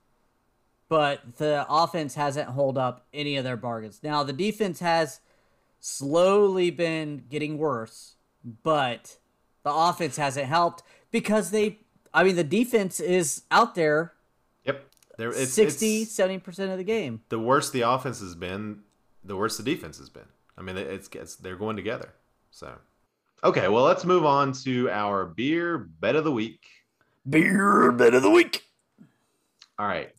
but 0.88 1.38
the 1.38 1.66
offense 1.68 2.14
hasn't 2.14 2.50
hold 2.50 2.78
up 2.78 3.06
any 3.12 3.36
of 3.36 3.44
their 3.44 3.56
bargains. 3.56 4.00
Now 4.02 4.22
the 4.22 4.32
defense 4.32 4.80
has 4.80 5.20
slowly 5.80 6.70
been 6.70 7.24
getting 7.28 7.58
worse, 7.58 8.14
but 8.62 9.16
the 9.62 9.72
offense 9.72 10.16
hasn't 10.16 10.46
helped 10.46 10.82
because 11.10 11.50
they 11.50 11.78
I 12.12 12.24
mean 12.24 12.36
the 12.36 12.44
defense 12.44 13.00
is 13.00 13.42
out 13.50 13.74
there. 13.74 14.12
There, 15.16 15.30
it's, 15.30 15.52
60 15.52 16.02
it's 16.02 16.16
70% 16.16 16.72
of 16.72 16.78
the 16.78 16.84
game. 16.84 17.20
the 17.28 17.38
worse 17.38 17.70
the 17.70 17.82
offense 17.82 18.20
has 18.20 18.34
been, 18.34 18.80
the 19.22 19.36
worse 19.36 19.56
the 19.56 19.62
defense 19.62 19.98
has 19.98 20.08
been. 20.08 20.26
I 20.58 20.62
mean, 20.62 20.76
it's, 20.76 21.08
it's 21.12 21.36
they're 21.36 21.56
going 21.56 21.76
together. 21.76 22.14
So, 22.50 22.72
okay, 23.42 23.68
well, 23.68 23.84
let's 23.84 24.04
move 24.04 24.24
on 24.24 24.52
to 24.64 24.90
our 24.90 25.24
beer 25.26 25.78
bet 25.78 26.16
of 26.16 26.24
the 26.24 26.32
week. 26.32 26.60
Beer 27.28 27.90
bet 27.92 28.14
of 28.14 28.22
the 28.22 28.30
week. 28.30 28.64
All 29.78 29.86
right, 29.86 30.12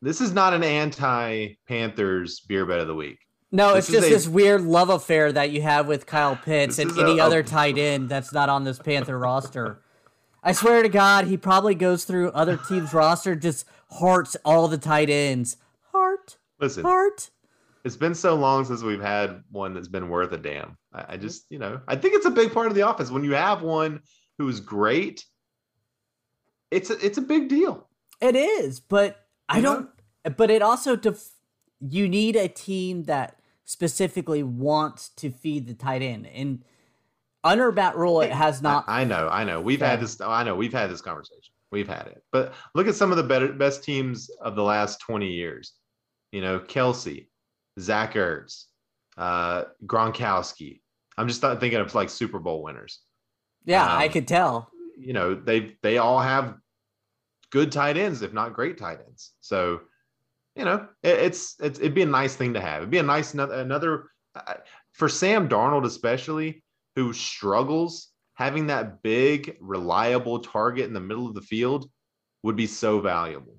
this 0.00 0.20
is 0.20 0.32
not 0.32 0.54
an 0.54 0.62
anti 0.64 1.54
Panthers 1.68 2.40
beer 2.40 2.64
bet 2.64 2.80
of 2.80 2.86
the 2.86 2.94
week. 2.94 3.18
No, 3.52 3.74
This 3.74 3.88
it's 3.88 3.92
just 3.98 4.06
a- 4.08 4.10
this 4.10 4.28
weird 4.28 4.62
love 4.62 4.88
affair 4.90 5.30
that 5.32 5.50
you 5.50 5.62
have 5.62 5.86
with 5.86 6.06
Kyle 6.06 6.36
Pitts 6.36 6.78
and 6.78 6.90
any 6.98 7.18
a- 7.18 7.24
other 7.24 7.42
tight 7.42 7.78
end 7.78 8.08
that's 8.08 8.32
not 8.32 8.48
on 8.48 8.64
this 8.64 8.78
Panther 8.78 9.18
roster. 9.18 9.80
I 10.42 10.52
swear 10.52 10.82
to 10.82 10.88
God, 10.88 11.26
he 11.26 11.36
probably 11.36 11.74
goes 11.74 12.04
through 12.04 12.30
other 12.30 12.56
teams' 12.56 12.92
roster, 12.92 13.34
just 13.36 13.64
hearts 13.98 14.36
all 14.44 14.68
the 14.68 14.78
tight 14.78 15.10
ends. 15.10 15.56
Heart, 15.92 16.38
Listen, 16.60 16.82
heart. 16.84 17.30
it's 17.84 17.96
been 17.96 18.14
so 18.14 18.34
long 18.34 18.64
since 18.64 18.82
we've 18.82 19.00
had 19.00 19.42
one 19.50 19.74
that's 19.74 19.88
been 19.88 20.08
worth 20.08 20.32
a 20.32 20.38
damn. 20.38 20.76
I, 20.92 21.00
I 21.00 21.02
mm-hmm. 21.02 21.22
just, 21.22 21.46
you 21.50 21.58
know, 21.58 21.80
I 21.86 21.96
think 21.96 22.14
it's 22.14 22.26
a 22.26 22.30
big 22.30 22.52
part 22.52 22.66
of 22.66 22.74
the 22.74 22.88
offense. 22.88 23.10
When 23.10 23.24
you 23.24 23.32
have 23.34 23.62
one 23.62 24.00
who's 24.38 24.60
great, 24.60 25.24
it's 26.70 26.90
a, 26.90 27.04
it's 27.04 27.18
a 27.18 27.22
big 27.22 27.48
deal. 27.48 27.88
It 28.20 28.36
is, 28.36 28.80
but 28.80 29.24
I 29.48 29.60
don't. 29.60 29.88
But 30.36 30.50
it 30.50 30.62
also 30.62 30.96
def- 30.96 31.32
you 31.80 32.08
need 32.08 32.36
a 32.36 32.48
team 32.48 33.04
that 33.04 33.38
specifically 33.64 34.42
wants 34.42 35.10
to 35.10 35.30
feed 35.30 35.66
the 35.66 35.74
tight 35.74 36.02
end, 36.02 36.26
and 36.26 36.64
under 37.44 37.70
Matt 37.70 37.96
Rhule, 37.96 38.22
it 38.22 38.32
has 38.32 38.62
not. 38.62 38.84
I, 38.88 39.02
I 39.02 39.04
know, 39.04 39.28
I 39.28 39.44
know. 39.44 39.60
We've 39.60 39.80
had 39.80 40.00
this. 40.00 40.20
I 40.20 40.42
know 40.44 40.54
we've 40.54 40.72
had 40.72 40.90
this 40.90 41.02
conversation. 41.02 41.53
We've 41.74 41.88
had 41.88 42.06
it. 42.06 42.22
But 42.30 42.54
look 42.76 42.86
at 42.86 42.94
some 42.94 43.10
of 43.10 43.16
the 43.16 43.24
better, 43.24 43.52
best 43.52 43.82
teams 43.82 44.30
of 44.40 44.54
the 44.54 44.62
last 44.62 45.00
twenty 45.00 45.32
years. 45.32 45.72
You 46.30 46.40
know, 46.40 46.60
Kelce, 46.60 47.26
Zach 47.80 48.14
Ertz, 48.14 48.66
uh, 49.18 49.64
Gronkowski. 49.84 50.80
I'm 51.18 51.26
just 51.26 51.42
not 51.42 51.58
thinking 51.58 51.80
of 51.80 51.92
like 51.92 52.10
Super 52.10 52.38
Bowl 52.38 52.62
winners. 52.62 53.00
yeah, 53.64 53.84
I 53.84 54.06
um, 54.06 54.12
could 54.12 54.28
tell. 54.28 54.70
You 54.96 55.12
know, 55.12 55.34
they 55.34 55.76
they 55.82 55.98
all 55.98 56.20
have 56.20 56.54
good 57.50 57.72
tight 57.72 57.96
ends, 57.96 58.22
if 58.22 58.32
not 58.32 58.52
great 58.52 58.78
tight 58.78 58.98
ends. 59.06 59.32
So, 59.40 59.80
you 60.56 60.64
know, 60.64 60.88
it, 61.02 61.18
it's, 61.18 61.56
it's 61.60 61.78
it'd 61.78 61.94
be 61.94 62.02
a 62.02 62.06
nice 62.06 62.36
thing 62.36 62.54
to 62.54 62.60
have. 62.60 62.82
It'd 62.82 62.90
be 62.90 62.98
a 62.98 63.02
nice 63.02 63.34
another, 63.34 63.54
another 63.54 64.10
uh, 64.34 64.54
for 64.92 65.08
Sam 65.08 65.48
Darnold 65.48 65.84
especially, 65.84 66.62
who 66.94 67.12
struggles. 67.12 68.13
Having 68.34 68.66
that 68.68 69.02
big, 69.02 69.56
reliable 69.60 70.40
target 70.40 70.86
in 70.86 70.92
the 70.92 71.00
middle 71.00 71.26
of 71.26 71.34
the 71.34 71.40
field 71.40 71.88
would 72.42 72.56
be 72.56 72.66
so 72.66 73.00
valuable. 73.00 73.56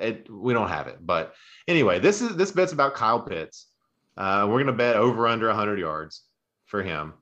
It, 0.00 0.28
we 0.30 0.52
don't 0.52 0.68
have 0.68 0.88
it, 0.88 0.98
but 1.00 1.34
anyway, 1.68 1.98
this 1.98 2.20
is 2.20 2.36
this 2.36 2.52
bet's 2.52 2.72
about 2.72 2.94
Kyle 2.94 3.20
Pitts. 3.20 3.68
Uh, 4.16 4.46
we're 4.48 4.58
gonna 4.58 4.72
bet 4.72 4.96
over 4.96 5.26
under 5.26 5.46
100 5.48 5.78
yards 5.78 6.22
for 6.66 6.82
him. 6.82 7.14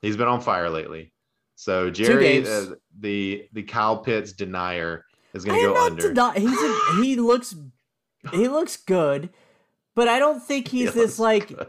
He's 0.00 0.16
been 0.16 0.28
on 0.28 0.40
fire 0.40 0.70
lately. 0.70 1.12
So 1.56 1.90
Jerry, 1.90 2.46
uh, 2.46 2.74
the 3.00 3.46
the 3.52 3.62
Kyle 3.64 3.98
Pitts 3.98 4.32
denier, 4.32 5.04
is 5.34 5.44
gonna 5.44 5.58
am 5.58 5.64
go 5.74 5.84
under. 5.84 6.14
deni- 6.14 6.36
he's 6.36 6.62
a, 6.62 7.02
he 7.02 7.16
looks 7.16 7.54
he 8.32 8.48
looks 8.48 8.76
good, 8.76 9.30
but 9.94 10.08
I 10.08 10.18
don't 10.18 10.40
think 10.40 10.68
He 10.68 10.80
he's 10.82 10.94
this 10.94 11.18
like 11.18 11.48
good. 11.48 11.68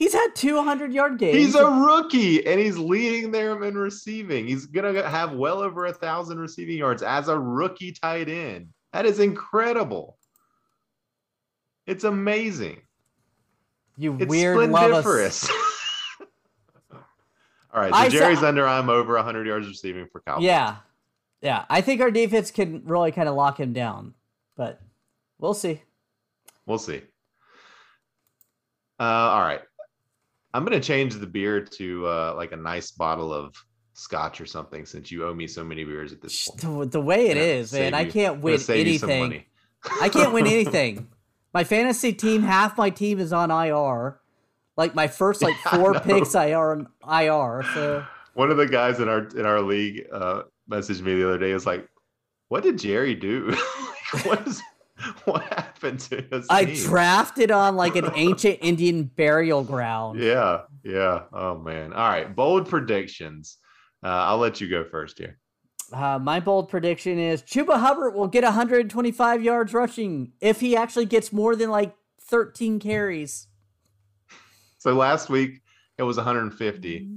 He's 0.00 0.12
had 0.14 0.34
200 0.34 0.92
yard 0.92 1.18
games. 1.18 1.36
He's 1.36 1.54
a 1.54 1.64
rookie 1.64 2.44
and 2.44 2.58
he's 2.58 2.76
leading 2.76 3.30
them 3.30 3.62
in 3.62 3.76
receiving. 3.76 4.48
He's 4.48 4.66
gonna 4.66 5.08
have 5.08 5.34
well 5.34 5.60
over 5.60 5.86
a 5.86 5.92
thousand 5.92 6.40
receiving 6.40 6.76
yards 6.78 7.04
as 7.04 7.28
a 7.28 7.38
rookie 7.38 7.92
tight 7.92 8.28
end. 8.28 8.70
That 8.92 9.06
is 9.06 9.20
incredible. 9.20 10.18
It's 11.86 12.02
amazing. 12.02 12.80
you 13.96 14.16
It's 14.18 14.28
weird 14.28 14.70
love 14.70 15.06
us. 15.06 15.48
All 17.72 17.80
right, 17.80 17.92
so 17.92 17.98
I 17.98 18.08
Jerry's 18.08 18.42
under. 18.42 18.66
I'm 18.66 18.90
over 18.90 19.14
100 19.14 19.46
yards 19.46 19.68
receiving 19.68 20.08
for 20.10 20.20
Kyle. 20.22 20.42
Yeah, 20.42 20.78
yeah. 21.40 21.66
I 21.70 21.82
think 21.82 22.00
our 22.00 22.10
defense 22.10 22.50
can 22.50 22.82
really 22.84 23.12
kind 23.12 23.28
of 23.28 23.36
lock 23.36 23.60
him 23.60 23.72
down, 23.72 24.14
but 24.56 24.80
we'll 25.38 25.54
see. 25.54 25.80
We'll 26.66 26.78
see. 26.78 27.02
Uh, 28.98 29.02
all 29.02 29.40
right. 29.40 29.62
I'm 30.52 30.64
gonna 30.64 30.80
change 30.80 31.14
the 31.14 31.26
beer 31.26 31.60
to 31.62 32.06
uh, 32.06 32.34
like 32.36 32.52
a 32.52 32.56
nice 32.56 32.90
bottle 32.90 33.32
of 33.32 33.54
scotch 33.94 34.40
or 34.40 34.46
something 34.46 34.86
since 34.86 35.10
you 35.10 35.26
owe 35.26 35.34
me 35.34 35.46
so 35.46 35.62
many 35.62 35.84
beers 35.84 36.12
at 36.12 36.20
this 36.22 36.48
point. 36.48 36.60
The, 36.60 36.86
the 36.98 37.00
way 37.00 37.28
it 37.28 37.36
Yeah, 37.36 37.42
is, 37.42 37.72
man, 37.72 37.92
save 37.92 37.94
I 37.94 38.10
can't 38.10 38.40
win 38.40 38.58
you 38.58 38.74
anything. 38.74 39.44
I 40.00 40.08
can't 40.08 40.32
win 40.32 40.46
anything. 40.48 41.08
My 41.52 41.64
fantasy 41.64 42.12
team, 42.12 42.42
half 42.42 42.78
my 42.78 42.90
team 42.90 43.18
is 43.18 43.32
on 43.32 43.50
IR. 43.50 44.20
Like 44.76 44.94
my 44.94 45.08
first 45.08 45.42
like 45.42 45.56
Yeah, 45.66 45.76
four 45.76 45.92
know. 45.92 46.00
picks 46.00 46.34
IR 46.34 46.86
IR. 47.08 47.62
So 47.74 48.04
One 48.34 48.50
of 48.50 48.56
the 48.56 48.66
guys 48.66 49.00
in 49.00 49.08
our 49.08 49.26
in 49.36 49.44
our 49.46 49.60
league 49.60 50.06
uh, 50.12 50.42
messaged 50.70 51.02
me 51.02 51.14
the 51.14 51.28
other 51.28 51.38
day. 51.38 51.50
Is 51.50 51.66
like, 51.66 51.86
"What 52.48 52.62
did 52.62 52.78
Jerry 52.78 53.14
do? 53.14 53.54
what 54.24 54.46
is 54.46 54.62
what 55.24 55.42
happened 55.42 56.00
to 56.00 56.22
his 56.30 56.46
I 56.50 56.64
team?" 56.64 56.76
drafted 56.86 57.50
on 57.50 57.76
like 57.76 57.96
an 57.96 58.10
ancient 58.16 58.58
Indian 58.62 59.04
burial 59.04 59.62
ground. 59.64 60.20
Yeah, 60.20 60.62
yeah. 60.84 61.22
Oh 61.32 61.58
man. 61.58 61.92
All 61.92 62.08
right. 62.08 62.34
Bold 62.34 62.68
predictions. 62.68 63.58
Uh, 64.02 64.08
I'll 64.08 64.38
let 64.38 64.60
you 64.60 64.68
go 64.68 64.84
first 64.84 65.18
here. 65.18 65.38
Uh, 65.92 66.18
my 66.18 66.38
bold 66.40 66.68
prediction 66.68 67.18
is 67.18 67.42
Chuba 67.42 67.78
Hubbard 67.80 68.14
will 68.14 68.28
get 68.28 68.44
125 68.44 69.42
yards 69.42 69.74
rushing 69.74 70.32
if 70.40 70.60
he 70.60 70.76
actually 70.76 71.04
gets 71.06 71.32
more 71.32 71.56
than 71.56 71.68
like 71.68 71.94
13 72.22 72.78
carries. 72.78 73.48
So 74.78 74.94
last 74.94 75.28
week 75.28 75.62
it 75.98 76.04
was 76.04 76.16
150. 76.16 77.08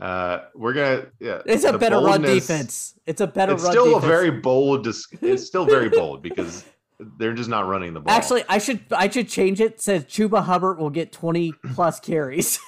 Uh, 0.00 0.38
we're 0.54 0.72
gonna. 0.72 1.06
Yeah, 1.20 1.42
It's 1.46 1.64
a 1.64 1.76
better 1.78 1.98
run 1.98 2.22
defense. 2.22 2.94
It's 3.06 3.20
a 3.20 3.26
better 3.26 3.52
It's 3.54 3.62
run 3.62 3.72
still 3.72 3.84
defense. 3.86 4.04
a 4.04 4.06
very 4.08 4.30
bold. 4.30 4.84
Dis- 4.84 5.06
it's 5.20 5.44
still 5.46 5.64
very 5.64 5.88
bold 5.88 6.22
because 6.22 6.64
they're 7.18 7.34
just 7.34 7.48
not 7.48 7.66
running 7.66 7.94
the 7.94 8.00
ball. 8.00 8.14
Actually, 8.14 8.44
I 8.48 8.58
should 8.58 8.84
I 8.92 9.08
should 9.08 9.28
change 9.28 9.60
it. 9.60 9.72
it 9.72 9.80
says 9.80 10.04
Chuba 10.04 10.44
Hubbard 10.44 10.78
will 10.78 10.90
get 10.90 11.12
20 11.12 11.52
plus 11.74 12.00
carries. 12.00 12.58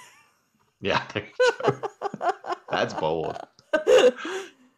yeah. 0.81 1.03
there 1.12 1.25
you 1.25 1.72
go. 1.72 1.81
That's 2.70 2.95
bold. 2.95 3.39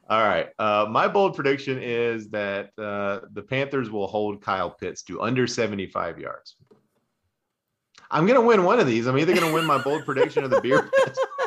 All 0.08 0.22
right. 0.22 0.48
Uh, 0.58 0.86
my 0.88 1.08
bold 1.08 1.34
prediction 1.34 1.82
is 1.82 2.28
that 2.28 2.70
uh, 2.78 3.20
the 3.32 3.42
Panthers 3.42 3.90
will 3.90 4.06
hold 4.06 4.40
Kyle 4.40 4.70
Pitts 4.70 5.02
to 5.04 5.20
under 5.20 5.46
75 5.46 6.18
yards. 6.18 6.56
I'm 8.10 8.24
going 8.26 8.38
to 8.40 8.46
win 8.46 8.62
one 8.62 8.78
of 8.78 8.86
these. 8.86 9.06
I'm 9.06 9.18
either 9.18 9.34
going 9.34 9.48
to 9.48 9.52
win 9.52 9.64
my 9.64 9.78
bold 9.82 10.04
prediction 10.04 10.44
or 10.44 10.48
the 10.48 10.60
beer. 10.60 10.90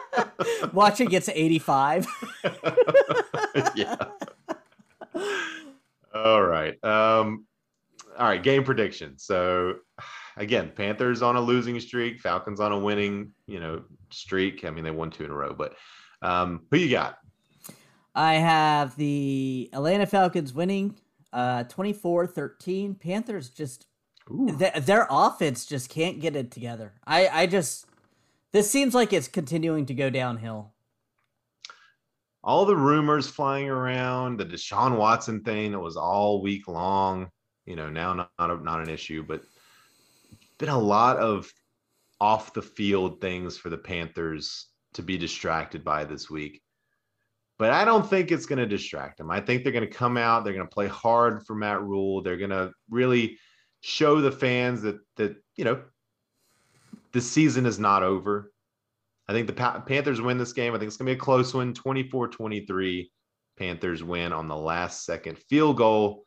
Watch 0.73 0.99
it 0.99 1.09
gets 1.09 1.29
85. 1.29 2.05
yeah. 3.75 3.95
All 6.13 6.41
right. 6.41 6.83
Um, 6.83 7.45
all 8.19 8.27
right. 8.27 8.43
Game 8.43 8.63
prediction. 8.63 9.17
So, 9.17 9.75
again, 10.37 10.71
Panthers 10.75 11.21
on 11.21 11.35
a 11.35 11.41
losing 11.41 11.79
streak, 11.79 12.19
Falcons 12.19 12.59
on 12.59 12.71
a 12.71 12.79
winning, 12.79 13.31
you 13.47 13.59
know, 13.59 13.83
streak. 14.11 14.65
I 14.65 14.69
mean, 14.69 14.83
they 14.83 14.91
won 14.91 15.09
two 15.09 15.23
in 15.23 15.31
a 15.31 15.33
row, 15.35 15.53
but 15.53 15.75
um, 16.21 16.65
who 16.69 16.77
you 16.77 16.91
got? 16.91 17.17
I 18.15 18.33
have 18.35 18.95
the 18.97 19.69
Atlanta 19.73 20.05
Falcons 20.05 20.53
winning 20.53 20.99
uh 21.31 21.63
24-13. 21.65 22.99
Panthers 22.99 23.49
just 23.49 23.85
th- 24.57 24.73
their 24.85 25.07
offense 25.09 25.65
just 25.65 25.89
can't 25.89 26.19
get 26.19 26.35
it 26.35 26.51
together. 26.51 26.93
I 27.05 27.27
I 27.27 27.45
just 27.45 27.85
this 28.51 28.69
seems 28.69 28.93
like 28.95 29.13
it's 29.13 29.27
continuing 29.27 29.85
to 29.85 29.93
go 29.93 30.09
downhill. 30.09 30.73
all 32.43 32.65
the 32.65 32.75
rumors 32.75 33.27
flying 33.27 33.69
around, 33.69 34.37
the 34.39 34.45
Deshaun 34.45 34.97
Watson 34.97 35.43
thing 35.43 35.71
that 35.71 35.79
was 35.79 35.97
all 35.97 36.41
week 36.41 36.67
long, 36.67 37.29
you 37.69 37.75
know, 37.75 37.87
now 37.87 38.13
not 38.13 38.31
not, 38.39 38.49
a, 38.49 38.63
not 38.63 38.81
an 38.81 38.89
issue, 38.89 39.23
but 39.23 39.43
been 40.57 40.69
a 40.69 40.77
lot 40.77 41.17
of 41.17 41.49
off 42.19 42.51
the 42.51 42.61
field 42.61 43.21
things 43.21 43.57
for 43.57 43.69
the 43.69 43.77
Panthers 43.77 44.67
to 44.95 45.03
be 45.03 45.17
distracted 45.17 45.85
by 45.85 46.03
this 46.03 46.29
week. 46.29 46.61
But 47.59 47.71
I 47.71 47.85
don't 47.85 48.09
think 48.09 48.31
it's 48.31 48.47
going 48.47 48.59
to 48.59 48.65
distract 48.65 49.19
them. 49.19 49.29
I 49.29 49.39
think 49.39 49.63
they're 49.63 49.71
going 49.71 49.87
to 49.87 49.93
come 49.93 50.17
out, 50.17 50.43
they're 50.43 50.53
going 50.53 50.67
to 50.67 50.73
play 50.73 50.87
hard 50.87 51.45
for 51.45 51.55
Matt 51.55 51.81
Rhule. 51.81 52.21
They're 52.21 52.37
going 52.37 52.49
to 52.49 52.71
really 52.89 53.37
show 53.81 54.19
the 54.19 54.31
fans 54.31 54.81
that 54.81 54.97
that, 55.17 55.35
you 55.55 55.63
know, 55.63 55.81
the 57.11 57.21
season 57.21 57.67
is 57.67 57.77
not 57.77 58.01
over. 58.01 58.51
I 59.27 59.33
think 59.33 59.45
the 59.45 59.53
Pa- 59.53 59.81
Panthers 59.81 60.21
win 60.21 60.39
this 60.39 60.53
game. 60.53 60.73
I 60.73 60.79
think 60.79 60.87
it's 60.87 60.97
going 60.97 61.05
to 61.05 61.13
be 61.13 61.19
a 61.19 61.21
close 61.21 61.53
one 61.53 61.75
24 61.75 62.29
23. 62.29 63.11
Panthers 63.59 64.03
win 64.03 64.33
on 64.33 64.47
the 64.47 64.57
last 64.57 65.05
second 65.05 65.37
field 65.37 65.77
goal 65.77 66.23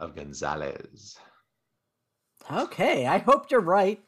of 0.00 0.16
Gonzalez. 0.16 1.16
Okay, 2.50 3.06
I 3.06 3.18
hope 3.18 3.50
you're 3.50 3.60
right. 3.60 4.00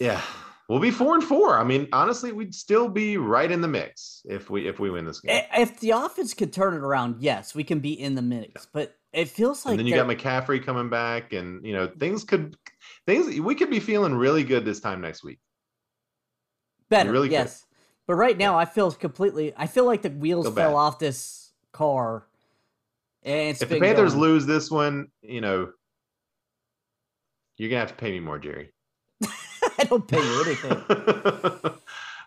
Yeah, 0.00 0.20
we'll 0.68 0.80
be 0.80 0.90
four 0.90 1.14
and 1.14 1.22
four. 1.22 1.58
I 1.58 1.64
mean, 1.64 1.88
honestly, 1.92 2.32
we'd 2.32 2.54
still 2.54 2.88
be 2.88 3.16
right 3.18 3.50
in 3.50 3.60
the 3.60 3.68
mix 3.68 4.22
if 4.24 4.50
we 4.50 4.66
if 4.66 4.80
we 4.80 4.90
win 4.90 5.04
this 5.04 5.20
game. 5.20 5.42
If 5.56 5.78
the 5.80 5.90
offense 5.90 6.34
could 6.34 6.52
turn 6.52 6.74
it 6.74 6.80
around, 6.80 7.16
yes, 7.20 7.54
we 7.54 7.62
can 7.62 7.78
be 7.78 7.92
in 7.92 8.14
the 8.14 8.22
mix. 8.22 8.66
But 8.72 8.96
it 9.12 9.28
feels 9.28 9.64
like 9.64 9.72
and 9.72 9.80
then 9.80 9.86
you 9.86 9.94
got 9.94 10.08
McCaffrey 10.08 10.64
coming 10.64 10.88
back, 10.88 11.32
and 11.32 11.64
you 11.64 11.72
know 11.72 11.86
things 11.86 12.24
could 12.24 12.56
things 13.06 13.38
we 13.38 13.54
could 13.54 13.70
be 13.70 13.80
feeling 13.80 14.14
really 14.14 14.44
good 14.44 14.64
this 14.64 14.80
time 14.80 15.00
next 15.00 15.22
week. 15.22 15.38
Better, 16.88 17.12
really 17.12 17.30
yes. 17.30 17.60
Could. 17.60 17.68
But 18.08 18.14
right 18.14 18.38
now, 18.38 18.54
yeah. 18.54 18.62
I 18.62 18.64
feel 18.64 18.90
completely. 18.90 19.52
I 19.56 19.66
feel 19.66 19.84
like 19.84 20.02
the 20.02 20.10
wheels 20.10 20.52
fell 20.54 20.76
off 20.76 20.98
this 20.98 21.52
car. 21.72 22.26
And 23.28 23.60
if 23.60 23.68
the 23.68 23.78
Panthers 23.78 24.14
going. 24.14 24.22
lose 24.22 24.46
this 24.46 24.70
one, 24.70 25.08
you 25.20 25.42
know, 25.42 25.68
you're 27.58 27.68
gonna 27.68 27.80
have 27.80 27.90
to 27.90 27.94
pay 27.94 28.10
me 28.10 28.20
more, 28.20 28.38
Jerry. 28.38 28.72
I 29.22 29.84
don't 29.84 30.08
pay 30.08 30.16
you 30.16 30.44
anything. 30.46 30.82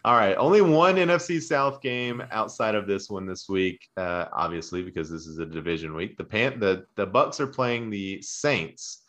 All 0.05 0.15
right, 0.15 0.35
only 0.35 0.61
one 0.61 0.95
NFC 0.95 1.41
South 1.41 1.81
game 1.81 2.21
outside 2.31 2.75
of 2.75 2.85
this 2.85 3.09
one 3.09 3.25
this 3.25 3.49
week, 3.49 3.79
uh, 3.97 4.25
obviously 4.31 4.83
because 4.83 5.09
this 5.09 5.25
is 5.25 5.39
a 5.39 5.45
division 5.45 5.95
week. 5.95 6.17
The 6.17 6.23
Pan- 6.23 6.59
the 6.59 6.85
the 6.95 7.07
Bucks 7.07 7.39
are 7.39 7.47
playing 7.47 7.89
the 7.89 8.21
Saints, 8.21 9.01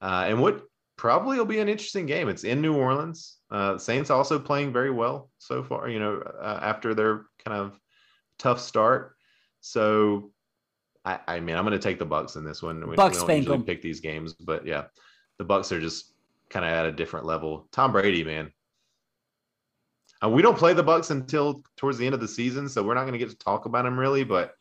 uh, 0.00 0.24
and 0.26 0.40
what 0.40 0.62
probably 0.96 1.36
will 1.36 1.44
be 1.44 1.58
an 1.58 1.68
interesting 1.68 2.06
game. 2.06 2.30
It's 2.30 2.44
in 2.44 2.62
New 2.62 2.74
Orleans. 2.74 3.36
Uh, 3.50 3.76
Saints 3.76 4.08
also 4.08 4.38
playing 4.38 4.72
very 4.72 4.90
well 4.90 5.28
so 5.36 5.62
far. 5.62 5.90
You 5.90 5.98
know, 5.98 6.22
uh, 6.40 6.60
after 6.62 6.94
their 6.94 7.26
kind 7.44 7.60
of 7.60 7.78
tough 8.38 8.58
start. 8.58 9.16
So, 9.60 10.30
I, 11.06 11.20
I 11.26 11.40
mean, 11.40 11.56
I'm 11.56 11.64
going 11.64 11.78
to 11.78 11.82
take 11.82 11.98
the 11.98 12.04
Bucks 12.04 12.36
in 12.36 12.44
this 12.44 12.62
one. 12.62 12.86
We, 12.86 12.96
Bucks 12.96 13.20
we 13.22 13.26
don't 13.26 13.36
usually 13.36 13.62
pick 13.62 13.80
these 13.80 14.00
games, 14.00 14.34
but 14.34 14.66
yeah, 14.66 14.84
the 15.38 15.44
Bucks 15.44 15.72
are 15.72 15.80
just 15.80 16.12
kind 16.50 16.64
of 16.64 16.72
at 16.72 16.84
a 16.84 16.92
different 16.92 17.24
level. 17.24 17.68
Tom 17.72 17.92
Brady, 17.92 18.24
man. 18.24 18.50
Uh, 20.22 20.28
we 20.28 20.42
don't 20.42 20.58
play 20.58 20.74
the 20.74 20.82
Bucks 20.82 21.10
until 21.10 21.62
towards 21.76 21.96
the 21.96 22.04
end 22.04 22.14
of 22.14 22.20
the 22.20 22.28
season, 22.28 22.68
so 22.68 22.82
we're 22.82 22.94
not 22.94 23.02
going 23.02 23.12
to 23.12 23.18
get 23.18 23.30
to 23.30 23.38
talk 23.38 23.66
about 23.66 23.86
him 23.86 23.98
really. 23.98 24.24
But 24.24 24.54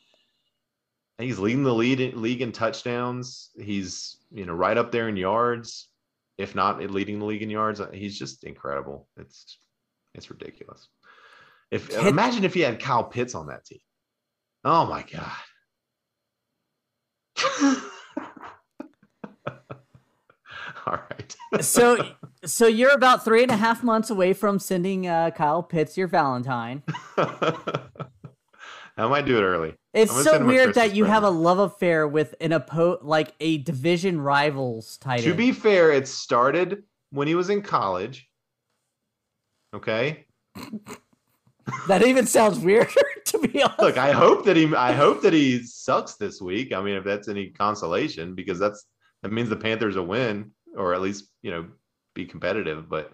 he's 1.17 1.39
leading 1.39 1.63
the 1.63 1.73
lead 1.73 2.13
league 2.15 2.41
in 2.41 2.51
touchdowns. 2.51 3.49
He's 3.57 4.17
you 4.31 4.45
know 4.45 4.53
right 4.53 4.77
up 4.77 4.91
there 4.91 5.09
in 5.09 5.17
yards 5.17 5.89
if 6.37 6.55
not 6.55 6.79
leading 6.79 7.19
the 7.19 7.25
league 7.25 7.41
in 7.41 7.49
yards. 7.49 7.79
Uh, 7.79 7.89
he's 7.91 8.17
just 8.17 8.43
incredible. 8.43 9.07
It's 9.17 9.57
it's 10.13 10.29
ridiculous. 10.29 10.87
If 11.71 11.89
Pitt- 11.89 12.07
imagine 12.07 12.43
if 12.43 12.53
he 12.53 12.61
had 12.61 12.79
Kyle 12.79 13.03
Pitts 13.03 13.35
on 13.35 13.47
that 13.47 13.65
team. 13.65 13.79
Oh 14.63 14.85
my 14.85 15.03
god. 15.03 15.31
All 20.87 20.99
right. 21.09 21.35
so 21.61 21.97
so 22.43 22.67
you're 22.67 22.93
about 22.93 23.25
three 23.25 23.41
and 23.41 23.51
a 23.51 23.57
half 23.57 23.83
months 23.83 24.09
away 24.09 24.33
from 24.33 24.59
sending 24.59 25.07
uh, 25.07 25.31
Kyle 25.31 25.63
Pitts 25.63 25.97
your 25.97 26.07
Valentine. 26.07 26.83
I 28.97 29.07
might 29.07 29.25
do 29.25 29.37
it 29.37 29.41
early. 29.41 29.73
It's 29.93 30.23
so 30.23 30.45
weird 30.45 30.75
that 30.75 30.95
you 30.95 31.03
present. 31.03 31.13
have 31.13 31.23
a 31.23 31.29
love 31.29 31.59
affair 31.59 32.07
with 32.07 32.35
an 32.39 32.51
oppo 32.51 32.99
like 33.01 33.33
a 33.39 33.57
division 33.59 34.21
rivals 34.21 34.97
title. 34.97 35.25
To 35.25 35.33
be 35.33 35.51
fair, 35.51 35.91
it 35.91 36.07
started 36.07 36.83
when 37.11 37.27
he 37.27 37.35
was 37.35 37.49
in 37.49 37.61
college. 37.61 38.29
Okay. 39.73 40.25
that 41.87 42.05
even 42.05 42.25
sounds 42.25 42.59
weirder 42.59 42.91
to 43.31 43.39
be 43.39 43.63
honest. 43.63 43.79
Look, 43.79 43.97
I 43.97 44.11
hope 44.11 44.45
that 44.45 44.55
he 44.55 44.73
I 44.75 44.91
hope 44.91 45.21
that 45.23 45.33
he 45.33 45.63
sucks 45.63 46.15
this 46.15 46.41
week. 46.41 46.73
I 46.73 46.81
mean, 46.81 46.95
if 46.95 47.03
that's 47.03 47.27
any 47.27 47.49
consolation, 47.49 48.35
because 48.35 48.59
that's 48.59 48.85
that 49.23 49.31
means 49.31 49.49
the 49.49 49.55
Panthers 49.55 49.95
will 49.95 50.05
win, 50.05 50.51
or 50.77 50.93
at 50.93 51.01
least, 51.01 51.25
you 51.41 51.51
know, 51.51 51.67
be 52.13 52.25
competitive. 52.25 52.87
But 52.87 53.11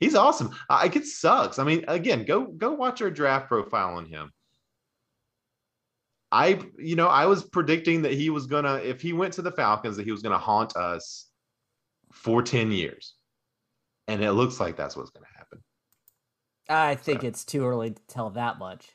he's 0.00 0.16
awesome. 0.16 0.54
I, 0.68 0.86
it 0.86 1.06
sucks. 1.06 1.58
I 1.58 1.64
mean, 1.64 1.84
again, 1.86 2.24
go 2.24 2.44
go 2.44 2.72
watch 2.72 3.02
our 3.02 3.10
draft 3.10 3.48
profile 3.48 3.96
on 3.96 4.06
him. 4.06 4.32
I, 6.32 6.60
you 6.78 6.96
know, 6.96 7.08
I 7.08 7.26
was 7.26 7.44
predicting 7.44 8.02
that 8.02 8.12
he 8.12 8.30
was 8.30 8.46
gonna, 8.46 8.74
if 8.76 9.00
he 9.00 9.12
went 9.12 9.34
to 9.34 9.42
the 9.42 9.50
Falcons, 9.50 9.96
that 9.96 10.04
he 10.04 10.12
was 10.12 10.22
gonna 10.22 10.38
haunt 10.38 10.76
us 10.76 11.26
for 12.12 12.42
10 12.42 12.70
years. 12.70 13.14
And 14.06 14.22
it 14.22 14.32
looks 14.32 14.60
like 14.60 14.76
that's 14.76 14.96
what's 14.96 15.10
gonna 15.10 15.26
happen. 15.36 15.60
I 16.68 16.94
think 16.94 17.22
so. 17.22 17.26
it's 17.26 17.44
too 17.44 17.66
early 17.66 17.90
to 17.90 18.02
tell 18.06 18.30
that 18.30 18.58
much. 18.58 18.90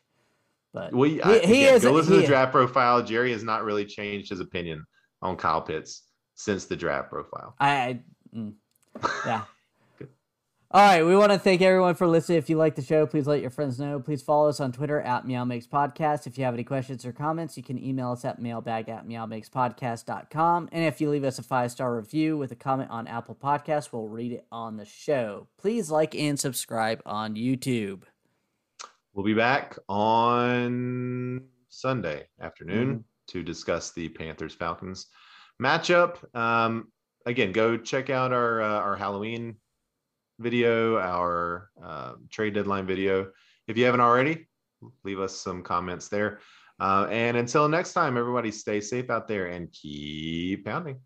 But 0.75 0.93
well, 0.93 1.09
he, 1.09 1.21
I, 1.21 1.39
he 1.39 1.63
again, 1.63 1.75
is, 1.75 1.83
go 1.83 1.93
listen 1.93 2.11
to 2.11 2.19
the 2.19 2.27
draft 2.27 2.51
profile. 2.51 3.01
Jerry 3.01 3.31
has 3.31 3.43
not 3.43 3.63
really 3.63 3.85
changed 3.85 4.29
his 4.29 4.41
opinion 4.41 4.85
on 5.21 5.37
Kyle 5.37 5.61
Pitts 5.61 6.03
since 6.35 6.65
the 6.65 6.75
draft 6.75 7.09
profile. 7.09 7.55
I, 7.61 7.69
I 7.71 7.99
mm, 8.35 8.53
yeah. 9.25 9.43
All 10.71 10.81
right, 10.81 11.03
we 11.05 11.15
want 11.15 11.31
to 11.31 11.39
thank 11.39 11.61
everyone 11.61 11.95
for 11.95 12.07
listening. 12.07 12.39
If 12.39 12.49
you 12.49 12.57
like 12.57 12.75
the 12.75 12.81
show, 12.81 13.07
please 13.07 13.25
let 13.25 13.39
your 13.39 13.51
friends 13.51 13.79
know. 13.79 14.01
Please 14.01 14.21
follow 14.21 14.49
us 14.49 14.59
on 14.59 14.73
Twitter 14.73 14.99
at 14.99 15.25
Meow 15.25 15.45
Makes 15.45 15.67
Podcast. 15.67 16.27
If 16.27 16.37
you 16.37 16.43
have 16.43 16.53
any 16.53 16.65
questions 16.65 17.05
or 17.05 17.13
comments, 17.13 17.55
you 17.55 17.63
can 17.63 17.81
email 17.81 18.11
us 18.11 18.25
at 18.25 18.41
mailbag 18.41 18.89
at 18.89 19.07
meowmakespodcast.com. 19.07 20.69
And 20.73 20.83
if 20.83 20.99
you 20.99 21.09
leave 21.09 21.23
us 21.23 21.39
a 21.39 21.43
five 21.43 21.71
star 21.71 21.95
review 21.95 22.37
with 22.37 22.51
a 22.51 22.55
comment 22.55 22.91
on 22.91 23.07
Apple 23.07 23.37
Podcasts, 23.41 23.93
we'll 23.93 24.09
read 24.09 24.33
it 24.33 24.45
on 24.51 24.75
the 24.75 24.85
show. 24.85 25.47
Please 25.57 25.89
like 25.89 26.13
and 26.13 26.37
subscribe 26.37 27.01
on 27.05 27.35
YouTube. 27.35 28.01
We'll 29.15 29.25
be 29.25 29.33
back 29.33 29.77
on 29.87 31.41
Sunday 31.69 32.27
afternoon 32.41 32.87
mm-hmm. 32.89 32.99
to 33.29 33.43
discuss 33.43 33.93
the 33.93 34.09
Panthers 34.09 34.53
Falcons 34.53 35.07
matchup. 35.63 36.17
Um, 36.35 36.91
again, 37.25 37.53
go 37.53 37.77
check 37.77 38.09
out 38.09 38.33
our 38.33 38.61
uh, 38.61 38.67
our 38.81 38.97
Halloween 38.97 39.55
video, 40.37 40.99
our 40.99 41.69
uh, 41.81 42.15
trade 42.29 42.55
deadline 42.55 42.85
video. 42.85 43.31
If 43.69 43.77
you 43.77 43.85
haven't 43.85 44.01
already, 44.01 44.49
leave 45.05 45.21
us 45.21 45.33
some 45.33 45.63
comments 45.63 46.09
there. 46.09 46.39
Uh, 46.81 47.07
and 47.09 47.37
until 47.37 47.69
next 47.69 47.93
time, 47.93 48.17
everybody 48.17 48.51
stay 48.51 48.81
safe 48.81 49.09
out 49.09 49.29
there 49.29 49.45
and 49.45 49.71
keep 49.71 50.65
pounding. 50.65 50.99